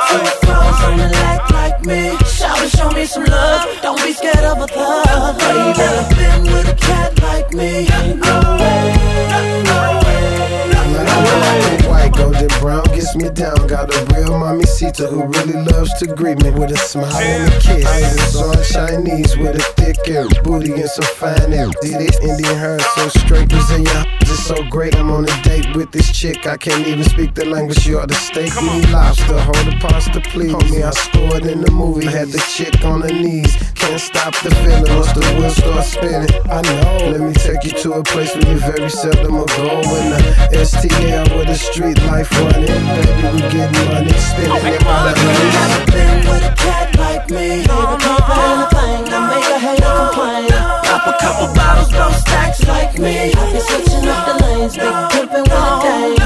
[0.08, 2.16] Two flows on the lack like me.
[2.26, 5.38] Shout and show me some love, don't be scared of a thug.
[5.38, 7.86] Baby, never been with a cat like me.
[7.88, 8.82] No way,
[9.64, 10.24] no way.
[10.94, 13.66] Black and white, golden brown gets me down.
[13.66, 17.52] Got a real mommy Sita who really loves to greet me with a smile and
[17.52, 17.86] a kiss.
[17.86, 21.70] Eyes on Chinese with a thick air, booty and some fine hair.
[21.82, 24.96] See this Indian hair so straight, Brazilian just so great.
[24.96, 26.46] I'm on a date with this chick.
[26.46, 27.78] I can't even speak the language.
[27.78, 30.52] She ought to steak me lobster, hold the pasta, please.
[30.52, 32.06] Homie, I scored in the movie.
[32.06, 33.54] Had the chick on her knees.
[33.74, 36.30] Can't stop the feeling once the wheels start spinning.
[36.50, 37.10] I know.
[37.12, 39.80] Let me take you to a place where you very seldom will go.
[39.80, 40.20] In the
[40.64, 42.66] STL with the street get life running.
[42.66, 47.48] Baby, we get money, spending it by the Never been with a cat like me.
[47.62, 50.50] Baby, can't find a thing to make a hater complain.
[50.84, 53.32] Pop a couple bottles, blow stacks like me.
[53.32, 56.16] You're been switching up the lanes, big pimpin' with a dame.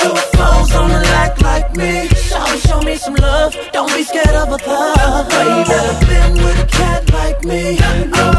[0.00, 2.08] Two foes on the lack like me.
[2.08, 5.28] Show, show me some love, don't be scared of a thug.
[5.30, 7.78] Baby, never been with a cat like me.
[7.78, 8.32] No,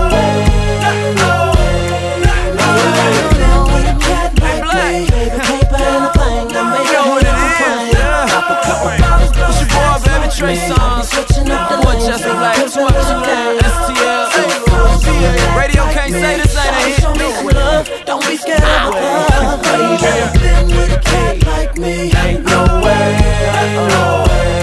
[1.16, 1.55] no.
[10.46, 10.62] Trey me.
[10.70, 11.06] Songz.
[11.10, 13.58] Switching up the Boy, Just baby, Black, pimpin' 12 with a Tune, dame.
[13.66, 14.30] STL.
[15.58, 17.02] Radio can't say this ain't a hit.
[17.02, 17.90] Show me some love.
[18.06, 19.64] Don't be scared of a thug.
[19.64, 22.14] Baby, been with a cat like me.
[22.14, 23.18] Ain't No way.
[23.90, 24.54] No way.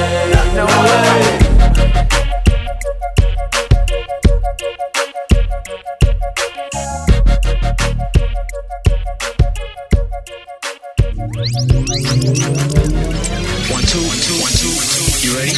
[0.54, 1.42] No way.
[13.72, 14.61] One, two, one, two, one, two, one, two.
[15.22, 15.52] You ready?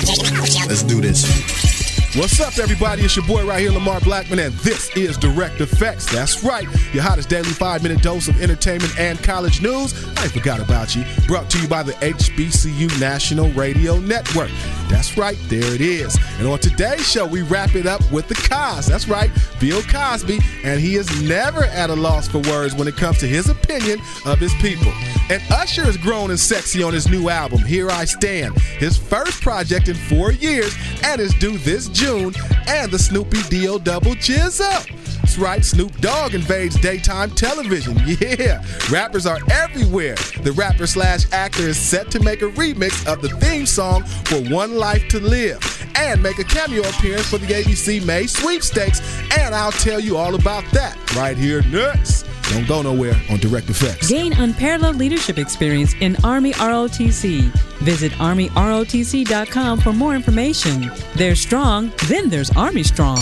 [0.68, 1.73] Let's do this.
[2.16, 3.02] What's up, everybody?
[3.02, 6.06] It's your boy right here, Lamar Blackman, and this is Direct Effects.
[6.12, 6.62] That's right,
[6.94, 9.92] your hottest daily five minute dose of entertainment and college news.
[10.18, 11.04] I forgot about you.
[11.26, 14.50] Brought to you by the HBCU National Radio Network.
[14.88, 16.16] That's right, there it is.
[16.38, 18.86] And on today's show, we wrap it up with the Cos.
[18.86, 22.94] That's right, Bill Cosby, and he is never at a loss for words when it
[22.96, 24.92] comes to his opinion of his people.
[25.30, 29.42] And Usher is grown and sexy on his new album, Here I Stand, his first
[29.42, 34.86] project in four years, and is due this June, and the Snoopy Dio double Jizzo.
[35.20, 37.96] That's right, Snoop Dogg invades daytime television.
[38.04, 40.16] Yeah, rappers are everywhere.
[40.42, 44.36] The rapper slash actor is set to make a remix of the theme song for
[44.52, 45.58] One Life to Live
[45.96, 49.00] and make a cameo appearance for the ABC May sweepstakes.
[49.38, 52.26] And I'll tell you all about that right here next.
[52.50, 54.08] Don't go nowhere on Direct Effects.
[54.08, 57.42] Gain unparalleled leadership experience in Army ROTC.
[57.80, 60.90] Visit ArmyROTC.com for more information.
[61.14, 63.18] There's strong, then there's Army Strong.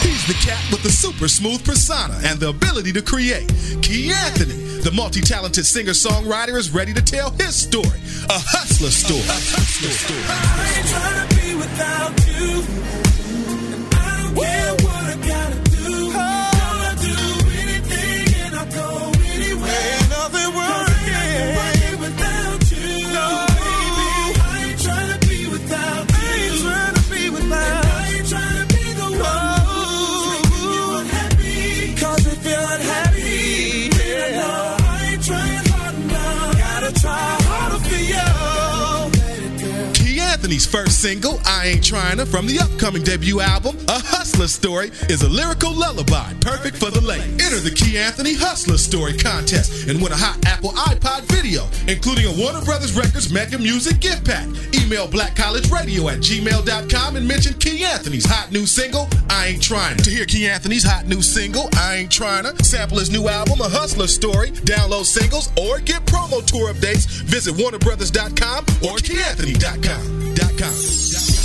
[0.00, 3.48] He's the cat with the super smooth persona and the ability to create.
[3.82, 8.90] Key Anthony, the multi talented singer songwriter, is ready to tell his story a hustler
[8.90, 9.22] story.
[10.28, 11.36] I ain't tryna
[20.34, 20.76] anywhere.
[20.80, 20.85] Ain't
[40.64, 45.28] First single, I Ain't Tryna, from the upcoming debut album, A Hustler Story, is a
[45.28, 47.22] lyrical lullaby perfect for the late.
[47.42, 52.26] Enter the Key Anthony Hustler Story contest and win a hot Apple iPod video, including
[52.26, 54.46] a Warner Brothers Records Mega Music gift pack.
[54.72, 60.02] Email blackcollegeradio at gmail.com and mention Key Anthony's hot new single, I Ain't Tryna.
[60.04, 63.68] To hear Key Anthony's hot new single, I Ain't Tryna, sample his new album, A
[63.68, 70.25] Hustler Story, download singles, or get promo tour updates, visit warnerbrothers.com or keyanthony.com.
[70.66, 71.35] Yeah.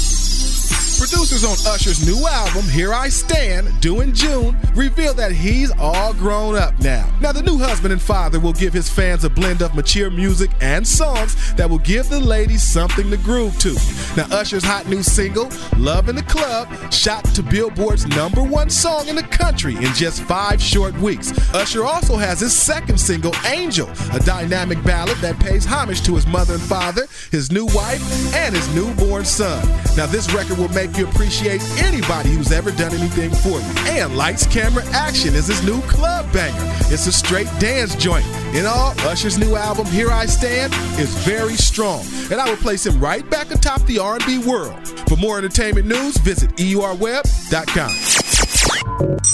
[1.02, 6.14] Producers on Usher's new album, Here I Stand, due in June, reveal that he's all
[6.14, 7.12] grown up now.
[7.20, 10.52] Now, the new husband and father will give his fans a blend of mature music
[10.62, 13.74] and songs that will give the ladies something to groove to.
[14.16, 19.08] Now, Usher's hot new single, Love in the Club, shot to Billboard's number one song
[19.08, 21.32] in the country in just five short weeks.
[21.56, 26.28] Usher also has his second single, Angel, a dynamic ballad that pays homage to his
[26.28, 29.68] mother and father, his new wife, and his newborn son.
[29.98, 33.92] Now, this record will make you appreciate anybody who's ever done anything for you.
[33.92, 36.56] And Lights, Camera, Action is his new club banger.
[36.94, 38.26] It's a straight dance joint.
[38.54, 42.86] In all, Usher's new album, Here I Stand, is very strong, and I will place
[42.86, 44.76] him right back atop the R&B world.
[45.08, 48.21] For more entertainment news, visit eurweb.com.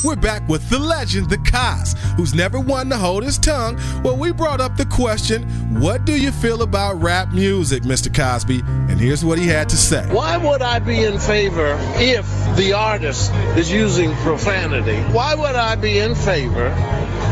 [0.04, 3.80] We're back with the legend, the Cos, who's never one to hold his tongue.
[4.04, 5.44] Well, we brought up the question,
[5.80, 8.14] what do you feel about rap music, Mr.
[8.14, 8.62] Cosby?
[8.62, 10.06] And here's what he had to say.
[10.10, 14.98] Why would I be in favor if the artist is using profanity?
[15.14, 16.68] Why would I be in favor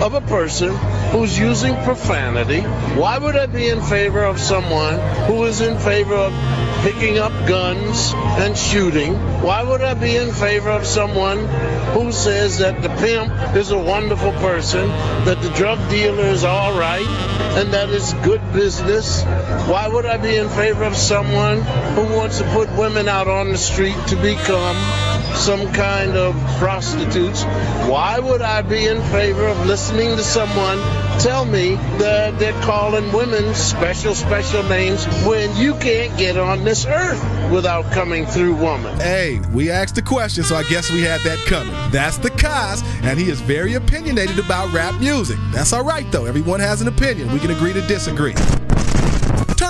[0.01, 0.75] of a person
[1.11, 2.61] who's using profanity?
[2.99, 6.33] Why would I be in favor of someone who is in favor of
[6.83, 9.13] picking up guns and shooting?
[9.41, 11.47] Why would I be in favor of someone
[11.95, 14.85] who says that the pimp is a wonderful person,
[15.23, 17.07] that the drug dealer is all right,
[17.57, 19.23] and that it's good business?
[19.23, 21.61] Why would I be in favor of someone
[21.95, 25.04] who wants to put women out on the street to become
[25.35, 27.43] some kind of prostitutes?
[27.87, 30.77] Why would I be in favor of listening to someone
[31.19, 36.85] tell me that they're calling women special, special names when you can't get on this
[36.85, 38.97] earth without coming through woman?
[38.99, 41.73] Hey, we asked the question, so I guess we had that coming.
[41.91, 45.37] That's the Cos, and he is very opinionated about rap music.
[45.51, 46.25] That's all right, though.
[46.25, 47.31] Everyone has an opinion.
[47.31, 48.35] We can agree to disagree.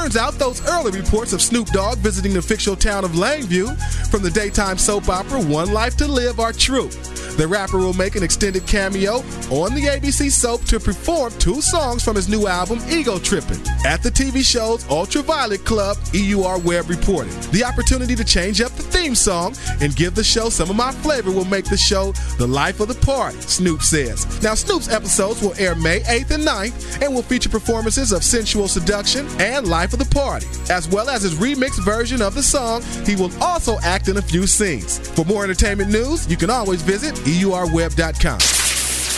[0.05, 3.75] Turn Turns out those early reports of Snoop Dogg visiting the fictional town of Llanview
[4.11, 6.89] from the daytime soap opera One Life to Live are true.
[7.37, 9.15] The rapper will make an extended cameo
[9.49, 14.01] on the ABC soap to perform two songs from his new album, Ego Trippin', at
[14.03, 17.33] the TV show's Ultraviolet Club, EUR Web reported.
[17.51, 20.91] The opportunity to change up the theme song and give the show some of my
[20.91, 24.41] flavor will make the show the life of the party, Snoop says.
[24.41, 28.69] Now, Snoop's episodes will air May 8th and 9th and will feature performances of Sensual
[28.69, 32.83] Seduction and Life of the Party, as well as his remixed version of the song.
[33.05, 34.99] He will also act in a few scenes.
[34.99, 38.39] For more entertainment news, you can always visit eurweb.com.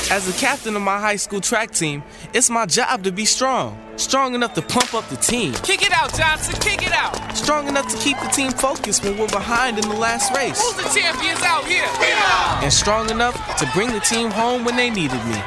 [0.09, 2.01] As the captain of my high school track team,
[2.33, 3.77] it's my job to be strong.
[3.97, 5.53] Strong enough to pump up the team.
[5.63, 7.35] Kick it out, Johnson, kick it out.
[7.35, 10.61] Strong enough to keep the team focused when we're behind in the last race.
[10.61, 11.87] Who's the champions out here?
[11.99, 12.63] Yeah.
[12.63, 15.41] And strong enough to bring the team home when they needed me.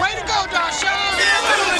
[0.00, 0.46] Way to go,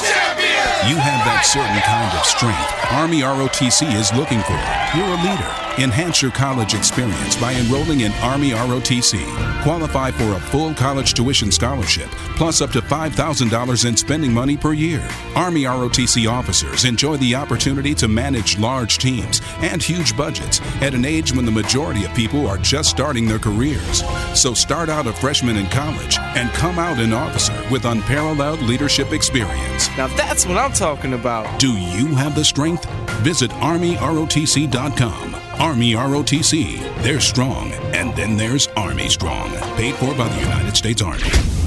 [0.07, 0.91] Darshawn!
[0.91, 4.59] You have that certain kind of strength Army ROTC is looking for.
[4.97, 5.83] You're a leader.
[5.83, 9.62] Enhance your college experience by enrolling in Army ROTC.
[9.62, 14.73] Qualify for a full college tuition scholarship, plus up to $5,000 in spending money per
[14.73, 15.07] year.
[15.35, 21.05] Army ROTC officers enjoy the opportunity to manage large teams and huge budgets at an
[21.05, 24.03] age when the majority of people are just starting their careers.
[24.35, 29.12] So start out a freshman in college and come out an officer with unparalleled leadership
[29.12, 29.89] experience.
[29.97, 31.59] Now that's what I'm talking about.
[31.59, 32.85] Do you have the strength?
[33.23, 35.35] Visit ArmyROTC.com.
[35.60, 37.02] Army ROTC.
[37.02, 37.73] They're strong.
[37.94, 39.51] And then there's Army Strong.
[39.77, 41.65] Paid for by the United States Army.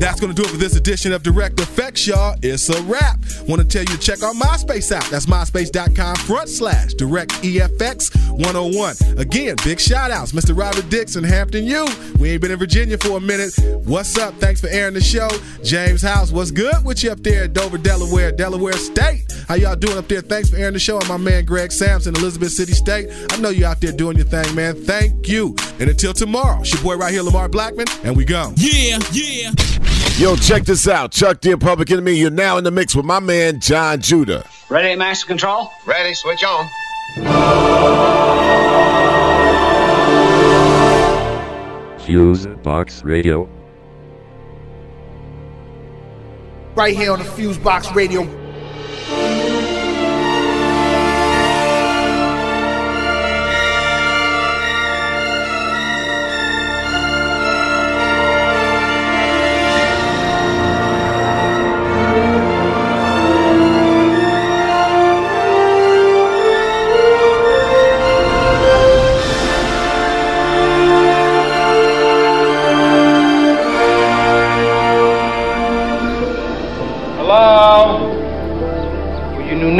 [0.00, 2.34] That's to do it for this edition of Direct Effects, y'all.
[2.42, 3.18] It's a wrap.
[3.46, 5.04] Want to tell you to check our MySpace out.
[5.10, 9.18] That's myspace.com front slash Direct EFX 101.
[9.18, 10.32] Again, big shout outs.
[10.32, 10.56] Mr.
[10.56, 11.86] Robert Dixon, Hampton U.
[12.18, 13.52] We ain't been in Virginia for a minute.
[13.84, 14.34] What's up?
[14.36, 15.28] Thanks for airing the show.
[15.62, 19.30] James House, what's good with you up there at Dover, Delaware, Delaware State?
[19.48, 20.22] How y'all doing up there?
[20.22, 20.98] Thanks for airing the show.
[20.98, 23.08] And my man Greg Sampson, Elizabeth City State.
[23.30, 24.82] I know you out there doing your thing, man.
[24.82, 25.56] Thank you.
[25.78, 28.52] And until tomorrow, it's your boy right here, Lamar Blackman, and we go.
[28.56, 29.50] Yeah, yeah.
[30.20, 31.12] Yo, check this out.
[31.12, 34.44] Chuck D and Public Enemy, you're now in the mix with my man, John Judah.
[34.68, 35.70] Ready, Master Control?
[35.86, 36.68] Ready, switch on.
[42.00, 43.48] Fuse Box Radio.
[46.74, 48.39] Right here on the Fuse Box Radio.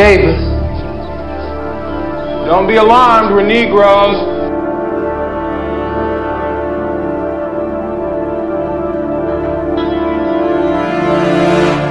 [0.00, 0.40] Neighbors.
[2.46, 4.16] Don't be alarmed, we're Negroes.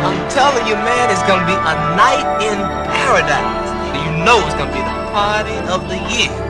[0.07, 2.57] I'm telling you, man, it's gonna be a night in
[2.89, 3.69] paradise.
[3.93, 6.48] You know it's gonna be the party of the year.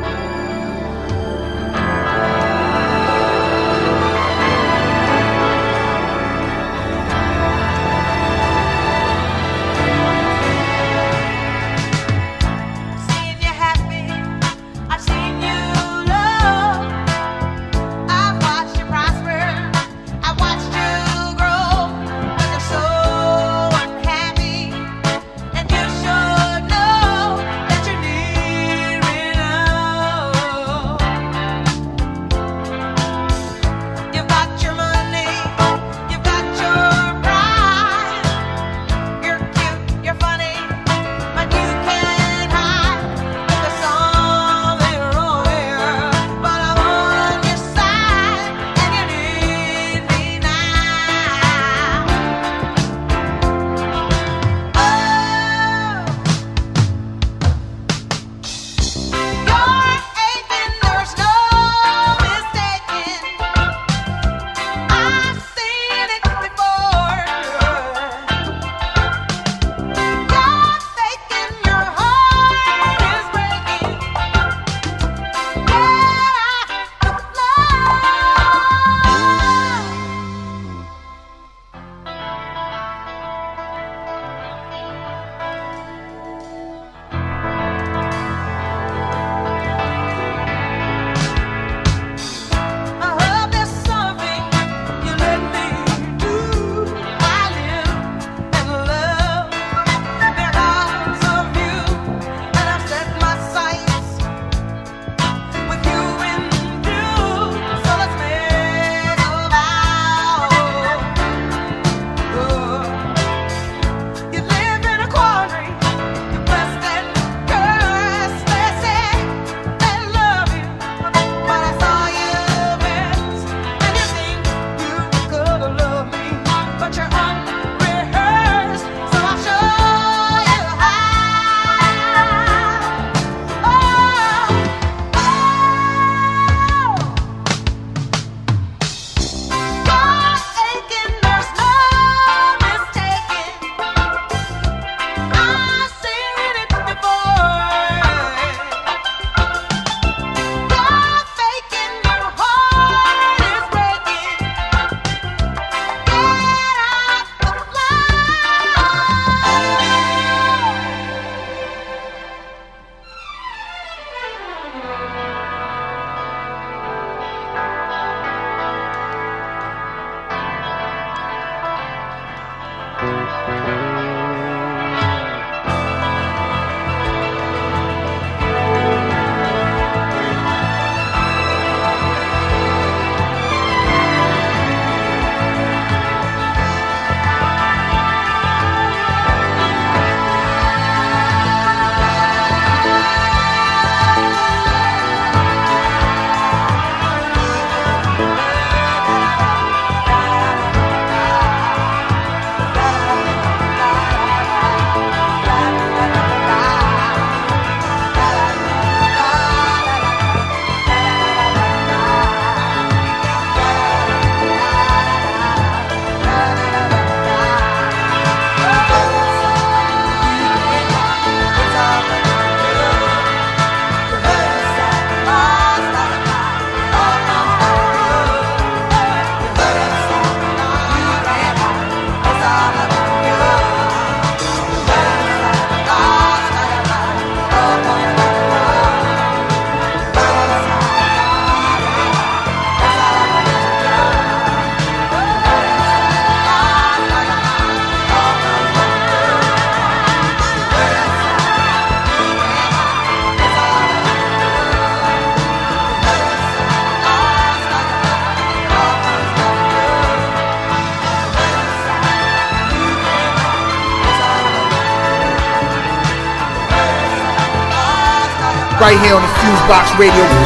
[269.69, 270.38] Box Radio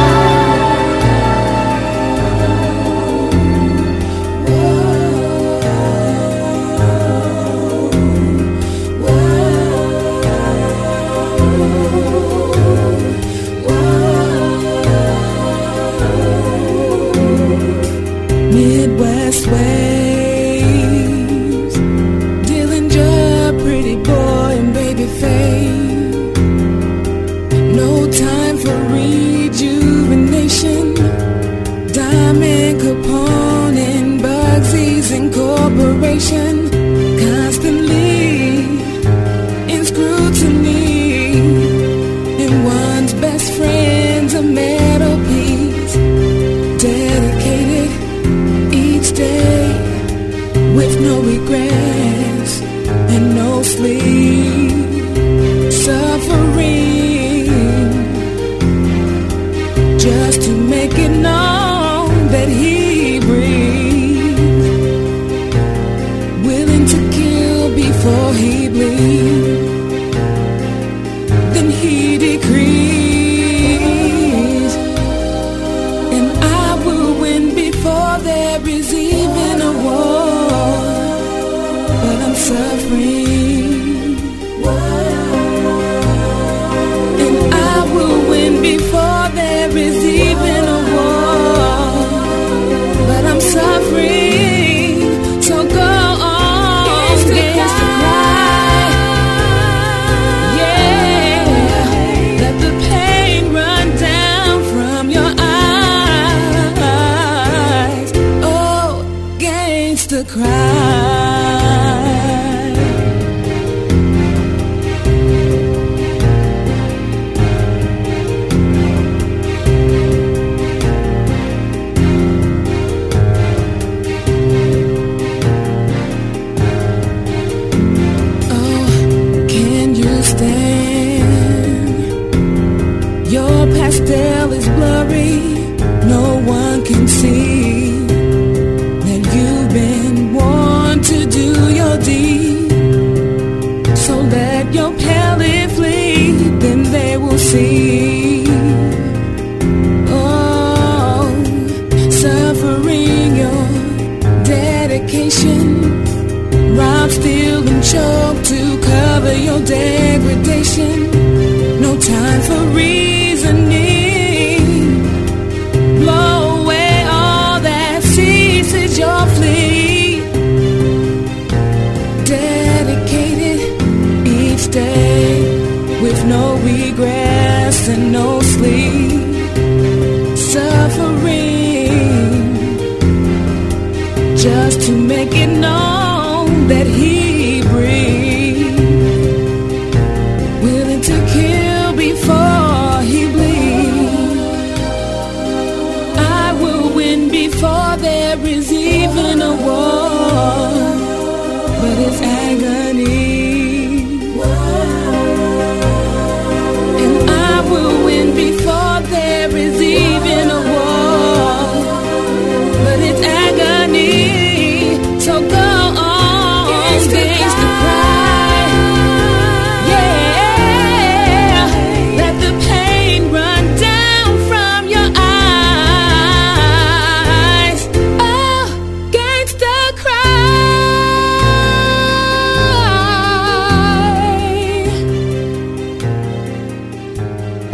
[68.04, 69.33] for oh, he bleeds.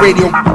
[0.00, 0.49] Radio.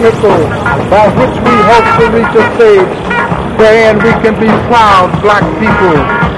[0.00, 0.48] vehicle
[0.88, 2.96] by which we hope to reach a stage
[3.58, 6.30] wherein we can be proud black people.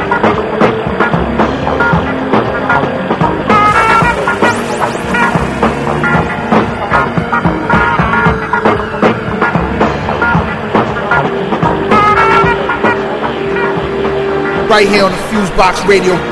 [14.68, 16.31] Right here on the Fusebox Radio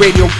[0.00, 0.39] Radio.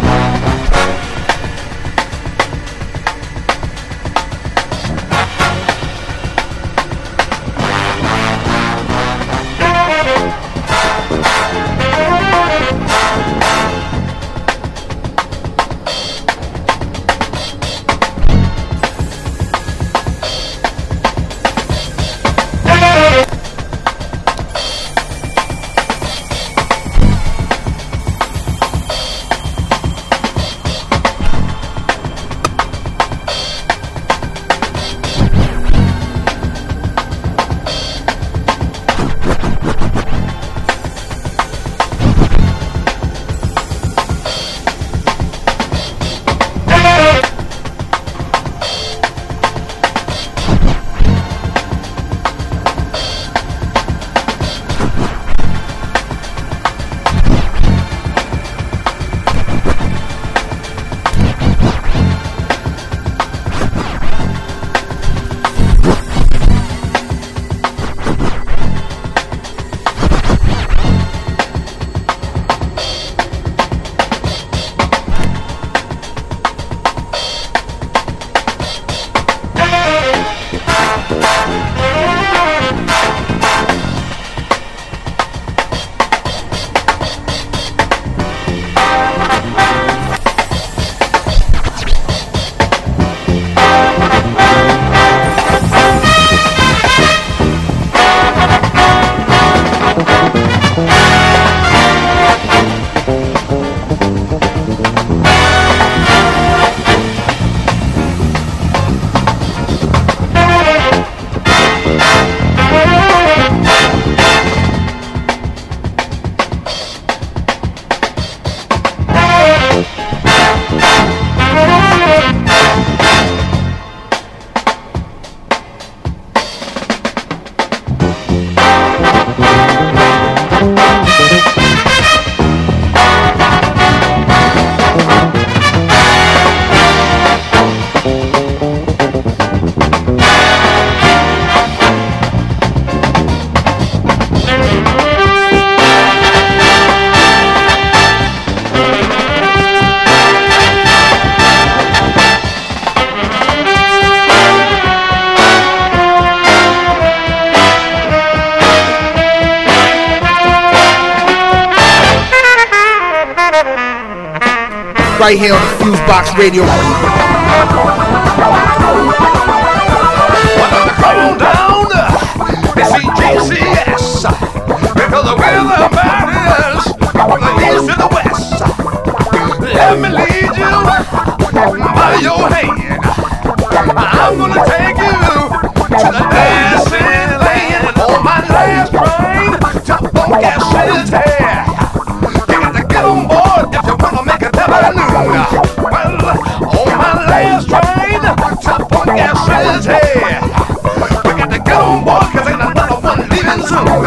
[166.41, 167.10] Radio.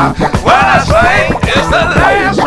[0.05, 2.44] What I say is the last.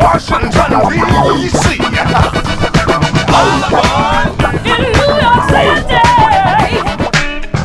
[0.00, 0.70] Washington,
[1.36, 1.76] D.C.
[4.64, 5.98] In New York City,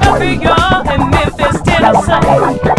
[0.04, 2.75] every girl in Memphis, Tennessee.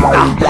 [0.00, 0.49] Stop.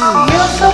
[0.00, 0.69] You're so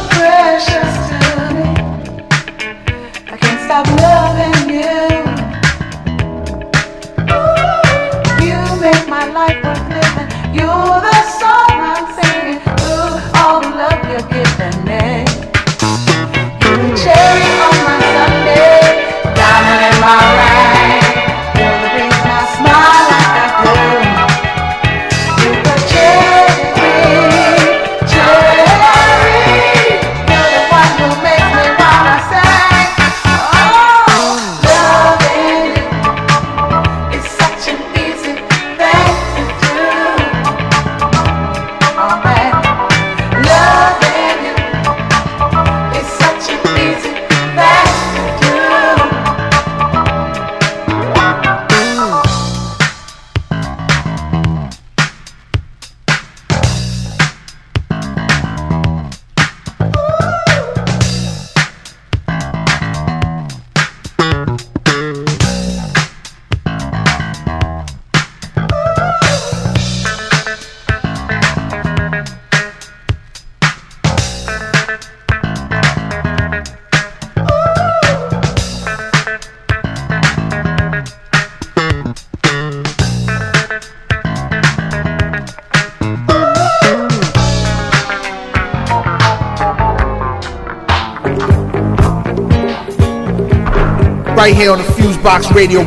[95.26, 95.82] on Radio.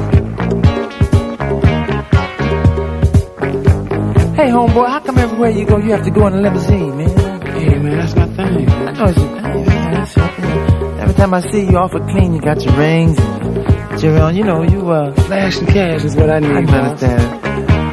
[4.36, 7.42] Hey, homeboy, how come everywhere you go, you have to go in a limousine, man?
[7.42, 8.70] Hey, man, that's my thing.
[8.70, 9.94] I know it's your thing, man.
[9.94, 11.00] That's your thing.
[11.00, 14.44] Every time I see you awful clean, you got your rings and your on, you
[14.44, 15.14] know, you, uh...
[15.14, 17.46] Flash and cash is what I need, I can understand.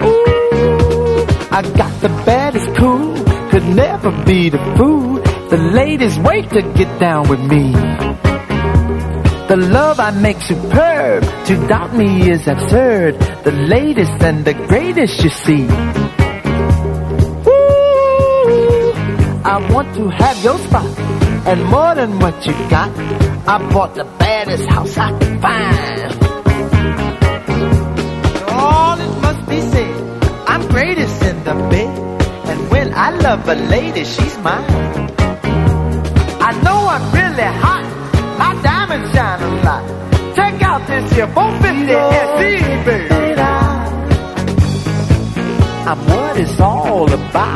[0.02, 3.14] Ooh, I got the baddest cool,
[3.50, 5.20] could never be the fool.
[5.48, 8.05] The ladies wait to get down with me
[9.56, 11.22] the love I make superb.
[11.46, 13.18] To doubt me is absurd.
[13.44, 15.62] The latest and the greatest, you see.
[17.52, 18.92] Ooh,
[19.44, 20.98] I want to have your spot
[21.46, 22.90] and more than what you got.
[23.48, 26.12] I bought the baddest house I could find.
[28.50, 31.92] All it must be said, I'm greatest in the bed.
[32.50, 35.05] And when I love a lady, she's mine.
[45.88, 47.55] I'm what it's all about.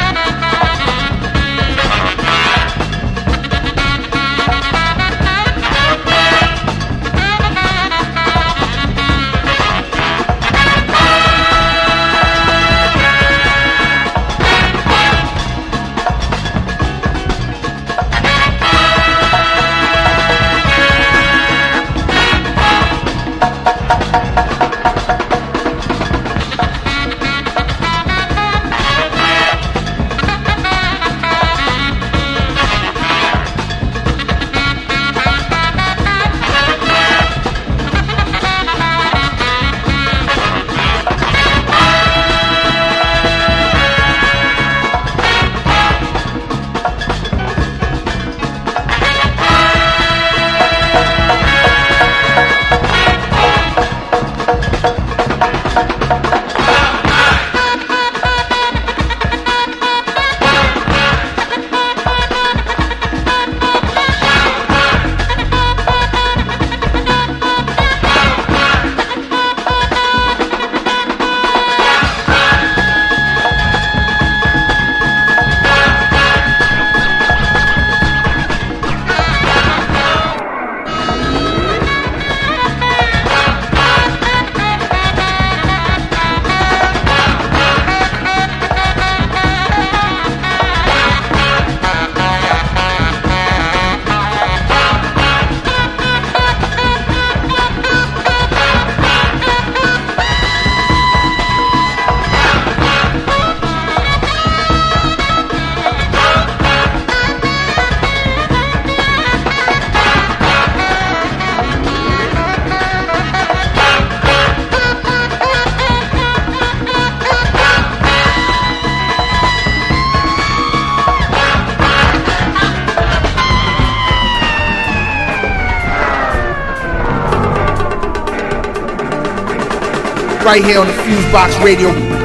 [130.81, 132.20] On the Fusebox Radio.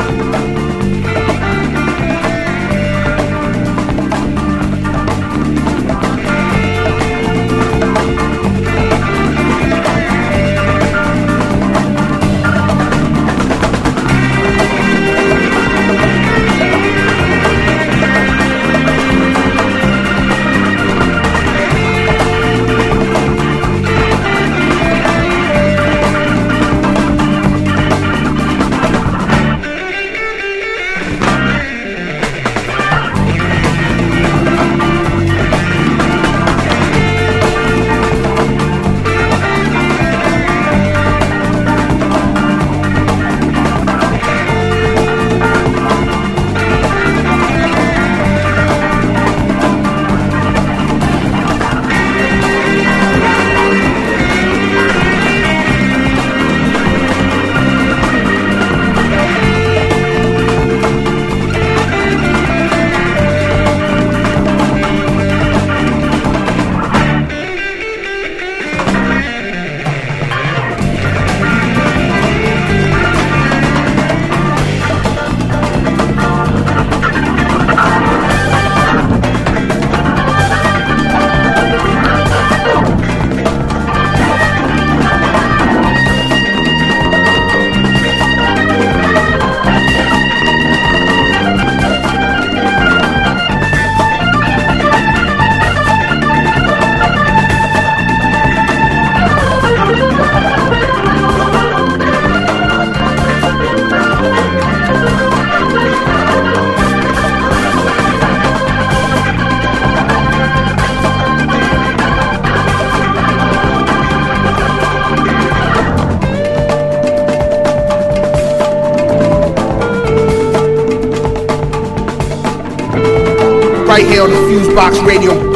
[124.76, 125.55] Fusebox Radio.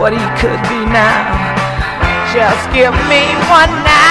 [0.00, 1.28] what he could be now.
[2.32, 3.20] Just give me
[3.52, 4.09] one night.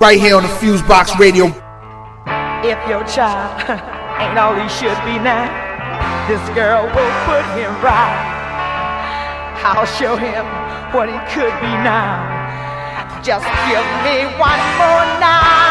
[0.00, 1.46] right here on the Fusebox Radio.
[2.64, 3.60] If your child
[4.20, 5.44] ain't all he should be now,
[6.26, 8.40] this girl will put him right.
[9.62, 10.46] I'll show him
[10.94, 12.40] what he could be now.
[13.22, 15.69] Just give me one more night.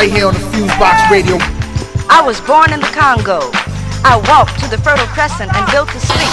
[0.00, 0.64] Right here on the
[1.12, 1.36] Radio.
[2.08, 3.52] I was born in the Congo.
[4.00, 6.32] I walked to the Fertile Crescent and built the Sphinx.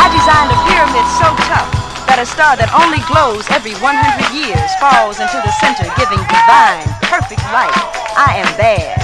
[0.00, 1.68] I designed a pyramid so tough
[2.08, 3.92] that a star that only glows every 100
[4.32, 7.76] years falls into the center, giving divine, perfect light.
[8.16, 8.96] I am bad.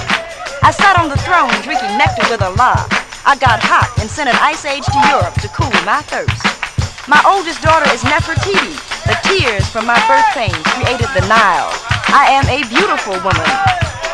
[0.64, 2.88] I sat on the throne drinking nectar with Allah.
[3.28, 6.40] I got hot and sent an ice age to Europe to cool my thirst.
[7.04, 8.80] My oldest daughter is Nefertiti.
[9.04, 11.83] The tears from my birth pains created the Nile.
[12.14, 13.50] I am a beautiful woman.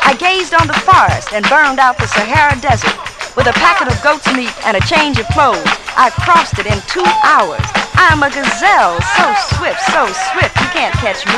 [0.09, 2.97] I gazed on the forest and burned out the Sahara Desert.
[3.37, 5.69] With a packet of goat's meat and a change of clothes,
[6.01, 7.61] I crossed it in two hours.
[8.01, 11.37] I am a gazelle, so swift, so swift, you can't catch me.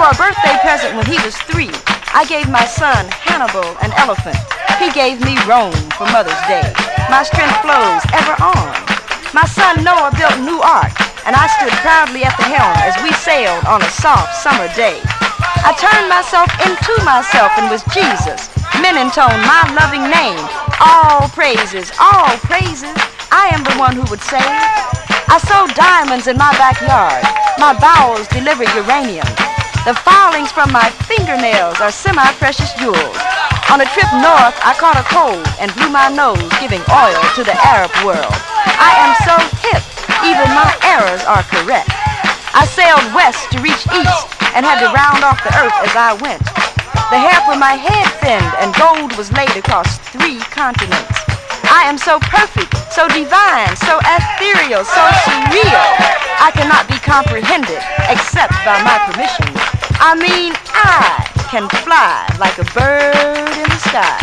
[0.00, 1.68] For a birthday present when he was three,
[2.16, 4.40] I gave my son Hannibal an elephant.
[4.80, 6.64] He gave me Rome for Mother's Day.
[7.12, 8.72] My strength flows ever on.
[9.36, 10.96] My son Noah built new ark,
[11.28, 15.04] and I stood proudly at the helm as we sailed on a soft summer day.
[15.66, 18.46] I turned myself into myself and was Jesus.
[18.78, 20.38] Men intone my loving name.
[20.78, 22.94] All praises, all praises.
[23.34, 27.18] I am the one who would say, I sow diamonds in my backyard.
[27.58, 29.26] My bowels deliver uranium.
[29.82, 33.18] The filings from my fingernails are semi-precious jewels.
[33.66, 37.42] On a trip north, I caught a cold and blew my nose, giving oil to
[37.42, 38.38] the Arab world.
[38.78, 39.34] I am so
[39.66, 39.82] hip,
[40.22, 41.90] even my errors are correct.
[42.54, 46.16] I sailed west to reach east and had to round off the earth as I
[46.16, 46.40] went.
[47.12, 51.12] The hair from my head thinned and gold was laid across three continents.
[51.68, 55.86] I am so perfect, so divine, so ethereal, so surreal.
[56.40, 59.52] I cannot be comprehended except by my permission.
[60.00, 61.20] I mean, I
[61.52, 64.16] can fly like a bird in the sky.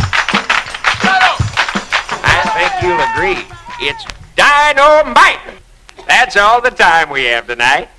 [2.26, 3.46] I think you'll agree.
[3.86, 4.02] It's
[4.34, 5.62] dynamite.
[6.08, 7.93] That's all the time we have tonight.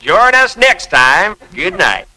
[0.00, 1.36] Join us next time.
[1.54, 2.07] Good night.